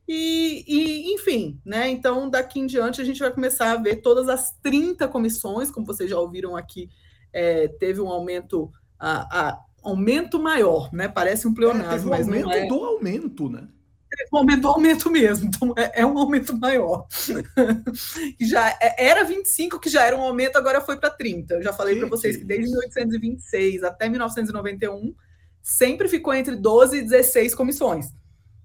E, 0.08 0.64
e, 0.66 1.14
enfim, 1.14 1.60
né? 1.62 1.86
Então, 1.90 2.30
daqui 2.30 2.58
em 2.58 2.66
diante, 2.66 3.02
a 3.02 3.04
gente 3.04 3.20
vai 3.20 3.30
começar 3.30 3.72
a 3.72 3.76
ver 3.76 3.96
todas 3.96 4.26
as 4.26 4.52
30 4.62 5.06
comissões, 5.06 5.70
como 5.70 5.84
vocês 5.84 6.08
já 6.08 6.18
ouviram 6.18 6.56
aqui, 6.56 6.88
é, 7.30 7.68
teve 7.68 8.00
um 8.00 8.08
aumento. 8.08 8.72
A, 8.98 9.48
a, 9.48 9.60
aumento 9.82 10.38
maior, 10.38 10.92
né? 10.92 11.08
Parece 11.08 11.46
um 11.46 11.54
pleonasmo, 11.54 12.14
é, 12.14 12.18
mas 12.18 12.26
aumento 12.26 12.46
não 12.46 12.52
é. 12.52 12.66
do 12.66 12.84
aumento, 12.84 13.48
né? 13.48 13.68
É 14.10 14.24
um 14.32 14.38
aumento 14.38 14.60
do 14.62 14.68
aumento 14.68 15.10
mesmo, 15.10 15.46
então 15.46 15.74
é, 15.76 16.00
é 16.00 16.06
um 16.06 16.18
aumento 16.18 16.56
maior. 16.56 17.06
já 18.40 18.70
é, 18.80 19.06
era 19.06 19.24
25, 19.24 19.78
que 19.78 19.90
já 19.90 20.04
era 20.06 20.16
um 20.16 20.22
aumento, 20.22 20.56
agora 20.56 20.80
foi 20.80 20.96
para 20.96 21.10
30. 21.10 21.54
Eu 21.54 21.62
já 21.62 21.72
falei 21.72 21.96
para 21.96 22.08
vocês 22.08 22.36
que 22.36 22.44
desde 22.44 22.70
1826 22.70 23.82
até 23.84 24.08
1991 24.08 25.14
sempre 25.62 26.08
ficou 26.08 26.32
entre 26.32 26.56
12 26.56 26.98
e 26.98 27.02
16 27.02 27.54
comissões. 27.54 28.06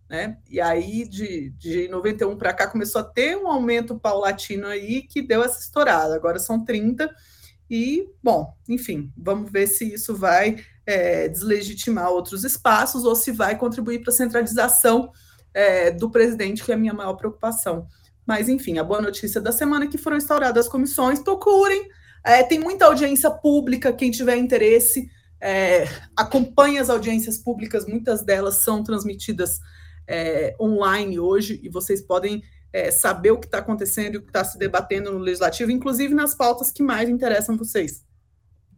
Né? 0.09 0.37
E 0.49 0.61
aí, 0.61 1.07
de, 1.07 1.49
de 1.51 1.87
91 1.87 2.37
para 2.37 2.53
cá, 2.53 2.67
começou 2.67 3.01
a 3.01 3.03
ter 3.03 3.35
um 3.35 3.47
aumento 3.47 3.99
paulatino 3.99 4.67
aí 4.67 5.01
que 5.01 5.21
deu 5.21 5.43
essa 5.43 5.59
estourada. 5.59 6.15
Agora 6.15 6.39
são 6.39 6.63
30. 6.63 7.09
E, 7.69 8.07
bom, 8.21 8.55
enfim, 8.69 9.11
vamos 9.17 9.51
ver 9.51 9.67
se 9.67 9.93
isso 9.93 10.15
vai 10.15 10.63
é, 10.85 11.27
deslegitimar 11.27 12.09
outros 12.09 12.43
espaços 12.43 13.03
ou 13.05 13.15
se 13.15 13.31
vai 13.31 13.57
contribuir 13.57 14.01
para 14.01 14.11
a 14.11 14.15
centralização 14.15 15.11
é, 15.53 15.91
do 15.91 16.09
presidente, 16.09 16.63
que 16.63 16.71
é 16.71 16.75
a 16.75 16.77
minha 16.77 16.93
maior 16.93 17.13
preocupação. 17.13 17.87
Mas, 18.25 18.47
enfim, 18.49 18.77
a 18.77 18.83
boa 18.83 19.01
notícia 19.01 19.41
da 19.41 19.51
semana 19.51 19.85
é 19.85 19.87
que 19.87 19.97
foram 19.97 20.17
instauradas 20.17 20.65
as 20.65 20.71
comissões. 20.71 21.19
Procurem, 21.19 21.89
é, 22.23 22.41
tem 22.43 22.59
muita 22.59 22.85
audiência 22.85 23.29
pública, 23.29 23.93
quem 23.93 24.11
tiver 24.11 24.37
interesse, 24.37 25.09
é, 25.41 25.85
acompanhe 26.15 26.79
as 26.79 26.89
audiências 26.89 27.37
públicas, 27.37 27.85
muitas 27.85 28.23
delas 28.23 28.63
são 28.63 28.81
transmitidas 28.81 29.59
é, 30.07 30.55
online 30.59 31.19
hoje, 31.19 31.59
e 31.61 31.69
vocês 31.69 32.01
podem 32.01 32.41
é, 32.71 32.89
saber 32.91 33.31
o 33.31 33.39
que 33.39 33.45
está 33.45 33.59
acontecendo 33.59 34.15
e 34.15 34.17
o 34.17 34.21
que 34.21 34.29
está 34.29 34.43
se 34.43 34.57
debatendo 34.57 35.11
no 35.11 35.19
legislativo, 35.19 35.69
inclusive 35.69 36.13
nas 36.13 36.33
pautas 36.33 36.71
que 36.71 36.81
mais 36.81 37.09
interessam 37.09 37.57
vocês. 37.57 38.05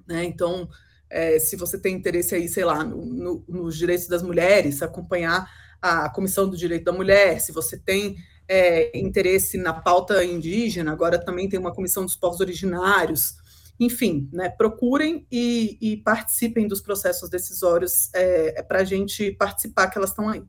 Né? 0.07 0.25
Então, 0.25 0.67
é, 1.15 1.39
se 1.39 1.55
você 1.55 1.77
tem 1.77 1.95
interesse 1.95 2.35
aí, 2.35 2.49
sei 2.49 2.65
lá, 2.65 2.83
no, 2.83 3.05
no, 3.05 3.45
nos 3.47 3.77
direitos 3.77 4.07
das 4.07 4.21
mulheres, 4.21 4.81
acompanhar 4.81 5.49
a 5.81 6.09
Comissão 6.09 6.49
do 6.49 6.57
Direito 6.57 6.83
da 6.83 6.91
Mulher, 6.91 7.39
se 7.39 7.53
você 7.53 7.77
tem 7.77 8.17
é, 8.49 8.97
interesse 8.97 9.57
na 9.57 9.71
pauta 9.71 10.23
indígena, 10.25 10.91
agora 10.91 11.17
também 11.17 11.47
tem 11.47 11.57
uma 11.57 11.73
comissão 11.73 12.03
dos 12.03 12.17
povos 12.17 12.41
originários, 12.41 13.35
enfim, 13.79 14.29
né, 14.33 14.49
procurem 14.49 15.25
e, 15.31 15.77
e, 15.79 15.97
participem 15.97 16.67
dos 16.67 16.81
processos 16.81 17.29
decisórios 17.29 18.09
é, 18.13 18.59
é 18.59 18.63
para 18.63 18.79
a 18.79 18.83
gente 18.83 19.31
participar 19.31 19.87
que 19.87 19.97
elas 19.97 20.09
estão 20.09 20.27
aí. 20.27 20.43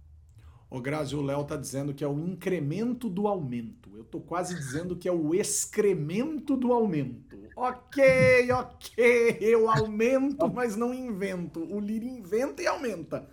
O 0.69 0.81
Grazi, 0.81 1.15
o 1.15 1.23
Léo 1.23 1.45
tá 1.45 1.57
dizendo 1.57 1.95
que 1.95 2.03
é 2.03 2.09
o 2.09 2.19
incremento 2.19 3.09
do 3.09 3.29
aumento. 3.29 3.91
Eu 3.97 4.05
tô 4.05 4.21
quase 4.21 4.55
dizendo 4.55 4.97
que 4.97 5.09
é 5.09 5.13
o 5.13 5.35
excremento 5.35 6.57
do 6.57 6.73
aumento. 6.73 7.37
Ok, 7.57 8.53
ok, 8.53 9.39
eu 9.41 9.71
aumento, 9.71 10.53
mas 10.53 10.77
não 10.77 10.93
invento. 10.93 11.61
O 11.61 11.81
Lira 11.81 12.05
inventa 12.05 12.63
e 12.63 12.67
aumenta. 12.67 13.29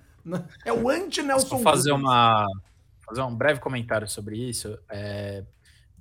É 0.64 0.72
o 0.72 0.90
anti-Nelson. 0.90 1.58
Vou 1.58 1.60
fazer 1.60 1.92
uma 1.92 2.48
fazer 3.06 3.22
um 3.22 3.36
breve 3.36 3.60
comentário 3.60 4.08
sobre 4.08 4.38
isso. 4.38 4.78
É, 4.90 5.44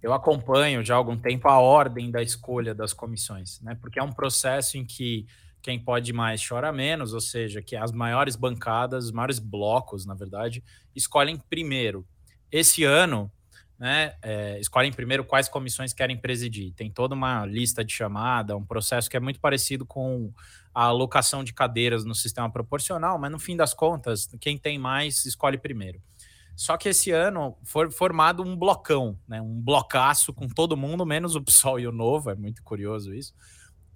eu 0.01 0.13
acompanho 0.13 0.85
já 0.85 0.95
há 0.95 0.97
algum 0.97 1.17
tempo 1.17 1.49
a 1.49 1.59
ordem 1.59 2.11
da 2.11 2.23
escolha 2.23 2.75
das 2.75 2.93
comissões, 2.93 3.61
né? 3.61 3.77
Porque 3.81 3.99
é 3.99 4.03
um 4.03 4.13
processo 4.13 4.79
em 4.79 4.85
que 4.85 5.27
quem 5.63 5.79
pode 5.79 6.13
mais 6.13 6.47
chora 6.47 6.73
menos, 6.73 7.15
ou 7.15 7.21
seja, 7.21 7.63
que 7.63 7.77
as 7.77 7.93
maiores 7.93 8.35
bancadas, 8.35 9.07
os 9.07 9.13
maiores 9.13 9.39
blocos, 9.39 10.05
na 10.05 10.15
verdade, 10.15 10.63
escolhem 10.95 11.39
primeiro. 11.49 12.05
Esse 12.51 12.85
ano, 12.85 13.31
né, 13.79 14.15
é, 14.23 14.59
escolhem 14.61 14.93
primeiro 14.93 15.25
quais 15.25 15.49
comissões 15.49 15.93
querem 15.93 16.17
presidir. 16.17 16.73
Tem 16.75 16.91
toda 16.91 17.15
uma 17.15 17.47
lista 17.47 17.85
de 17.85 17.93
chamada, 17.93 18.57
um 18.57 18.65
processo 18.65 19.09
que 19.09 19.17
é 19.17 19.21
muito 19.21 19.41
parecido 19.41 19.87
com 19.87 20.33
a 20.75 20.85
alocação 20.85 21.45
de 21.45 21.53
cadeiras 21.53 22.05
no 22.05 22.15
sistema 22.15 22.51
proporcional, 22.51 23.19
mas 23.19 23.31
no 23.31 23.39
fim 23.39 23.57
das 23.57 23.73
contas, 23.73 24.29
quem 24.41 24.59
tem 24.59 24.79
mais 24.79 25.25
escolhe 25.25 25.59
primeiro. 25.59 26.01
Só 26.55 26.77
que 26.77 26.89
esse 26.89 27.11
ano 27.11 27.57
foi 27.65 27.91
formado 27.91 28.43
um 28.43 28.57
blocão, 28.57 29.19
né, 29.27 29.41
um 29.41 29.61
blocaço 29.61 30.33
com 30.33 30.49
todo 30.49 30.77
mundo, 30.77 31.07
menos 31.07 31.35
o 31.35 31.43
PSOL 31.43 31.81
e 31.81 31.87
o 31.87 31.93
Novo, 31.93 32.31
é 32.31 32.35
muito 32.35 32.63
curioso 32.63 33.15
isso. 33.15 33.33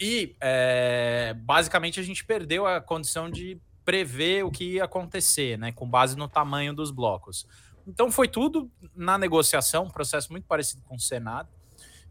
E 0.01 0.37
é, 0.41 1.35
basicamente 1.39 1.99
a 1.99 2.03
gente 2.03 2.25
perdeu 2.25 2.67
a 2.67 2.81
condição 2.81 3.31
de 3.31 3.59
prever 3.85 4.45
o 4.45 4.51
que 4.51 4.75
ia 4.75 4.85
acontecer, 4.85 5.57
né, 5.57 5.73
com 5.73 5.89
base 5.89 6.17
no 6.17 6.29
tamanho 6.29 6.75
dos 6.75 6.91
blocos. 6.91 7.47
Então 7.87 8.11
foi 8.11 8.27
tudo 8.27 8.71
na 8.95 9.17
negociação, 9.17 9.85
um 9.85 9.91
processo 9.91 10.31
muito 10.33 10.45
parecido 10.45 10.83
com 10.83 10.97
o 10.97 11.01
Senado, 11.01 11.49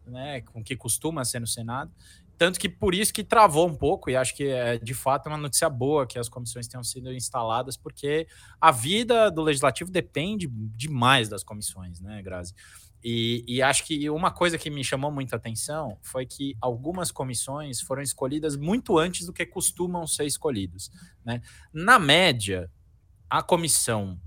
né, 0.08 0.42
com 0.42 0.62
o 0.62 0.64
que 0.64 0.76
costuma 0.76 1.26
ser 1.26 1.40
no 1.40 1.48
Senado. 1.48 1.92
Tanto 2.38 2.60
que 2.60 2.68
por 2.68 2.94
isso 2.94 3.14
que 3.14 3.24
travou 3.24 3.68
um 3.68 3.76
pouco, 3.76 4.10
e 4.10 4.16
acho 4.16 4.36
que 4.36 4.48
é 4.48 4.78
de 4.78 4.94
fato 4.94 5.28
uma 5.28 5.38
notícia 5.38 5.70
boa 5.70 6.06
que 6.06 6.20
as 6.20 6.28
comissões 6.28 6.68
tenham 6.68 6.84
sido 6.84 7.14
instaladas, 7.14 7.78
porque 7.78 8.28
a 8.60 8.72
vida 8.72 9.32
do 9.32 9.42
legislativo 9.42 9.90
depende 9.90 10.48
demais 10.48 11.30
das 11.30 11.44
comissões, 11.44 12.02
né, 12.02 12.22
Grazi? 12.22 12.54
E, 13.08 13.46
e, 13.48 13.62
acho 13.62 13.84
que 13.86 14.10
uma 14.10 14.32
coisa 14.32 14.58
que 14.58 14.68
me 14.68 14.84
chamou 14.84 15.12
muita 15.12 15.36
atenção 15.36 15.96
foi 16.02 16.26
que 16.26 16.58
algumas 16.60 17.12
comissões 17.12 17.80
foram 17.80 18.02
escolhidas 18.02 18.56
muito 18.56 18.98
antes 18.98 19.28
do 19.28 19.34
que 19.34 19.46
costumam 19.46 20.08
ser 20.08 20.26
escolhidos. 20.26 20.90
Né? 21.24 21.40
Na 21.72 22.00
média, 22.00 22.68
a 23.30 23.44
comissão 23.44 24.20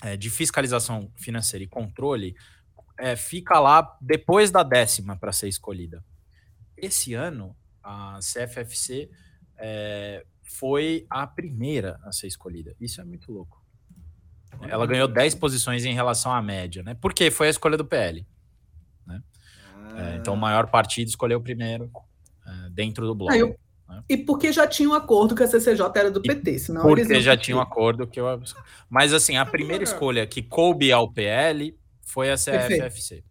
é, 0.00 0.16
de 0.16 0.30
fiscalização 0.30 1.10
financeira 1.16 1.64
e 1.64 1.66
controle 1.66 2.36
é, 2.96 3.16
fica 3.16 3.58
lá 3.58 3.96
depois 4.00 4.48
da 4.52 4.62
décima 4.62 5.16
para 5.16 5.32
ser 5.32 5.48
escolhida. 5.48 6.04
Esse 6.76 7.14
ano, 7.14 7.56
a 7.82 8.18
CFFC 8.20 9.10
é, 9.56 10.24
foi 10.42 11.06
a 11.08 11.26
primeira 11.26 11.98
a 12.04 12.12
ser 12.12 12.26
escolhida. 12.26 12.74
Isso 12.80 13.00
é 13.00 13.04
muito 13.04 13.32
louco. 13.32 13.62
Ela 14.62 14.86
ganhou 14.86 15.08
10 15.08 15.34
posições 15.34 15.84
em 15.84 15.94
relação 15.94 16.32
à 16.32 16.40
média, 16.40 16.82
né? 16.82 16.94
Porque 17.00 17.30
foi 17.30 17.48
a 17.48 17.50
escolha 17.50 17.76
do 17.76 17.84
PL. 17.84 18.26
Né? 19.06 19.20
Ah. 19.74 20.12
É, 20.12 20.16
então 20.16 20.34
o 20.34 20.36
maior 20.36 20.68
partido 20.68 21.08
escolheu 21.08 21.40
primeiro 21.40 21.90
é, 22.46 22.70
dentro 22.70 23.06
do 23.06 23.14
bloco. 23.14 23.32
Ah, 23.32 23.36
eu... 23.36 23.48
né? 23.88 24.02
E 24.08 24.16
porque 24.16 24.52
já 24.52 24.66
tinha 24.66 24.88
um 24.88 24.94
acordo 24.94 25.34
que 25.34 25.42
a 25.42 25.46
CCJ 25.46 25.86
era 25.94 26.10
do 26.10 26.22
PT, 26.22 26.58
senão 26.58 26.82
Porque 26.82 27.20
já 27.20 27.36
tinha 27.36 27.56
um 27.56 27.60
acordo 27.60 28.06
que 28.06 28.18
eu. 28.18 28.26
Mas 28.88 29.12
assim, 29.12 29.36
a 29.36 29.44
primeira 29.44 29.84
escolha 29.84 30.26
que 30.26 30.42
coube 30.42 30.90
ao 30.90 31.12
PL 31.12 31.76
foi 32.02 32.30
a 32.30 32.36
CFFC. 32.36 33.24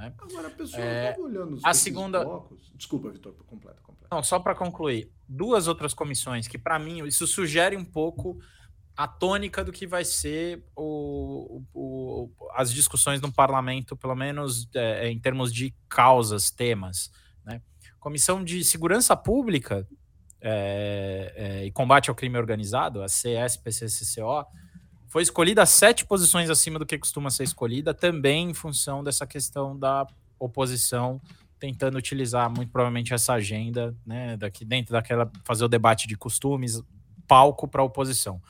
Né? 0.00 0.14
Agora, 0.18 0.48
a 0.48 0.50
pessoa 0.50 0.82
é, 0.82 1.14
olhando 1.18 1.56
os 1.56 1.64
a 1.64 1.74
segunda... 1.74 2.24
blocos. 2.24 2.72
Desculpa, 2.74 3.10
Vitor, 3.10 3.34
completo, 3.46 3.82
completo. 3.82 4.08
Não, 4.10 4.22
só 4.22 4.38
para 4.38 4.54
concluir. 4.54 5.12
Duas 5.28 5.68
outras 5.68 5.92
comissões 5.92 6.48
que, 6.48 6.56
para 6.56 6.78
mim, 6.78 7.04
isso 7.04 7.26
sugere 7.26 7.76
um 7.76 7.84
pouco 7.84 8.40
a 8.96 9.06
tônica 9.06 9.62
do 9.62 9.70
que 9.70 9.86
vai 9.86 10.02
ser 10.04 10.64
o, 10.74 11.62
o, 11.74 12.30
as 12.54 12.72
discussões 12.72 13.20
no 13.20 13.30
parlamento, 13.30 13.94
pelo 13.94 14.14
menos 14.14 14.68
é, 14.74 15.08
em 15.10 15.18
termos 15.18 15.52
de 15.52 15.74
causas, 15.86 16.50
temas. 16.50 17.12
Né? 17.44 17.60
Comissão 17.98 18.42
de 18.42 18.64
Segurança 18.64 19.14
Pública 19.14 19.86
é, 20.40 21.32
é, 21.36 21.64
e 21.66 21.70
Combate 21.72 22.08
ao 22.08 22.16
Crime 22.16 22.38
Organizado, 22.38 23.02
a 23.02 23.06
CSPCCCO, 23.06 24.46
foi 25.10 25.22
escolhida 25.22 25.66
sete 25.66 26.06
posições 26.06 26.48
acima 26.48 26.78
do 26.78 26.86
que 26.86 26.96
costuma 26.96 27.30
ser 27.30 27.42
escolhida, 27.42 27.92
também 27.92 28.50
em 28.50 28.54
função 28.54 29.02
dessa 29.02 29.26
questão 29.26 29.76
da 29.76 30.06
oposição 30.38 31.20
tentando 31.58 31.98
utilizar 31.98 32.48
muito 32.48 32.70
provavelmente 32.72 33.12
essa 33.12 33.34
agenda, 33.34 33.94
né, 34.06 34.36
daqui 34.36 34.64
dentro 34.64 34.92
daquela 34.92 35.30
fazer 35.44 35.64
o 35.64 35.68
debate 35.68 36.08
de 36.08 36.16
costumes, 36.16 36.80
palco 37.28 37.68
para 37.68 37.82
a 37.82 37.84
oposição. 37.84 38.40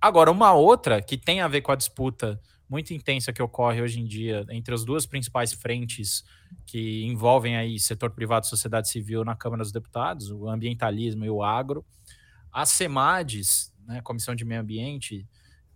Agora, 0.00 0.30
uma 0.30 0.52
outra 0.52 1.00
que 1.00 1.16
tem 1.16 1.40
a 1.40 1.48
ver 1.48 1.62
com 1.62 1.72
a 1.72 1.76
disputa 1.76 2.40
muito 2.68 2.92
intensa 2.92 3.32
que 3.32 3.42
ocorre 3.42 3.80
hoje 3.80 3.98
em 3.98 4.04
dia 4.04 4.44
entre 4.50 4.74
as 4.74 4.84
duas 4.84 5.06
principais 5.06 5.52
frentes 5.52 6.22
que 6.66 7.04
envolvem 7.04 7.56
aí 7.56 7.80
setor 7.80 8.10
privado 8.10 8.44
e 8.44 8.48
sociedade 8.48 8.90
civil 8.90 9.24
na 9.24 9.34
Câmara 9.34 9.62
dos 9.62 9.72
Deputados, 9.72 10.30
o 10.30 10.46
ambientalismo 10.46 11.24
e 11.24 11.30
o 11.30 11.42
agro. 11.42 11.84
A 12.52 12.66
CEMADES, 12.66 13.72
né, 13.86 14.02
Comissão 14.02 14.34
de 14.34 14.44
Meio 14.44 14.60
Ambiente 14.60 15.26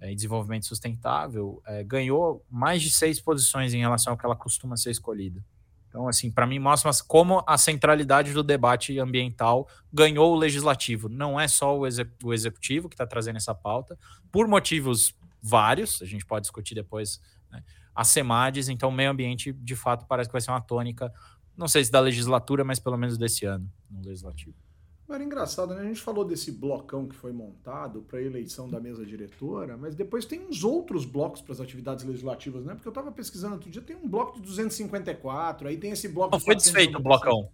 e 0.02 0.14
Desenvolvimento 0.14 0.66
Sustentável, 0.66 1.62
é, 1.66 1.84
ganhou 1.84 2.44
mais 2.50 2.80
de 2.80 2.90
seis 2.90 3.20
posições 3.20 3.74
em 3.74 3.80
relação 3.80 4.12
ao 4.12 4.16
que 4.16 4.24
ela 4.24 4.36
costuma 4.36 4.76
ser 4.76 4.90
escolhida. 4.90 5.44
Então, 5.88 6.06
assim, 6.06 6.30
para 6.30 6.46
mim 6.46 6.58
mostra 6.58 6.90
como 7.06 7.42
a 7.46 7.58
centralidade 7.58 8.32
do 8.32 8.44
debate 8.44 8.98
ambiental 8.98 9.68
ganhou 9.92 10.32
o 10.32 10.38
legislativo. 10.38 11.08
Não 11.08 11.38
é 11.38 11.48
só 11.48 11.76
o, 11.76 11.82
o 12.24 12.32
executivo 12.32 12.88
que 12.88 12.94
está 12.94 13.06
trazendo 13.06 13.36
essa 13.36 13.54
pauta, 13.54 13.98
por 14.30 14.46
motivos 14.46 15.14
vários, 15.42 16.00
a 16.00 16.06
gente 16.06 16.24
pode 16.24 16.42
discutir 16.42 16.74
depois, 16.74 17.20
né? 17.50 17.62
a 17.94 18.04
SEMADES, 18.04 18.68
então 18.68 18.90
meio 18.90 19.10
ambiente, 19.10 19.52
de 19.52 19.74
fato, 19.74 20.06
parece 20.06 20.28
que 20.28 20.32
vai 20.32 20.40
ser 20.40 20.52
uma 20.52 20.60
tônica, 20.60 21.12
não 21.56 21.66
sei 21.66 21.84
se 21.84 21.90
da 21.90 22.00
legislatura, 22.00 22.64
mas 22.64 22.78
pelo 22.78 22.96
menos 22.96 23.18
desse 23.18 23.44
ano, 23.44 23.70
no 23.90 24.00
legislativo. 24.00 24.54
Era 25.14 25.24
engraçado, 25.24 25.74
né? 25.74 25.82
A 25.82 25.84
gente 25.84 26.00
falou 26.00 26.24
desse 26.24 26.52
blocão 26.52 27.06
que 27.06 27.14
foi 27.14 27.32
montado 27.32 28.02
para 28.02 28.18
a 28.18 28.22
eleição 28.22 28.68
da 28.68 28.80
mesa 28.80 29.04
diretora, 29.04 29.76
mas 29.76 29.94
depois 29.94 30.24
tem 30.24 30.40
uns 30.40 30.62
outros 30.64 31.04
blocos 31.04 31.40
para 31.40 31.52
as 31.52 31.60
atividades 31.60 32.04
legislativas, 32.04 32.64
né? 32.64 32.74
Porque 32.74 32.88
eu 32.88 32.92
estava 32.92 33.10
pesquisando 33.10 33.54
outro 33.54 33.70
dia, 33.70 33.82
tem 33.82 33.96
um 33.96 34.08
bloco 34.08 34.34
de 34.34 34.42
254, 34.42 35.68
aí 35.68 35.76
tem 35.76 35.90
esse 35.90 36.08
bloco. 36.08 36.32
Não, 36.32 36.40
foi 36.40 36.54
desfeito 36.54 36.98
o 36.98 37.02
blocão. 37.02 37.50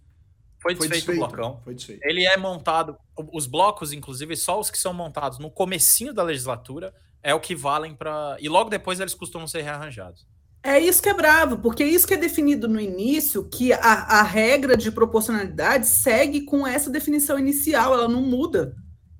Foi 0.59 0.73
desfeito, 0.73 0.77
foi 0.77 0.87
desfeito, 0.89 1.23
o 1.23 1.27
blocão. 1.27 1.61
Foi 1.63 1.73
desfeito. 1.73 2.01
Ele 2.03 2.25
é 2.25 2.37
montado, 2.37 2.97
os 3.33 3.45
blocos, 3.45 3.93
inclusive, 3.93 4.35
só 4.35 4.59
os 4.59 4.71
que 4.71 4.77
são 4.77 4.93
montados 4.93 5.39
no 5.39 5.51
comecinho 5.51 6.13
da 6.13 6.23
legislatura 6.23 6.93
é 7.23 7.33
o 7.33 7.39
que 7.39 7.55
valem 7.55 7.93
para. 7.93 8.37
E 8.39 8.47
logo 8.49 8.69
depois 8.69 8.99
eles 8.99 9.13
costumam 9.13 9.47
ser 9.47 9.61
rearranjados. 9.61 10.25
É 10.67 10.77
isso 10.77 11.01
que 11.01 11.07
é 11.07 11.13
bravo, 11.13 11.59
porque 11.59 11.81
é 11.81 11.87
isso 11.87 12.05
que 12.05 12.13
é 12.13 12.17
definido 12.17 12.67
no 12.67 12.77
início, 12.77 13.47
que 13.47 13.71
a, 13.71 13.77
a 13.77 14.21
regra 14.21 14.75
de 14.75 14.91
proporcionalidade 14.91 15.87
segue 15.87 16.41
com 16.41 16.67
essa 16.67 16.89
definição 16.89 17.39
inicial, 17.39 17.93
ela 17.93 18.09
não 18.09 18.21
muda. 18.21 18.75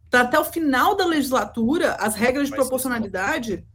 Tá 0.09 0.23
até 0.23 0.37
o 0.37 0.43
final 0.43 0.93
da 0.93 1.05
legislatura, 1.05 1.93
as 1.93 2.15
regras 2.15 2.49
de 2.49 2.53
proporcionalidade, 2.53 3.65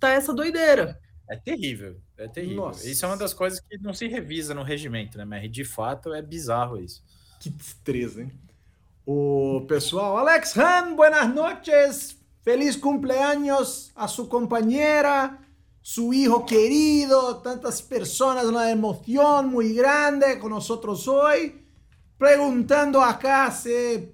tá 0.00 0.08
essa 0.08 0.34
doideira. 0.34 0.98
É 1.28 1.36
terrível, 1.36 1.96
é 2.18 2.26
terrível. 2.26 2.56
Nossa. 2.56 2.90
Isso 2.90 3.04
é 3.04 3.08
uma 3.08 3.16
das 3.16 3.32
coisas 3.32 3.60
que 3.60 3.78
não 3.78 3.94
se 3.94 4.08
revisa 4.08 4.52
no 4.52 4.64
regimento, 4.64 5.16
né, 5.16 5.24
mas 5.24 5.48
de 5.48 5.64
fato 5.64 6.12
é 6.12 6.20
bizarro 6.20 6.76
isso. 6.76 7.04
Que 7.38 7.50
destreza, 7.50 8.22
hein? 8.22 8.32
O 9.06 9.64
pessoal, 9.68 10.16
Alex 10.16 10.56
Han, 10.56 10.96
buenas 10.96 11.32
noches, 11.32 12.18
feliz 12.42 12.74
cumpleaños 12.74 13.92
a 13.94 14.08
sua 14.08 14.26
companheira 14.26 15.38
su 15.82 16.12
hijo 16.12 16.44
querido, 16.44 17.38
tantas 17.38 17.82
personas, 17.82 18.44
una 18.44 18.70
emoción 18.70 19.48
muy 19.48 19.74
grande 19.74 20.38
con 20.38 20.50
nosotros 20.50 21.06
hoy, 21.08 21.64
preguntando 22.18 23.02
acá 23.02 23.50
si 23.50 24.12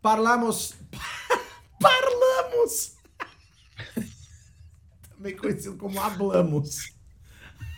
parlamos, 0.00 0.74
parlamos, 1.78 2.96
también 5.10 5.36
conocido 5.36 5.78
como 5.78 6.02
hablamos, 6.02 6.94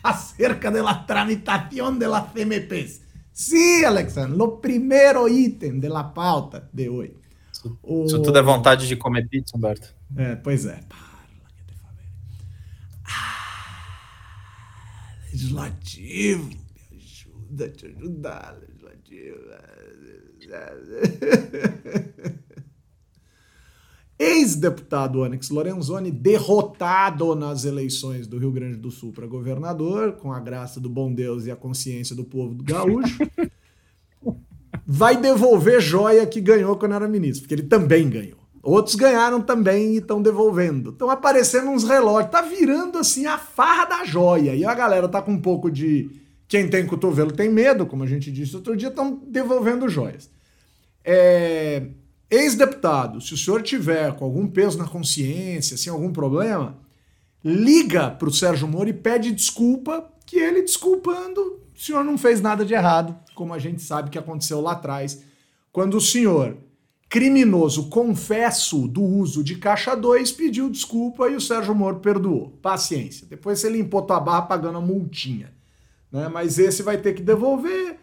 acerca 0.03 0.71
de 0.71 0.81
la 0.81 1.05
tramitación 1.05 1.99
de 1.99 2.07
las 2.07 2.31
CMPs. 2.33 3.01
Sí, 3.31 3.83
Alexandre, 3.83 4.35
lo 4.37 4.59
primero 4.59 5.27
ítem 5.27 5.79
de 5.79 5.89
la 5.89 6.11
pauta 6.11 6.67
de 6.71 6.89
hoy. 6.89 7.13
Isso, 7.51 7.77
o... 7.83 8.05
isso 8.05 8.21
tudo 8.21 8.37
é 8.37 8.41
vontade 8.41 8.87
de 8.87 8.95
comer 8.95 9.27
pizza, 9.27 9.55
Humberto. 9.55 9.93
É, 10.15 10.35
pois 10.35 10.65
é. 10.65 10.79
Legislativo, 15.31 16.49
me 16.49 16.97
ajuda, 16.97 17.69
te 17.69 17.85
ajudar, 17.87 18.57
legislativo. 18.59 19.37
Ex-deputado 24.19 25.21
Onyx 25.21 25.49
Lorenzoni, 25.49 26.11
derrotado 26.11 27.35
nas 27.35 27.65
eleições 27.65 28.25
do 28.25 28.39
Rio 28.39 28.51
Grande 28.51 28.77
do 28.77 28.89
Sul 28.89 29.11
para 29.11 29.27
governador, 29.27 30.13
com 30.13 30.33
a 30.33 30.39
graça 30.39 30.79
do 30.79 30.89
bom 30.89 31.13
Deus 31.13 31.45
e 31.45 31.51
a 31.51 31.55
consciência 31.55 32.15
do 32.15 32.23
povo 32.23 32.55
do 32.55 32.63
gaúcho, 32.63 33.19
vai 34.85 35.21
devolver 35.21 35.79
joia 35.79 36.25
que 36.25 36.41
ganhou 36.41 36.77
quando 36.77 36.95
era 36.95 37.07
ministro, 37.07 37.41
porque 37.41 37.53
ele 37.53 37.67
também 37.67 38.09
ganhou. 38.09 38.36
Outros 38.67 38.95
ganharam 38.95 39.39
também 39.39 39.93
e 39.93 39.99
estão 39.99 40.21
devolvendo. 40.21 40.89
Estão 40.89 41.09
aparecendo 41.09 41.69
uns 41.69 41.85
relógios. 41.85 42.29
Tá 42.29 42.41
virando 42.41 42.97
assim 42.97 43.25
a 43.25 43.37
farra 43.37 43.85
da 43.85 44.03
joia. 44.03 44.53
E 44.55 44.65
a 44.65 44.73
galera 44.73 45.07
tá 45.07 45.21
com 45.21 45.31
um 45.31 45.39
pouco 45.39 45.71
de. 45.71 46.11
Quem 46.49 46.69
tem 46.69 46.85
cotovelo 46.85 47.31
tem 47.31 47.47
medo, 47.47 47.85
como 47.85 48.03
a 48.03 48.05
gente 48.05 48.29
disse 48.29 48.57
outro 48.57 48.75
dia, 48.75 48.89
estão 48.89 49.21
devolvendo 49.25 49.87
joias. 49.87 50.29
É... 51.01 51.87
ex-deputado, 52.29 53.21
se 53.21 53.33
o 53.33 53.37
senhor 53.37 53.61
tiver 53.61 54.13
com 54.17 54.25
algum 54.25 54.45
peso 54.45 54.77
na 54.77 54.85
consciência, 54.85 55.77
sem 55.77 55.89
algum 55.89 56.11
problema, 56.11 56.77
liga 57.41 58.11
para 58.11 58.27
o 58.27 58.33
Sérgio 58.33 58.67
Moro 58.67 58.89
e 58.89 58.93
pede 58.93 59.31
desculpa, 59.31 60.11
que 60.25 60.39
ele 60.39 60.61
desculpando, 60.61 61.39
o 61.73 61.79
senhor 61.79 62.03
não 62.03 62.17
fez 62.17 62.41
nada 62.41 62.65
de 62.65 62.73
errado, 62.73 63.17
como 63.33 63.53
a 63.53 63.59
gente 63.59 63.81
sabe 63.81 64.09
que 64.09 64.19
aconteceu 64.19 64.59
lá 64.59 64.73
atrás, 64.73 65.23
quando 65.71 65.95
o 65.95 66.01
senhor, 66.01 66.57
criminoso 67.09 67.89
confesso 67.89 68.87
do 68.87 69.01
uso 69.01 69.43
de 69.43 69.55
caixa 69.55 69.95
2, 69.95 70.31
pediu 70.33 70.69
desculpa 70.69 71.29
e 71.29 71.35
o 71.35 71.41
Sérgio 71.41 71.73
Moro 71.73 71.99
perdoou. 71.99 72.49
Paciência. 72.61 73.25
Depois 73.29 73.59
você 73.59 73.69
limpou 73.69 74.01
tua 74.01 74.19
barra 74.19 74.43
pagando 74.43 74.77
a 74.77 74.81
multinha. 74.81 75.53
Né? 76.11 76.27
Mas 76.27 76.59
esse 76.59 76.83
vai 76.83 76.97
ter 76.97 77.13
que 77.13 77.21
devolver. 77.21 77.97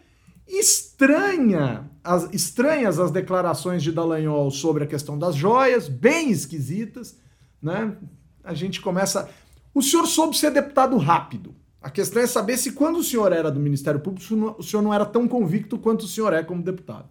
Estranha, 0.47 1.89
as, 2.03 2.31
estranhas 2.33 2.99
as 2.99 3.11
declarações 3.11 3.81
de 3.81 3.91
Dallagnol 3.91 4.49
sobre 4.51 4.83
a 4.83 4.87
questão 4.87 5.17
das 5.17 5.35
joias, 5.35 5.87
bem 5.87 6.29
esquisitas, 6.29 7.17
né? 7.61 7.95
A 8.43 8.53
gente 8.53 8.79
começa. 8.79 9.27
O 9.73 9.81
senhor 9.81 10.05
soube 10.05 10.37
ser 10.37 10.51
deputado 10.51 10.97
rápido. 10.97 11.55
A 11.81 11.89
questão 11.89 12.21
é 12.21 12.27
saber 12.27 12.57
se 12.57 12.73
quando 12.73 12.97
o 12.97 13.03
senhor 13.03 13.31
era 13.31 13.51
do 13.51 13.59
Ministério 13.59 13.99
Público, 13.99 14.55
o 14.59 14.63
senhor 14.63 14.83
não 14.83 14.93
era 14.93 15.05
tão 15.05 15.27
convicto 15.27 15.79
quanto 15.79 16.03
o 16.03 16.07
senhor 16.07 16.31
é 16.31 16.43
como 16.43 16.61
deputado. 16.61 17.09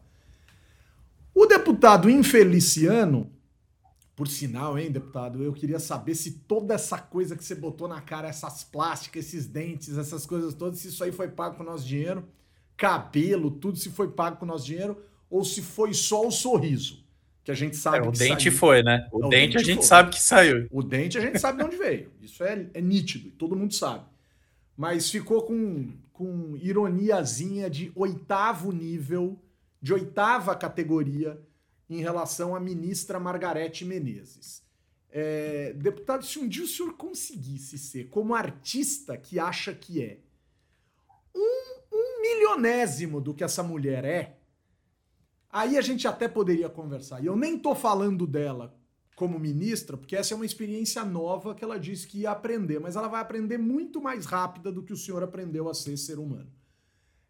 O 1.35 1.47
deputado 1.47 2.09
Infeliciano, 2.09 3.30
por 4.14 4.28
sinal, 4.28 4.78
hein, 4.78 4.91
deputado, 4.91 5.43
eu 5.43 5.53
queria 5.53 5.80
saber 5.80 6.14
se 6.14 6.30
toda 6.30 6.74
essa 6.74 6.99
coisa 6.99 7.37
que 7.37 7.45
você 7.45 7.55
botou 7.55 7.89
na 7.89 8.01
cara, 8.01 8.28
essas 8.28 8.62
plásticas, 8.62 9.26
esses 9.26 9.47
dentes, 9.47 9.99
essas 9.99 10.24
coisas 10.24 10.55
todas, 10.55 10.78
se 10.78 10.89
isso 10.89 11.03
aí 11.03 11.11
foi 11.11 11.28
pago 11.28 11.57
com 11.57 11.62
o 11.62 11.66
nosso 11.66 11.87
dinheiro 11.87 12.24
cabelo, 12.76 13.51
tudo 13.51 13.78
se 13.78 13.91
foi 13.91 14.09
pago 14.09 14.37
com 14.37 14.45
o 14.45 14.49
nosso 14.49 14.66
dinheiro 14.66 15.03
ou 15.30 15.45
se 15.45 15.62
foi 15.62 15.93
só 15.95 16.26
o 16.26 16.30
sorriso. 16.30 17.03
Que 17.43 17.51
a 17.51 17.55
gente 17.55 17.76
sabe 17.76 17.99
é, 17.99 18.09
o 18.09 18.12
que 18.12 18.18
dente 18.18 18.45
saiu. 18.45 18.59
foi, 18.59 18.82
né? 18.82 19.07
O, 19.12 19.28
dente, 19.28 19.30
dente, 19.30 19.57
a 19.59 19.62
gente 19.62 19.76
foi. 19.76 19.87
sabe 19.87 20.11
que 20.11 20.22
saiu. 20.22 20.66
O 20.70 20.82
dente 20.82 21.18
a 21.18 21.20
gente 21.20 21.39
sabe 21.39 21.59
de 21.59 21.64
onde 21.64 21.76
veio. 21.76 22.11
Isso 22.22 22.43
é, 22.43 22.66
é 22.72 22.80
nítido, 22.80 23.30
todo 23.32 23.55
mundo 23.55 23.74
sabe. 23.74 24.05
Mas 24.76 25.11
ficou 25.11 25.43
com, 25.43 25.93
com 26.12 26.57
ironiazinha 26.57 27.68
de 27.68 27.93
oitavo 27.95 28.72
nível, 28.72 29.39
de 29.85 29.93
oitava 29.93 30.57
categoria, 30.57 31.39
em 31.91 32.01
relação 32.01 32.57
à 32.57 32.59
ministra 32.59 33.20
Margarete 33.20 33.85
Menezes. 33.85 34.62
É, 35.11 35.74
deputado, 35.74 36.24
se 36.24 36.39
um 36.39 36.49
dia 36.49 36.64
o 36.64 36.66
senhor 36.66 36.95
conseguisse 36.95 37.76
ser, 37.76 38.09
como 38.09 38.35
artista 38.35 39.14
que 39.18 39.39
acha 39.39 39.74
que 39.74 40.03
é, 40.03 40.20
um 41.35 42.22
milionésimo 42.22 43.20
do 43.20 43.35
que 43.35 43.45
essa 43.45 43.62
mulher 43.62 44.07
é, 44.07 44.39
aí 45.51 45.76
a 45.76 45.82
gente 45.82 46.09
até 46.09 46.28
poderia 46.28 46.70
conversar. 46.70 47.22
E 47.22 47.26
eu 47.26 47.37
nem 47.37 47.59
tô 47.59 47.74
falando 47.74 48.26
dela 48.26 48.74
como 49.14 49.39
ministra, 49.39 49.99
porque 49.99 50.16
essa 50.16 50.32
é 50.32 50.35
uma 50.35 50.47
experiência 50.47 51.05
nova 51.05 51.55
que 51.55 51.62
ela 51.62 51.78
disse 51.78 52.07
que 52.07 52.20
ia 52.20 52.30
aprender, 52.30 52.80
mas 52.80 52.97
ela 52.97 53.07
vai 53.07 53.20
aprender 53.20 53.59
muito 53.59 54.01
mais 54.01 54.24
rápida 54.24 54.72
do 54.72 54.82
que 54.82 54.95
o 54.95 54.97
senhor 54.97 55.22
aprendeu 55.22 55.68
a 55.68 55.74
ser 55.74 55.99
ser 55.99 56.18
humano. 56.18 56.51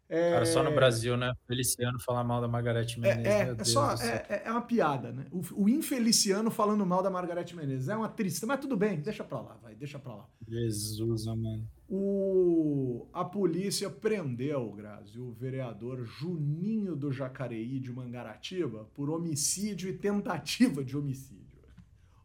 É... 0.07 0.31
Cara, 0.31 0.45
só 0.45 0.61
no 0.61 0.71
Brasil, 0.71 1.17
né? 1.17 1.33
Feliciano 1.47 1.99
falar 1.99 2.23
mal 2.23 2.39
da 2.39 2.47
Margarete 2.47 2.99
Menezes. 2.99 3.25
É, 3.25 3.49
é, 3.49 3.55
é 3.57 3.63
só, 3.63 3.93
é, 3.95 4.43
é, 4.45 4.51
uma 4.51 4.61
piada, 4.61 5.11
né? 5.11 5.25
O, 5.31 5.63
o, 5.63 5.69
infeliciano 5.69 6.51
falando 6.51 6.85
mal 6.85 7.01
da 7.01 7.09
Margarete 7.09 7.55
Menezes. 7.55 7.89
É 7.89 7.95
uma 7.95 8.09
tristeza, 8.09 8.45
mas 8.45 8.59
tudo 8.59 8.77
bem, 8.77 8.99
deixa 8.99 9.23
pra 9.23 9.41
lá, 9.41 9.57
vai, 9.63 9.75
deixa 9.75 9.97
pra 9.97 10.15
lá. 10.15 10.29
Jesus, 10.47 11.25
mano. 11.25 11.67
O, 11.89 13.07
a 13.13 13.25
polícia 13.25 13.89
prendeu, 13.89 14.71
Grazi, 14.73 15.19
o 15.19 15.31
vereador 15.31 16.05
Juninho 16.05 16.95
do 16.95 17.11
Jacareí 17.11 17.79
de 17.79 17.91
Mangaratiba 17.91 18.87
por 18.93 19.09
homicídio 19.09 19.89
e 19.89 19.93
tentativa 19.93 20.83
de 20.83 20.95
homicídio. 20.95 21.45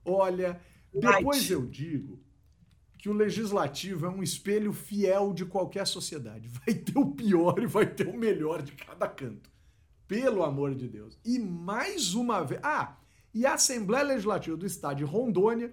Olha, 0.05 0.61
depois 0.93 1.51
eu 1.51 1.67
digo 1.67 2.21
que 3.01 3.09
o 3.09 3.15
legislativo 3.15 4.05
é 4.05 4.09
um 4.11 4.23
espelho 4.23 4.73
fiel 4.73 5.33
de 5.33 5.47
qualquer 5.47 5.87
sociedade. 5.87 6.49
Vai 6.67 6.75
ter 6.75 6.99
o 6.99 7.11
pior 7.11 7.59
e 7.63 7.67
vai 7.67 7.87
ter 7.87 8.07
o 8.07 8.17
melhor 8.17 8.61
de 8.61 8.73
cada 8.73 9.09
canto. 9.09 9.51
Pelo 10.07 10.43
amor 10.43 10.75
de 10.75 10.87
Deus. 10.87 11.19
E 11.25 11.39
mais 11.39 12.15
uma 12.15 12.45
vez. 12.45 12.61
Ah, 12.63 12.97
e 13.33 13.47
a 13.47 13.55
Assembleia 13.55 14.05
Legislativa 14.05 14.57
do 14.57 14.67
Estado 14.67 14.99
de 14.99 15.05
Rondônia 15.05 15.73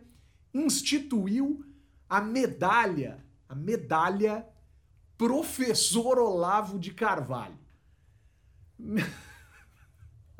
instituiu 0.53 1.65
a 2.07 2.21
medalha, 2.21 3.25
a 3.49 3.55
medalha 3.55 4.47
Professor 5.17 6.19
Olavo 6.19 6.79
de 6.79 6.93
Carvalho. 6.93 7.57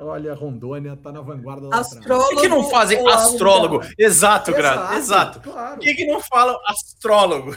Olha, 0.00 0.32
Rondônia 0.32 0.96
tá 0.96 1.10
na 1.10 1.20
vanguarda 1.20 1.68
da 1.68 1.78
Astrólogo. 1.78 2.30
Por 2.30 2.40
que, 2.40 2.48
não 2.48 2.70
fazem 2.70 3.08
astrólogo? 3.08 3.80
Exato, 3.98 4.52
Graça. 4.52 4.96
Exato. 4.96 5.40
Claro. 5.40 5.74
Por 5.74 5.80
que, 5.80 5.94
que 5.94 6.06
não 6.06 6.20
falam 6.20 6.56
astrólogo? 6.66 7.56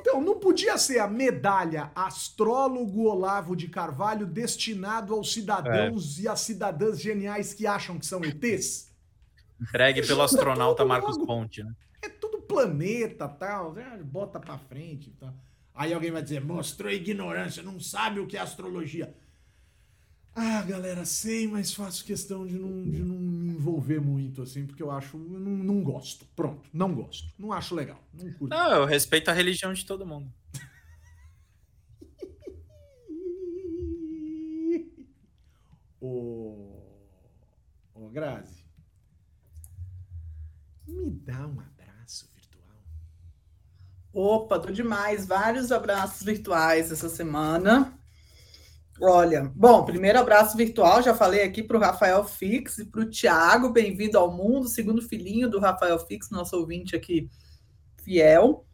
Então, 0.00 0.20
não 0.20 0.38
podia 0.38 0.76
ser 0.76 0.98
a 0.98 1.08
medalha 1.08 1.90
Astrólogo 1.94 3.08
Olavo 3.08 3.56
de 3.56 3.68
Carvalho 3.68 4.26
destinado 4.26 5.14
aos 5.14 5.32
cidadãos 5.32 6.18
é. 6.18 6.22
e 6.22 6.28
às 6.28 6.40
cidadãs 6.40 7.00
geniais 7.00 7.54
que 7.54 7.66
acham 7.66 7.98
que 7.98 8.06
são 8.06 8.22
ETs? 8.22 8.92
Entregue 9.60 10.06
pelo 10.06 10.22
astronauta 10.22 10.84
Marcos 10.84 11.16
Ponte, 11.16 11.62
né? 11.62 11.72
É 12.02 12.08
tudo 12.08 12.42
planeta 12.42 13.26
tal, 13.26 13.72
né? 13.72 13.98
bota 14.04 14.38
pra 14.38 14.58
frente 14.58 15.10
tal. 15.18 15.34
Aí 15.74 15.92
alguém 15.92 16.10
vai 16.10 16.22
dizer, 16.22 16.44
mostrou 16.44 16.92
ignorância, 16.92 17.62
não 17.62 17.80
sabe 17.80 18.20
o 18.20 18.26
que 18.26 18.36
é 18.36 18.40
astrologia. 18.40 19.12
Ah, 20.36 20.62
galera, 20.62 21.04
sei, 21.04 21.46
mas 21.46 21.72
faço 21.72 22.04
questão 22.04 22.44
de 22.44 22.58
não, 22.58 22.90
de 22.90 23.04
não 23.04 23.14
me 23.14 23.52
envolver 23.52 24.00
muito, 24.00 24.42
assim, 24.42 24.66
porque 24.66 24.82
eu 24.82 24.90
acho. 24.90 25.16
Eu 25.16 25.38
não, 25.38 25.52
não 25.52 25.80
gosto. 25.80 26.26
Pronto, 26.34 26.68
não 26.72 26.92
gosto. 26.92 27.32
Não 27.38 27.52
acho 27.52 27.72
legal. 27.72 28.02
Não 28.12 28.32
curto. 28.32 28.50
Não, 28.50 28.72
eu 28.72 28.84
respeito 28.84 29.30
a 29.30 29.32
religião 29.32 29.72
de 29.72 29.86
todo 29.86 30.04
mundo. 30.04 30.28
Ô. 36.00 36.82
Ô, 37.94 38.08
Grazi. 38.10 38.64
Me 40.88 41.10
dá 41.10 41.46
um 41.46 41.60
abraço 41.60 42.28
virtual. 42.34 42.82
Opa, 44.12 44.58
tô 44.58 44.72
demais. 44.72 45.26
Vários 45.26 45.70
abraços 45.70 46.24
virtuais 46.24 46.90
essa 46.90 47.08
semana. 47.08 47.96
Olha, 49.00 49.50
bom, 49.54 49.84
primeiro 49.84 50.20
abraço 50.20 50.56
virtual, 50.56 51.02
já 51.02 51.14
falei 51.14 51.42
aqui 51.42 51.62
para 51.62 51.76
o 51.76 51.80
Rafael 51.80 52.24
Fix 52.24 52.78
e 52.78 52.84
para 52.84 53.00
o 53.00 53.10
Tiago, 53.10 53.70
bem-vindo 53.70 54.16
ao 54.16 54.30
mundo, 54.30 54.68
segundo 54.68 55.02
filhinho 55.02 55.50
do 55.50 55.58
Rafael 55.58 55.98
Fix, 55.98 56.30
nosso 56.30 56.56
ouvinte 56.56 56.94
aqui 56.94 57.28
fiel. 58.04 58.64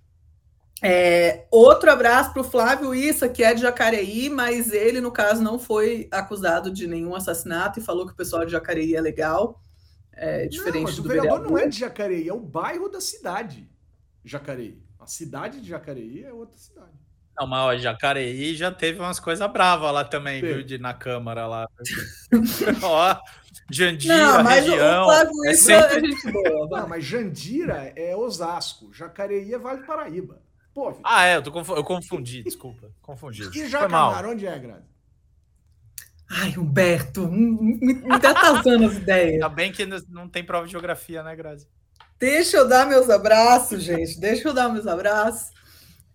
É, 0.82 1.46
outro 1.50 1.90
abraço 1.90 2.32
para 2.32 2.42
o 2.42 2.44
Flávio 2.44 2.94
Issa, 2.94 3.28
que 3.28 3.42
é 3.42 3.54
de 3.54 3.62
Jacareí, 3.62 4.28
mas 4.28 4.72
ele, 4.72 5.00
no 5.00 5.10
caso, 5.10 5.42
não 5.42 5.58
foi 5.58 6.06
acusado 6.10 6.70
de 6.70 6.86
nenhum 6.86 7.14
assassinato 7.14 7.78
e 7.78 7.82
falou 7.82 8.06
que 8.06 8.12
o 8.12 8.16
pessoal 8.16 8.44
de 8.44 8.52
Jacareí 8.52 8.94
é 8.94 9.00
legal, 9.00 9.62
é, 10.12 10.46
diferente 10.46 10.76
não, 10.76 10.82
mas 10.82 10.96
do 10.96 11.04
o 11.04 11.08
vereador. 11.08 11.30
vereador 11.30 11.50
não 11.50 11.58
é 11.58 11.66
de 11.66 11.78
Jacareí, 11.78 12.28
é 12.28 12.32
o 12.32 12.40
bairro 12.40 12.90
da 12.90 13.00
cidade, 13.00 13.70
Jacareí. 14.22 14.82
A 14.98 15.06
cidade 15.06 15.62
de 15.62 15.68
Jacareí 15.68 16.24
é 16.24 16.32
outra 16.32 16.58
cidade. 16.58 17.09
Não, 17.40 17.46
mas 17.46 17.60
ó, 17.60 17.76
Jacareí 17.78 18.54
já 18.54 18.70
teve 18.70 19.00
umas 19.00 19.18
coisas 19.18 19.50
bravas 19.50 19.92
lá 19.94 20.04
também, 20.04 20.40
Sim. 20.40 20.46
viu? 20.46 20.62
De, 20.62 20.78
na 20.78 20.92
Câmara 20.92 21.46
lá. 21.46 21.66
ó, 22.82 23.16
Jandira, 23.70 24.16
não, 24.16 24.44
mas 24.44 24.66
região. 24.66 25.06
O 25.06 25.12
é, 25.12 25.30
é 25.46 25.54
sempre... 25.54 26.12
é 26.26 26.30
boa, 26.30 26.68
não, 26.80 26.88
mas 26.88 27.02
Jandira 27.02 27.92
é 27.96 28.14
Osasco, 28.14 28.92
Jacareí 28.92 29.54
é 29.54 29.58
Vale 29.58 29.80
do 29.80 29.86
Paraíba. 29.86 30.42
Pô, 30.74 30.92
filho. 30.92 31.02
Ah, 31.04 31.24
é, 31.24 31.38
eu, 31.38 31.50
conf... 31.50 31.70
eu 31.70 31.82
confundi, 31.82 32.42
desculpa. 32.42 32.90
Confundi. 33.00 33.48
E 33.54 33.68
Jacamar, 33.68 34.26
onde 34.26 34.46
é, 34.46 34.58
Grazi? 34.58 34.90
Ai, 36.32 36.54
Humberto, 36.56 37.26
me, 37.26 37.80
me 37.80 38.20
tá 38.20 38.30
atrasando 38.30 38.84
as 38.84 38.96
ideias. 38.96 39.34
Ainda 39.34 39.48
bem 39.48 39.72
que 39.72 39.84
não 40.08 40.28
tem 40.28 40.44
prova 40.44 40.66
de 40.66 40.72
geografia, 40.72 41.22
né, 41.22 41.34
Grazi? 41.34 41.66
Deixa 42.20 42.58
eu 42.58 42.68
dar 42.68 42.86
meus 42.86 43.08
abraços, 43.08 43.82
gente. 43.82 44.20
Deixa 44.20 44.46
eu 44.46 44.54
dar 44.54 44.68
meus 44.68 44.86
abraços. 44.86 45.50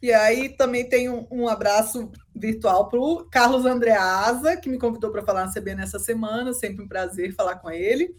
E 0.05 0.13
aí 0.13 0.49
também 0.49 0.87
tem 0.87 1.09
um, 1.09 1.25
um 1.31 1.47
abraço 1.47 2.11
virtual 2.35 2.87
para 2.89 2.99
o 2.99 3.25
Carlos 3.25 3.65
Andreasa, 3.65 4.55
que 4.55 4.69
me 4.69 4.77
convidou 4.77 5.09
para 5.09 5.25
falar 5.25 5.47
na 5.47 5.51
CBN 5.51 5.81
essa 5.81 5.97
semana, 5.97 6.53
sempre 6.53 6.85
um 6.85 6.87
prazer 6.87 7.33
falar 7.33 7.55
com 7.55 7.71
ele. 7.71 8.15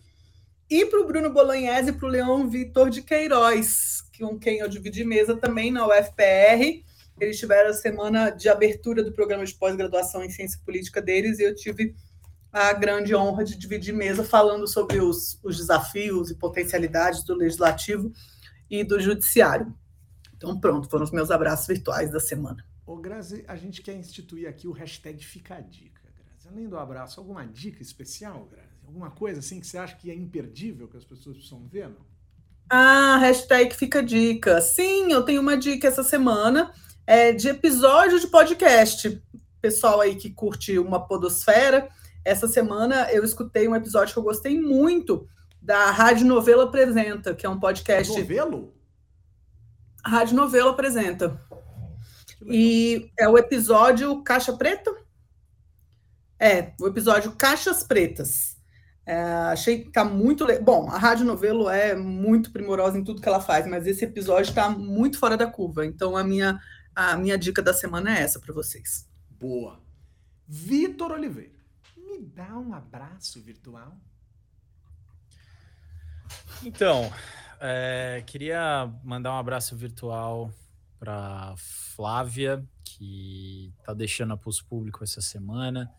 E 0.69 0.85
para 0.87 1.01
o 1.01 1.07
Bruno 1.07 1.33
Bolognese 1.33 1.91
e 1.91 1.93
para 1.93 2.07
o 2.07 2.11
Leão 2.11 2.51
Vitor 2.51 2.91
de 2.91 3.03
Queiroz, 3.03 4.03
com 4.19 4.37
quem 4.37 4.59
eu 4.59 4.69
dividi 4.69 5.05
mesa 5.05 5.37
também 5.37 5.71
na 5.71 5.87
UFPR. 5.87 6.83
Eles 7.21 7.39
tiveram 7.39 7.71
a 7.71 7.75
semana 7.75 8.31
de 8.31 8.49
abertura 8.49 9.05
do 9.05 9.13
programa 9.13 9.47
de 9.47 9.55
pós-graduação 9.55 10.25
em 10.25 10.29
ciência 10.29 10.61
política 10.67 11.01
deles 11.01 11.39
e 11.39 11.45
eu 11.45 11.55
tive 11.55 11.95
a 12.53 12.73
grande 12.73 13.15
honra 13.15 13.45
de 13.45 13.57
dividir 13.57 13.95
mesa 13.95 14.25
falando 14.25 14.67
sobre 14.67 14.99
os, 14.99 15.39
os 15.41 15.57
desafios 15.57 16.33
e 16.33 16.35
potencialidades 16.35 17.23
do 17.23 17.37
legislativo 17.37 18.13
e 18.69 18.83
do 18.83 18.99
judiciário. 18.99 19.73
Então, 20.37 20.59
pronto, 20.59 20.89
foram 20.89 21.05
os 21.05 21.11
meus 21.11 21.31
abraços 21.31 21.67
virtuais 21.67 22.11
da 22.11 22.21
semana. 22.21 22.65
Ô, 22.87 22.97
Grazi, 22.97 23.45
a 23.49 23.57
gente 23.57 23.83
quer 23.83 23.95
instituir 23.95 24.49
aqui 24.49 24.69
o 24.69 24.73
hashtag 24.73 25.25
Fica 25.25 25.57
a 25.57 25.61
Dica, 25.61 26.03
Grazi. 26.15 26.49
Além 26.49 26.69
do 26.69 26.79
abraço, 26.79 27.19
alguma 27.19 27.45
dica 27.47 27.83
especial, 27.83 28.47
Grazi? 28.51 28.67
Alguma 28.87 29.11
coisa 29.11 29.41
assim 29.41 29.59
que 29.59 29.67
você 29.67 29.79
acha 29.79 29.97
que 29.97 30.11
é 30.11 30.15
imperdível 30.15 30.87
que 30.87 30.97
as 30.97 31.05
pessoas 31.05 31.37
precisam 31.37 31.67
ver? 31.67 31.89
Não? 31.89 32.07
Ah, 32.71 33.17
hashtag 33.19 33.75
fica 33.75 34.03
dica. 34.03 34.61
Sim, 34.61 35.13
eu 35.13 35.25
tenho 35.25 35.41
uma 35.41 35.57
dica 35.57 35.89
essa 35.89 36.05
semana 36.05 36.73
é, 37.07 37.33
de 37.33 37.49
episódio 37.49 38.21
de 38.21 38.27
podcast. 38.29 39.23
Pessoal 39.61 40.01
aí 40.01 40.15
que 40.15 40.31
curte 40.31 40.79
uma 40.79 41.07
podosfera, 41.07 41.89
essa 42.25 42.49
semana 42.49 43.11
eu 43.13 43.25
escutei 43.25 43.69
um 43.69 43.75
episódio 43.75 44.13
que 44.13 44.19
eu 44.19 44.23
gostei 44.23 44.61
muito 44.61 45.29
da 45.63 45.91
Rádio 45.91 46.27
Novelo 46.27 46.63
Apresenta, 46.63 47.35
que 47.35 47.47
é 47.47 47.49
um 47.49 47.59
podcast. 47.59 48.13
Novelo? 48.19 48.76
Rádio 50.07 50.37
Novelo 50.37 50.71
Apresenta. 50.71 51.41
E 52.43 53.11
é 53.19 53.29
o 53.29 53.37
episódio 53.37 54.23
Caixa 54.23 54.57
Preta? 54.57 54.95
É, 56.39 56.75
o 56.81 56.87
episódio 56.87 57.33
Caixas 57.33 57.83
Pretas. 57.83 58.57
É, 59.05 59.23
achei 59.53 59.85
que 59.85 59.91
tá 59.91 60.05
muito. 60.05 60.45
Le... 60.45 60.59
Bom, 60.59 60.91
a 60.91 60.99
Rádio 60.99 61.25
Novelo 61.25 61.69
é 61.71 61.95
muito 61.95 62.53
primorosa 62.53 62.99
em 62.99 63.05
tudo 63.05 63.23
que 63.23 63.29
ela 63.29 63.41
faz, 63.41 63.67
mas 63.67 63.87
esse 63.87 64.05
episódio 64.05 64.51
está 64.51 64.69
muito 64.69 65.19
fora 65.19 65.37
da 65.37 65.47
curva. 65.47 65.87
Então 65.87 66.17
a 66.17 66.23
minha, 66.23 66.61
a 66.95 67.17
minha 67.17 67.39
dica 67.39 67.63
da 67.63 67.73
semana 67.73 68.17
é 68.17 68.23
essa 68.23 68.39
para 68.39 68.53
vocês. 68.53 69.09
Boa. 69.31 69.81
Vitor 70.47 71.13
Oliveira, 71.13 71.59
me 71.97 72.21
dá 72.21 72.57
um 72.59 72.75
abraço 72.75 73.41
virtual. 73.41 73.97
Então, 76.63 77.11
é, 77.61 78.23
queria 78.27 78.91
mandar 79.03 79.33
um 79.33 79.39
abraço 79.39 79.77
virtual 79.77 80.51
para 80.99 81.55
Flávia, 81.57 82.65
que 82.85 83.73
está 83.81 83.93
deixando 83.93 84.33
a 84.33 84.37
Pulso 84.37 84.65
Público 84.65 85.05
essa 85.05 85.21
semana 85.21 85.91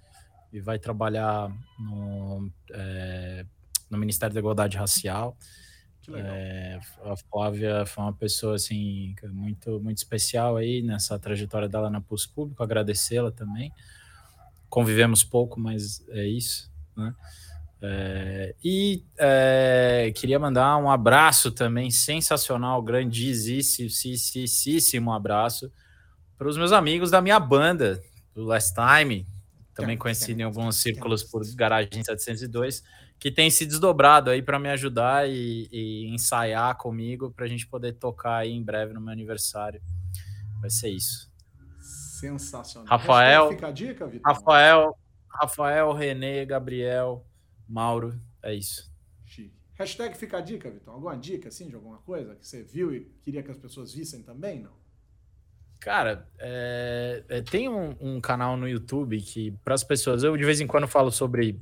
e 0.52 0.60
vai 0.60 0.80
trabalhar 0.80 1.52
no, 1.80 2.52
é, 2.72 3.46
no 3.90 3.98
Ministério 3.98 4.34
da 4.34 4.40
Igualdade 4.40 4.78
Racial. 4.78 5.38
É, 6.14 6.80
a 7.04 7.18
Flávia 7.18 7.86
foi 7.86 8.04
uma 8.06 8.14
pessoa 8.14 8.56
assim 8.56 9.14
muito 9.30 9.78
muito 9.82 9.98
especial 9.98 10.56
aí 10.56 10.82
nessa 10.82 11.20
trajetória 11.20 11.68
dela 11.68 11.90
na 11.90 12.00
Pulso 12.00 12.32
Público. 12.32 12.64
Agradecê-la 12.64 13.30
também. 13.30 13.74
Convivemos 14.70 15.24
pouco, 15.24 15.60
mas 15.60 16.08
é 16.10 16.26
isso, 16.26 16.72
né? 16.96 17.14
É, 17.82 18.56
e 18.64 19.04
é, 19.18 20.12
queria 20.16 20.40
mandar 20.40 20.78
um 20.78 20.90
abraço 20.90 21.52
também 21.52 21.92
sensacional, 21.92 22.82
grandíssimo 22.82 23.94
abraço 25.14 25.72
para 26.38 26.48
os 26.48 26.58
meus 26.58 26.72
amigos 26.72 27.12
da 27.12 27.22
minha 27.22 27.40
banda, 27.40 28.02
do 28.34 28.44
Last 28.44 28.74
Time, 28.74 29.28
também 29.74 29.98
conhecido 29.98 30.40
em 30.40 30.44
alguns 30.44 30.78
círculos 30.78 31.24
por 31.24 31.44
Garagem 31.56 32.04
702, 32.04 32.84
que 33.20 33.32
tem 33.32 33.50
se 33.50 33.66
desdobrado 33.66 34.30
aí 34.30 34.42
para 34.42 34.60
me 34.60 34.70
ajudar 34.70 35.28
e, 35.28 35.68
e 35.72 36.08
ensaiar 36.14 36.76
comigo 36.78 37.32
para 37.32 37.46
a 37.46 37.48
gente 37.48 37.66
poder 37.68 37.94
tocar 37.94 38.38
aí 38.38 38.52
em 38.52 38.64
breve 38.64 38.94
no 38.94 39.02
meu 39.02 39.12
aniversário. 39.12 39.82
Vai 40.62 40.70
ser 40.70 40.90
isso. 40.90 41.32
Sensacional. 41.82 42.88
Rafael, 42.88 43.50
dica? 43.74 44.12
Rafael, 44.24 44.98
Rafael, 45.28 45.94
Renê, 45.94 46.46
Gabriel, 46.46 47.26
Mauro, 47.68 48.20
é 48.42 48.54
isso. 48.54 48.92
Chique. 49.26 49.58
Hashtag 49.76 50.18
fica 50.18 50.38
a 50.38 50.42
dica, 50.42 50.72
Vitor. 50.72 50.94
Alguma 50.94 51.16
dica 51.16 51.50
assim 51.50 51.70
de 51.70 51.76
alguma 51.76 52.00
coisa 52.00 52.36
que 52.36 52.48
você 52.48 52.64
viu 52.64 52.96
e 52.96 53.12
queria 53.24 53.44
que 53.44 53.52
as 53.52 53.58
pessoas 53.58 53.94
vissem 53.94 54.24
também, 54.24 54.60
não? 54.60 54.76
Cara, 55.80 56.28
é, 56.40 57.24
é, 57.30 57.42
tem 57.42 57.70
um, 57.70 57.96
um, 58.00 58.20
canal 58.20 58.58
no 58.58 58.68
YouTube 58.68 59.22
que, 59.22 59.52
para 59.64 59.76
as 59.76 59.84
pessoas, 59.84 60.24
eu 60.24 60.36
de 60.36 60.44
vez 60.44 60.60
em 60.60 60.66
quando 60.66 60.88
falo 60.88 61.12
sobre, 61.12 61.60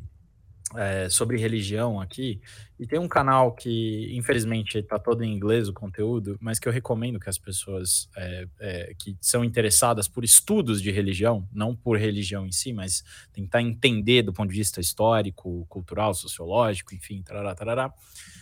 é, 0.74 1.08
sobre 1.10 1.38
religião 1.38 2.02
aqui, 2.02 2.42
e 2.80 2.88
tem 2.88 3.00
um 3.00 3.08
canal 3.08 3.54
que, 3.54 4.10
infelizmente, 4.14 4.80
está 4.80 4.98
todo 4.98 5.24
em 5.24 5.34
inglês 5.34 5.70
o 5.70 5.74
conteúdo, 5.74 6.38
mas 6.42 6.60
que 6.60 6.68
eu 6.68 6.72
recomendo 6.72 7.20
que 7.20 7.30
as 7.30 7.38
pessoas 7.38 8.10
é, 8.18 8.48
é, 8.60 8.96
que 8.98 9.16
são 9.22 9.46
interessadas 9.46 10.08
por 10.08 10.24
estudos 10.26 10.82
de 10.82 10.92
religião, 10.92 11.48
não 11.54 11.76
por 11.76 11.98
religião 11.98 12.46
em 12.46 12.52
si, 12.52 12.74
mas 12.74 13.04
tentar 13.32 13.62
entender 13.62 14.24
do 14.24 14.34
ponto 14.34 14.50
de 14.50 14.58
vista 14.58 14.82
histórico, 14.82 15.66
cultural, 15.70 16.14
sociológico, 16.14 16.96
enfim, 16.96 17.22
tarará, 17.22 17.54
tarará, 17.54 17.94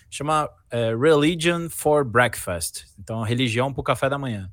chama 0.09 0.49
Religion 0.71 1.69
for 1.69 2.05
Breakfast. 2.05 2.85
Então, 2.97 3.21
religião 3.23 3.71
para 3.73 3.81
o 3.81 3.83
café 3.83 4.09
da 4.09 4.17
manhã. 4.17 4.51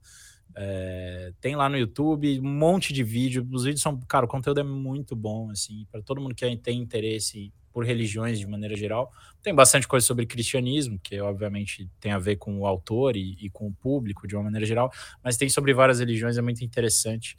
É, 0.56 1.32
tem 1.40 1.54
lá 1.54 1.68
no 1.68 1.78
YouTube 1.78 2.40
um 2.40 2.58
monte 2.58 2.92
de 2.92 3.04
vídeo. 3.04 3.46
Os 3.50 3.64
vídeos 3.64 3.82
são, 3.82 3.98
cara, 4.00 4.26
o 4.26 4.28
conteúdo 4.28 4.60
é 4.60 4.64
muito 4.64 5.14
bom, 5.14 5.48
assim, 5.50 5.86
para 5.90 6.02
todo 6.02 6.20
mundo 6.20 6.34
que 6.34 6.56
tem 6.56 6.78
interesse 6.78 7.52
por 7.72 7.84
religiões 7.84 8.38
de 8.38 8.46
maneira 8.46 8.76
geral. 8.76 9.12
Tem 9.42 9.54
bastante 9.54 9.86
coisa 9.86 10.06
sobre 10.06 10.26
cristianismo, 10.26 10.98
que 10.98 11.20
obviamente 11.20 11.90
tem 12.00 12.12
a 12.12 12.18
ver 12.18 12.36
com 12.36 12.58
o 12.58 12.66
autor 12.66 13.16
e, 13.16 13.36
e 13.40 13.48
com 13.50 13.68
o 13.68 13.72
público 13.72 14.26
de 14.26 14.34
uma 14.34 14.44
maneira 14.44 14.66
geral, 14.66 14.92
mas 15.22 15.36
tem 15.36 15.48
sobre 15.48 15.72
várias 15.72 16.00
religiões, 16.00 16.36
é 16.36 16.42
muito 16.42 16.64
interessante. 16.64 17.36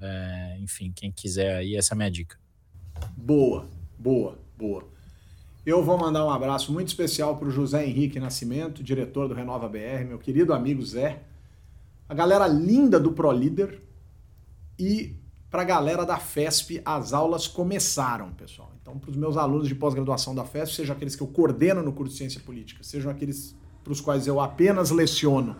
É, 0.00 0.56
enfim, 0.60 0.92
quem 0.94 1.10
quiser 1.10 1.56
aí, 1.56 1.76
essa 1.76 1.92
é 1.92 1.94
a 1.94 1.96
minha 1.96 2.10
dica. 2.10 2.38
Boa, 3.16 3.68
boa, 3.98 4.38
boa. 4.56 4.88
Eu 5.66 5.82
vou 5.82 5.98
mandar 5.98 6.24
um 6.24 6.30
abraço 6.30 6.72
muito 6.72 6.88
especial 6.88 7.36
para 7.36 7.48
o 7.48 7.50
José 7.50 7.86
Henrique 7.86 8.20
Nascimento, 8.20 8.82
diretor 8.82 9.28
do 9.28 9.34
Renova 9.34 9.68
BR, 9.68 10.04
meu 10.06 10.18
querido 10.18 10.52
amigo 10.52 10.84
Zé 10.84 11.20
a 12.08 12.14
galera 12.14 12.46
linda 12.46 13.00
do 13.00 13.12
ProLíder 13.12 13.80
e 14.78 15.16
para 15.54 15.62
a 15.62 15.66
galera 15.66 16.04
da 16.04 16.18
FESP, 16.18 16.82
as 16.84 17.12
aulas 17.12 17.46
começaram, 17.46 18.32
pessoal. 18.32 18.72
Então, 18.82 18.98
para 18.98 19.08
os 19.08 19.16
meus 19.16 19.36
alunos 19.36 19.68
de 19.68 19.74
pós-graduação 19.76 20.34
da 20.34 20.44
FESP, 20.44 20.74
sejam 20.74 20.96
aqueles 20.96 21.14
que 21.14 21.22
eu 21.22 21.28
coordeno 21.28 21.80
no 21.80 21.92
curso 21.92 22.10
de 22.10 22.18
Ciência 22.18 22.40
Política, 22.40 22.82
sejam 22.82 23.08
aqueles 23.08 23.54
para 23.84 23.92
os 23.92 24.00
quais 24.00 24.26
eu 24.26 24.40
apenas 24.40 24.90
leciono 24.90 25.54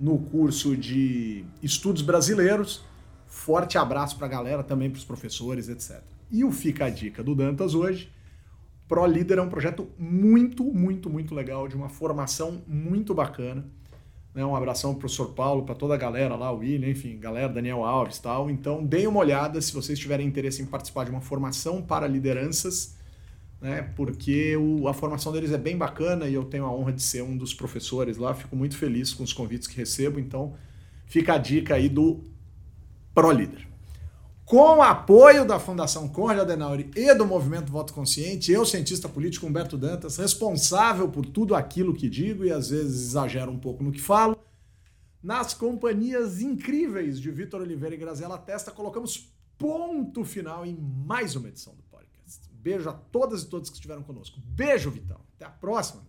no 0.00 0.16
curso 0.16 0.74
de 0.74 1.44
Estudos 1.62 2.00
Brasileiros, 2.00 2.82
forte 3.26 3.76
abraço 3.76 4.16
para 4.16 4.24
a 4.24 4.30
galera, 4.30 4.62
também 4.64 4.88
para 4.88 4.96
os 4.96 5.04
professores, 5.04 5.68
etc. 5.68 6.00
E 6.30 6.42
o 6.42 6.50
Fica 6.50 6.86
a 6.86 6.88
Dica 6.88 7.22
do 7.22 7.34
Dantas 7.34 7.74
hoje, 7.74 8.10
ProLíder 8.88 9.36
é 9.36 9.42
um 9.42 9.50
projeto 9.50 9.88
muito, 9.98 10.64
muito, 10.64 11.10
muito 11.10 11.34
legal, 11.34 11.68
de 11.68 11.76
uma 11.76 11.90
formação 11.90 12.62
muito 12.66 13.12
bacana 13.12 13.66
né? 14.34 14.44
Um 14.44 14.54
abração 14.54 14.92
para 14.92 14.98
o 14.98 15.00
professor 15.00 15.28
Paulo, 15.34 15.64
para 15.64 15.74
toda 15.74 15.94
a 15.94 15.96
galera 15.96 16.36
lá, 16.36 16.52
o 16.52 16.58
William, 16.58 16.88
enfim, 16.88 17.18
galera, 17.18 17.48
Daniel 17.48 17.84
Alves 17.84 18.18
tal. 18.18 18.50
Então, 18.50 18.84
deem 18.84 19.06
uma 19.06 19.20
olhada 19.20 19.60
se 19.60 19.72
vocês 19.72 19.98
tiverem 19.98 20.26
interesse 20.26 20.62
em 20.62 20.66
participar 20.66 21.04
de 21.04 21.10
uma 21.10 21.20
formação 21.20 21.82
para 21.82 22.06
lideranças, 22.06 22.96
né? 23.60 23.82
porque 23.96 24.56
o, 24.56 24.88
a 24.88 24.94
formação 24.94 25.32
deles 25.32 25.52
é 25.52 25.58
bem 25.58 25.76
bacana 25.76 26.26
e 26.26 26.34
eu 26.34 26.44
tenho 26.44 26.64
a 26.64 26.72
honra 26.72 26.92
de 26.92 27.02
ser 27.02 27.22
um 27.22 27.36
dos 27.36 27.52
professores 27.52 28.16
lá. 28.16 28.34
Fico 28.34 28.56
muito 28.56 28.76
feliz 28.76 29.12
com 29.12 29.22
os 29.22 29.32
convites 29.32 29.66
que 29.66 29.76
recebo. 29.76 30.18
Então, 30.18 30.54
fica 31.06 31.34
a 31.34 31.38
dica 31.38 31.74
aí 31.74 31.88
do 31.88 32.24
ProLíder. 33.14 33.67
Com 34.48 34.78
o 34.78 34.82
apoio 34.82 35.44
da 35.44 35.60
Fundação 35.60 36.08
Conrad 36.08 36.38
Adenauer 36.38 36.88
e 36.96 37.14
do 37.14 37.26
Movimento 37.26 37.70
Voto 37.70 37.92
Consciente, 37.92 38.50
eu, 38.50 38.64
cientista 38.64 39.06
político 39.06 39.46
Humberto 39.46 39.76
Dantas, 39.76 40.16
responsável 40.16 41.06
por 41.10 41.26
tudo 41.26 41.54
aquilo 41.54 41.92
que 41.92 42.08
digo 42.08 42.46
e 42.46 42.50
às 42.50 42.70
vezes 42.70 43.08
exagero 43.08 43.52
um 43.52 43.58
pouco 43.58 43.84
no 43.84 43.92
que 43.92 44.00
falo, 44.00 44.38
nas 45.22 45.52
companhias 45.52 46.40
incríveis 46.40 47.20
de 47.20 47.30
Vitor 47.30 47.60
Oliveira 47.60 47.94
e 47.94 47.98
Graziela 47.98 48.38
Testa, 48.38 48.70
colocamos 48.70 49.30
ponto 49.58 50.24
final 50.24 50.64
em 50.64 50.74
mais 50.74 51.36
uma 51.36 51.48
edição 51.48 51.74
do 51.74 51.82
podcast. 51.82 52.48
Beijo 52.50 52.88
a 52.88 52.94
todas 52.94 53.42
e 53.42 53.48
todos 53.50 53.68
que 53.68 53.76
estiveram 53.76 54.02
conosco. 54.02 54.40
Beijo, 54.42 54.90
Vitão. 54.90 55.20
Até 55.36 55.44
a 55.44 55.50
próxima. 55.50 56.00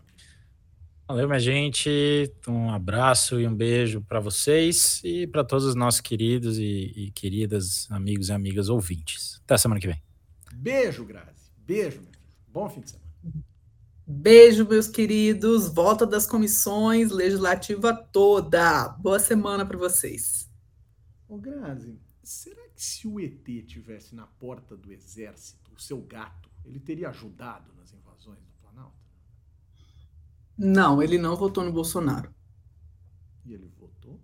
Valeu, 1.10 1.28
minha 1.28 1.40
gente. 1.40 2.32
Um 2.48 2.70
abraço 2.70 3.40
e 3.40 3.48
um 3.48 3.56
beijo 3.56 4.00
para 4.00 4.20
vocês 4.20 5.02
e 5.04 5.26
para 5.26 5.44
todos 5.44 5.66
os 5.66 5.74
nossos 5.74 6.02
queridos 6.02 6.60
e, 6.60 6.94
e, 6.96 7.10
queridas 7.10 7.90
amigos 7.90 8.30
e 8.30 8.32
amigas 8.32 8.70
ouvintes. 8.70 9.42
Até 9.44 9.58
semana 9.58 9.82
que 9.82 9.88
vem. 9.88 10.00
Beijo, 10.54 11.04
Grazi. 11.04 11.52
Beijo, 11.58 12.00
meu 12.02 12.12
Bom 12.50 12.70
fim 12.70 12.82
de 12.82 12.92
semana. 12.92 13.10
Beijo, 14.06 14.68
meus 14.68 14.88
queridos. 14.88 15.68
Volta 15.68 16.06
das 16.06 16.28
comissões 16.28 17.10
legislativa 17.10 17.92
toda. 17.92 18.90
Boa 18.90 19.18
semana 19.18 19.66
para 19.66 19.80
vocês. 19.80 20.48
Ô, 21.28 21.40
Grazi, 21.40 21.98
será 22.22 22.62
que 22.76 22.84
se 22.84 23.08
o 23.08 23.20
ET 23.20 23.44
tivesse 23.66 24.14
na 24.14 24.28
porta 24.28 24.78
do 24.78 24.94
exército, 24.94 25.72
o 25.76 25.82
seu 25.82 26.00
gato, 26.02 26.52
ele 26.64 26.80
teria 26.80 27.10
ajudado 27.10 27.79
invasões? 27.79 27.79
Não, 30.60 31.02
ele 31.02 31.18
não 31.18 31.36
votou 31.36 31.64
no 31.64 31.72
Bolsonaro. 31.72 32.32
E 33.46 33.54
ele 33.54 33.68
votou? 33.78 34.22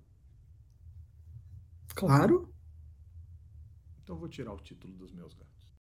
Claro. 1.96 2.54
Então 4.02 4.16
eu 4.16 4.20
vou 4.20 4.30
tirar 4.30 4.54
o 4.54 4.60
título 4.60 4.94
dos 4.96 5.12
meus 5.12 5.34
gatos. 5.34 5.45